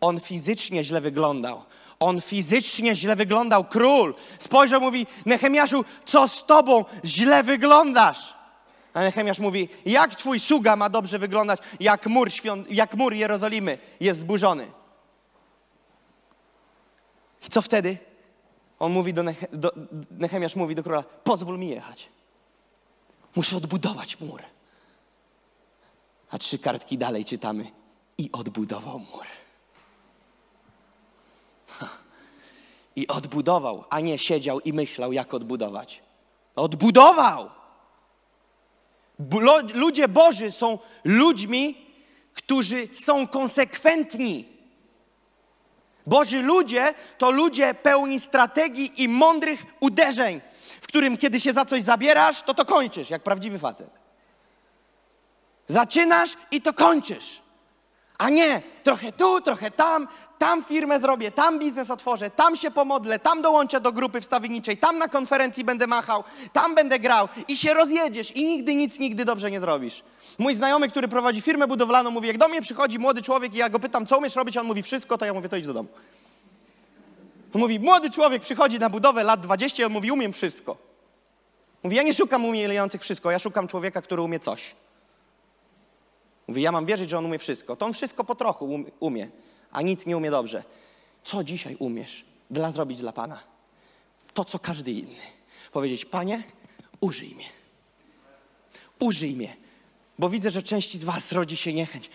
On 0.00 0.20
fizycznie 0.20 0.84
źle 0.84 1.00
wyglądał. 1.00 1.62
On 2.00 2.20
fizycznie 2.20 2.94
źle 2.94 3.16
wyglądał. 3.16 3.64
Król 3.64 4.14
spojrzał, 4.38 4.80
mówi: 4.80 5.06
Nehemiaszu, 5.26 5.84
co 6.04 6.28
z 6.28 6.46
tobą? 6.46 6.84
Źle 7.04 7.42
wyglądasz. 7.42 8.34
A 8.94 9.00
Nehemiasz 9.00 9.38
mówi, 9.38 9.68
jak 9.86 10.14
twój 10.14 10.40
sługa 10.40 10.76
ma 10.76 10.88
dobrze 10.88 11.18
wyglądać, 11.18 11.60
jak 11.80 12.06
mur, 12.06 12.28
jak 12.68 12.94
mur 12.94 13.14
Jerozolimy 13.14 13.78
jest 14.00 14.20
zburzony. 14.20 14.72
I 17.46 17.50
co 17.50 17.62
wtedy? 17.62 17.98
On 18.78 18.92
mówi 18.92 19.14
do, 19.14 19.22
Neche, 19.22 19.46
do 19.52 19.72
Nehemiasz 20.10 20.56
mówi 20.56 20.74
do 20.74 20.82
króla, 20.82 21.02
pozwól 21.02 21.58
mi 21.58 21.68
jechać. 21.68 22.08
Muszę 23.36 23.56
odbudować 23.56 24.20
mur. 24.20 24.42
A 26.34 26.38
trzy 26.38 26.58
kartki 26.58 26.98
dalej 26.98 27.24
czytamy 27.24 27.70
i 28.18 28.32
odbudował 28.32 28.98
mur. 28.98 29.26
I 32.96 33.08
odbudował, 33.08 33.84
a 33.90 34.00
nie 34.00 34.18
siedział 34.18 34.60
i 34.60 34.72
myślał, 34.72 35.12
jak 35.12 35.34
odbudować. 35.34 36.02
Odbudował! 36.56 37.50
Ludzie 39.74 40.08
Boży 40.08 40.50
są 40.50 40.78
ludźmi, 41.04 41.86
którzy 42.32 42.88
są 42.92 43.28
konsekwentni. 43.28 44.48
Boży 46.06 46.42
ludzie 46.42 46.94
to 47.18 47.30
ludzie 47.30 47.74
pełni 47.74 48.20
strategii 48.20 49.02
i 49.02 49.08
mądrych 49.08 49.64
uderzeń, 49.80 50.40
w 50.80 50.86
którym 50.86 51.16
kiedy 51.16 51.40
się 51.40 51.52
za 51.52 51.64
coś 51.64 51.82
zabierasz, 51.82 52.42
to 52.42 52.54
to 52.54 52.64
kończysz, 52.64 53.10
jak 53.10 53.22
prawdziwy 53.22 53.58
facet. 53.58 54.03
Zaczynasz 55.68 56.36
i 56.50 56.62
to 56.62 56.72
kończysz. 56.72 57.42
A 58.18 58.30
nie 58.30 58.62
trochę 58.82 59.12
tu, 59.12 59.40
trochę 59.40 59.70
tam, 59.70 60.08
tam 60.38 60.64
firmę 60.64 61.00
zrobię, 61.00 61.32
tam 61.32 61.58
biznes 61.58 61.90
otworzę, 61.90 62.30
tam 62.30 62.56
się 62.56 62.70
pomodlę, 62.70 63.18
tam 63.18 63.42
dołączę 63.42 63.80
do 63.80 63.92
grupy 63.92 64.20
wstawienniczej, 64.20 64.76
tam 64.78 64.98
na 64.98 65.08
konferencji 65.08 65.64
będę 65.64 65.86
machał, 65.86 66.24
tam 66.52 66.74
będę 66.74 66.98
grał 66.98 67.28
i 67.48 67.56
się 67.56 67.74
rozjedziesz 67.74 68.30
i 68.36 68.44
nigdy 68.46 68.74
nic, 68.74 68.98
nigdy 68.98 69.24
dobrze 69.24 69.50
nie 69.50 69.60
zrobisz. 69.60 70.02
Mój 70.38 70.54
znajomy, 70.54 70.88
który 70.88 71.08
prowadzi 71.08 71.40
firmę 71.40 71.66
budowlaną, 71.66 72.10
mówi, 72.10 72.28
jak 72.28 72.38
do 72.38 72.48
mnie 72.48 72.62
przychodzi 72.62 72.98
młody 72.98 73.22
człowiek 73.22 73.54
i 73.54 73.56
ja 73.56 73.68
go 73.68 73.78
pytam, 73.78 74.06
co 74.06 74.18
umiesz 74.18 74.36
robić, 74.36 74.56
a 74.56 74.60
on 74.60 74.66
mówi 74.66 74.82
wszystko, 74.82 75.18
to 75.18 75.24
ja 75.24 75.34
mówię, 75.34 75.48
to 75.48 75.56
idź 75.56 75.66
do 75.66 75.74
domu. 75.74 75.88
On 77.54 77.60
mówi, 77.60 77.80
młody 77.80 78.10
człowiek 78.10 78.42
przychodzi 78.42 78.78
na 78.78 78.90
budowę 78.90 79.24
lat 79.24 79.40
20 79.40 79.82
i 79.82 79.86
on 79.86 79.92
mówi, 79.92 80.12
umiem 80.12 80.32
wszystko. 80.32 80.76
Mówi, 81.82 81.96
ja 81.96 82.02
nie 82.02 82.14
szukam 82.14 82.44
umiejących 82.44 83.02
wszystko, 83.02 83.30
ja 83.30 83.38
szukam 83.38 83.68
człowieka, 83.68 84.02
który 84.02 84.22
umie 84.22 84.40
coś. 84.40 84.74
Mówi, 86.48 86.62
ja 86.62 86.72
mam 86.72 86.86
wierzyć, 86.86 87.10
że 87.10 87.18
on 87.18 87.26
umie 87.26 87.38
wszystko. 87.38 87.76
To 87.76 87.86
on 87.86 87.92
wszystko 87.92 88.24
po 88.24 88.34
trochu 88.34 88.64
um- 88.64 88.90
umie, 89.00 89.28
a 89.72 89.82
nic 89.82 90.06
nie 90.06 90.16
umie 90.16 90.30
dobrze. 90.30 90.64
Co 91.24 91.44
dzisiaj 91.44 91.76
umiesz 91.78 92.24
dla 92.50 92.72
zrobić 92.72 93.00
dla 93.00 93.12
Pana? 93.12 93.40
To, 94.34 94.44
co 94.44 94.58
każdy 94.58 94.92
inny. 94.92 95.16
Powiedzieć, 95.72 96.04
Panie, 96.04 96.42
użyj 97.00 97.34
mnie. 97.34 97.44
Użyj 99.00 99.36
mnie. 99.36 99.56
Bo 100.18 100.28
widzę, 100.28 100.50
że 100.50 100.62
części 100.62 100.98
z 100.98 101.04
Was 101.04 101.32
rodzi 101.32 101.56
się 101.56 101.72
niechęć. 101.72 102.10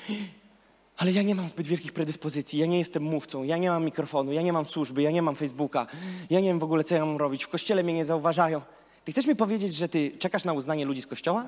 Ale 0.98 1.12
ja 1.12 1.22
nie 1.22 1.36
mam 1.36 1.50
zbyt 1.50 1.68
wielkich 1.68 1.94
predyspozycji, 1.94 2.60
ja 2.60 2.66
nie 2.66 2.78
jestem 2.78 3.04
mówcą, 3.04 3.44
ja 3.44 3.58
nie 3.58 3.70
mam 3.70 3.86
mikrofonu, 3.86 4.32
ja 4.32 4.42
nie 4.42 4.54
mam 4.54 4.66
służby, 4.66 5.02
ja 5.02 5.12
nie 5.12 5.22
mam 5.22 5.36
Facebooka, 5.36 5.88
ja 6.30 6.40
nie 6.40 6.48
wiem 6.48 6.60
w 6.60 6.64
ogóle, 6.64 6.84
co 6.84 6.96
ja 6.96 7.06
mam 7.06 7.18
robić, 7.18 7.44
w 7.44 7.48
kościele 7.48 7.84
mnie 7.84 7.94
nie 7.94 8.06
zauważają. 8.06 8.62
Ty 9.06 9.12
chcesz 9.12 9.26
mi 9.26 9.36
powiedzieć, 9.36 9.76
że 9.76 9.90
ty 9.90 10.12
czekasz 10.20 10.46
na 10.46 10.54
uznanie 10.54 10.86
ludzi 10.86 11.02
z 11.02 11.08
kościoła? 11.08 11.46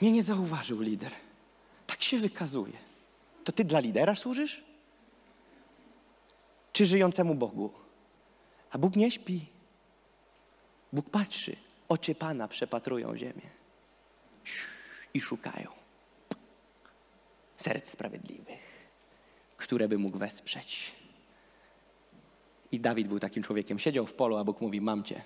Mnie 0.00 0.12
nie 0.12 0.22
zauważył 0.22 0.80
lider. 0.80 1.12
Tak 1.86 2.02
się 2.02 2.18
wykazuje. 2.18 2.72
To 3.44 3.52
ty 3.52 3.64
dla 3.64 3.80
lidera 3.80 4.14
służysz? 4.14 4.64
Czy 6.72 6.86
żyjącemu 6.86 7.34
Bogu? 7.34 7.70
A 8.70 8.78
Bóg 8.78 8.96
nie 8.96 9.10
śpi. 9.10 9.46
Bóg 10.92 11.10
patrzy. 11.10 11.56
Oczy 11.88 12.14
Pana 12.14 12.48
przepatrują 12.48 13.16
ziemię. 13.16 13.50
I 15.14 15.20
szukają 15.20 15.70
serc 17.56 17.90
sprawiedliwych, 17.90 18.88
które 19.56 19.88
by 19.88 19.98
mógł 19.98 20.18
wesprzeć. 20.18 20.92
I 22.72 22.80
Dawid 22.80 23.08
był 23.08 23.18
takim 23.18 23.42
człowiekiem. 23.42 23.78
Siedział 23.78 24.06
w 24.06 24.14
polu, 24.14 24.36
a 24.36 24.44
Bóg 24.44 24.60
mówi: 24.60 24.80
Mam 24.80 25.04
cię. 25.04 25.22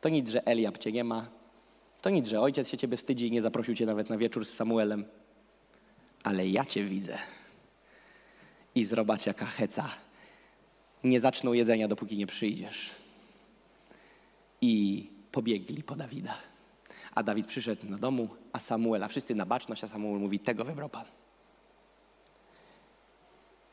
To 0.00 0.08
nic, 0.08 0.28
że 0.28 0.46
Eliab 0.46 0.78
cię 0.78 0.92
nie 0.92 1.04
ma. 1.04 1.30
To 2.04 2.10
nic, 2.10 2.28
że 2.28 2.40
ojciec 2.40 2.68
się 2.68 2.76
ciebie 2.76 2.96
wstydzi 2.96 3.26
i 3.26 3.30
nie 3.30 3.42
zaprosił 3.42 3.74
cię 3.74 3.86
nawet 3.86 4.10
na 4.10 4.18
wieczór 4.18 4.44
z 4.44 4.54
Samuelem. 4.54 5.04
Ale 6.22 6.48
ja 6.48 6.64
cię 6.64 6.84
widzę. 6.84 7.18
I 8.74 8.84
zobacz, 8.84 9.26
jaka 9.26 9.46
heca. 9.46 9.90
Nie 11.04 11.20
zaczną 11.20 11.52
jedzenia, 11.52 11.88
dopóki 11.88 12.16
nie 12.16 12.26
przyjdziesz. 12.26 12.90
I 14.60 15.06
pobiegli 15.32 15.82
po 15.82 15.96
Dawida. 15.96 16.34
A 17.14 17.22
Dawid 17.22 17.46
przyszedł 17.46 17.86
do 17.86 17.98
domu, 17.98 18.28
a 18.52 18.60
Samuela, 18.60 19.08
wszyscy 19.08 19.34
na 19.34 19.46
baczność, 19.46 19.84
a 19.84 19.86
Samuel 19.86 20.20
mówi, 20.20 20.40
tego 20.40 20.64
wybrał 20.64 20.88
Pan. 20.88 21.04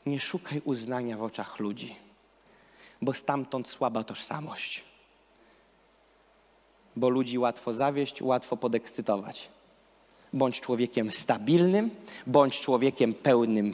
Nie 0.06 0.20
szukaj 0.20 0.62
uznania 0.64 1.16
w 1.16 1.22
oczach 1.22 1.58
ludzi, 1.58 1.96
bo 3.02 3.12
stamtąd 3.12 3.68
słaba 3.68 4.04
tożsamość. 4.04 4.91
Bo 6.96 7.08
ludzi 7.08 7.38
łatwo 7.38 7.72
zawieść, 7.72 8.22
łatwo 8.22 8.56
podekscytować. 8.56 9.48
Bądź 10.32 10.60
człowiekiem 10.60 11.10
stabilnym, 11.10 11.90
bądź 12.26 12.60
człowiekiem 12.60 13.14
pełnym 13.14 13.72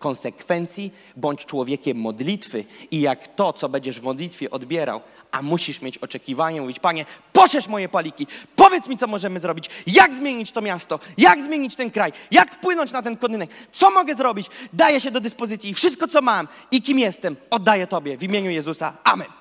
konsekwencji, 0.00 0.92
bądź 1.16 1.46
człowiekiem 1.46 1.96
modlitwy 1.96 2.64
i 2.90 3.00
jak 3.00 3.34
to, 3.34 3.52
co 3.52 3.68
będziesz 3.68 4.00
w 4.00 4.02
modlitwie 4.02 4.50
odbierał, 4.50 5.00
a 5.32 5.42
musisz 5.42 5.82
mieć 5.82 5.98
oczekiwanie, 5.98 6.60
mówić, 6.60 6.78
Panie, 6.78 7.04
poszerz 7.32 7.68
moje 7.68 7.88
paliki, 7.88 8.26
powiedz 8.56 8.88
mi, 8.88 8.98
co 8.98 9.06
możemy 9.06 9.40
zrobić, 9.40 9.70
jak 9.86 10.14
zmienić 10.14 10.52
to 10.52 10.60
miasto, 10.62 10.98
jak 11.18 11.42
zmienić 11.42 11.76
ten 11.76 11.90
kraj, 11.90 12.12
jak 12.30 12.54
wpłynąć 12.54 12.92
na 12.92 13.02
ten 13.02 13.16
kontynek, 13.16 13.50
co 13.72 13.90
mogę 13.90 14.14
zrobić, 14.14 14.46
daję 14.72 15.00
się 15.00 15.10
do 15.10 15.20
dyspozycji 15.20 15.70
i 15.70 15.74
wszystko, 15.74 16.08
co 16.08 16.22
mam 16.22 16.48
i 16.70 16.82
kim 16.82 16.98
jestem, 16.98 17.36
oddaję 17.50 17.86
Tobie 17.86 18.16
w 18.16 18.22
imieniu 18.22 18.50
Jezusa. 18.50 18.92
Amen. 19.04 19.28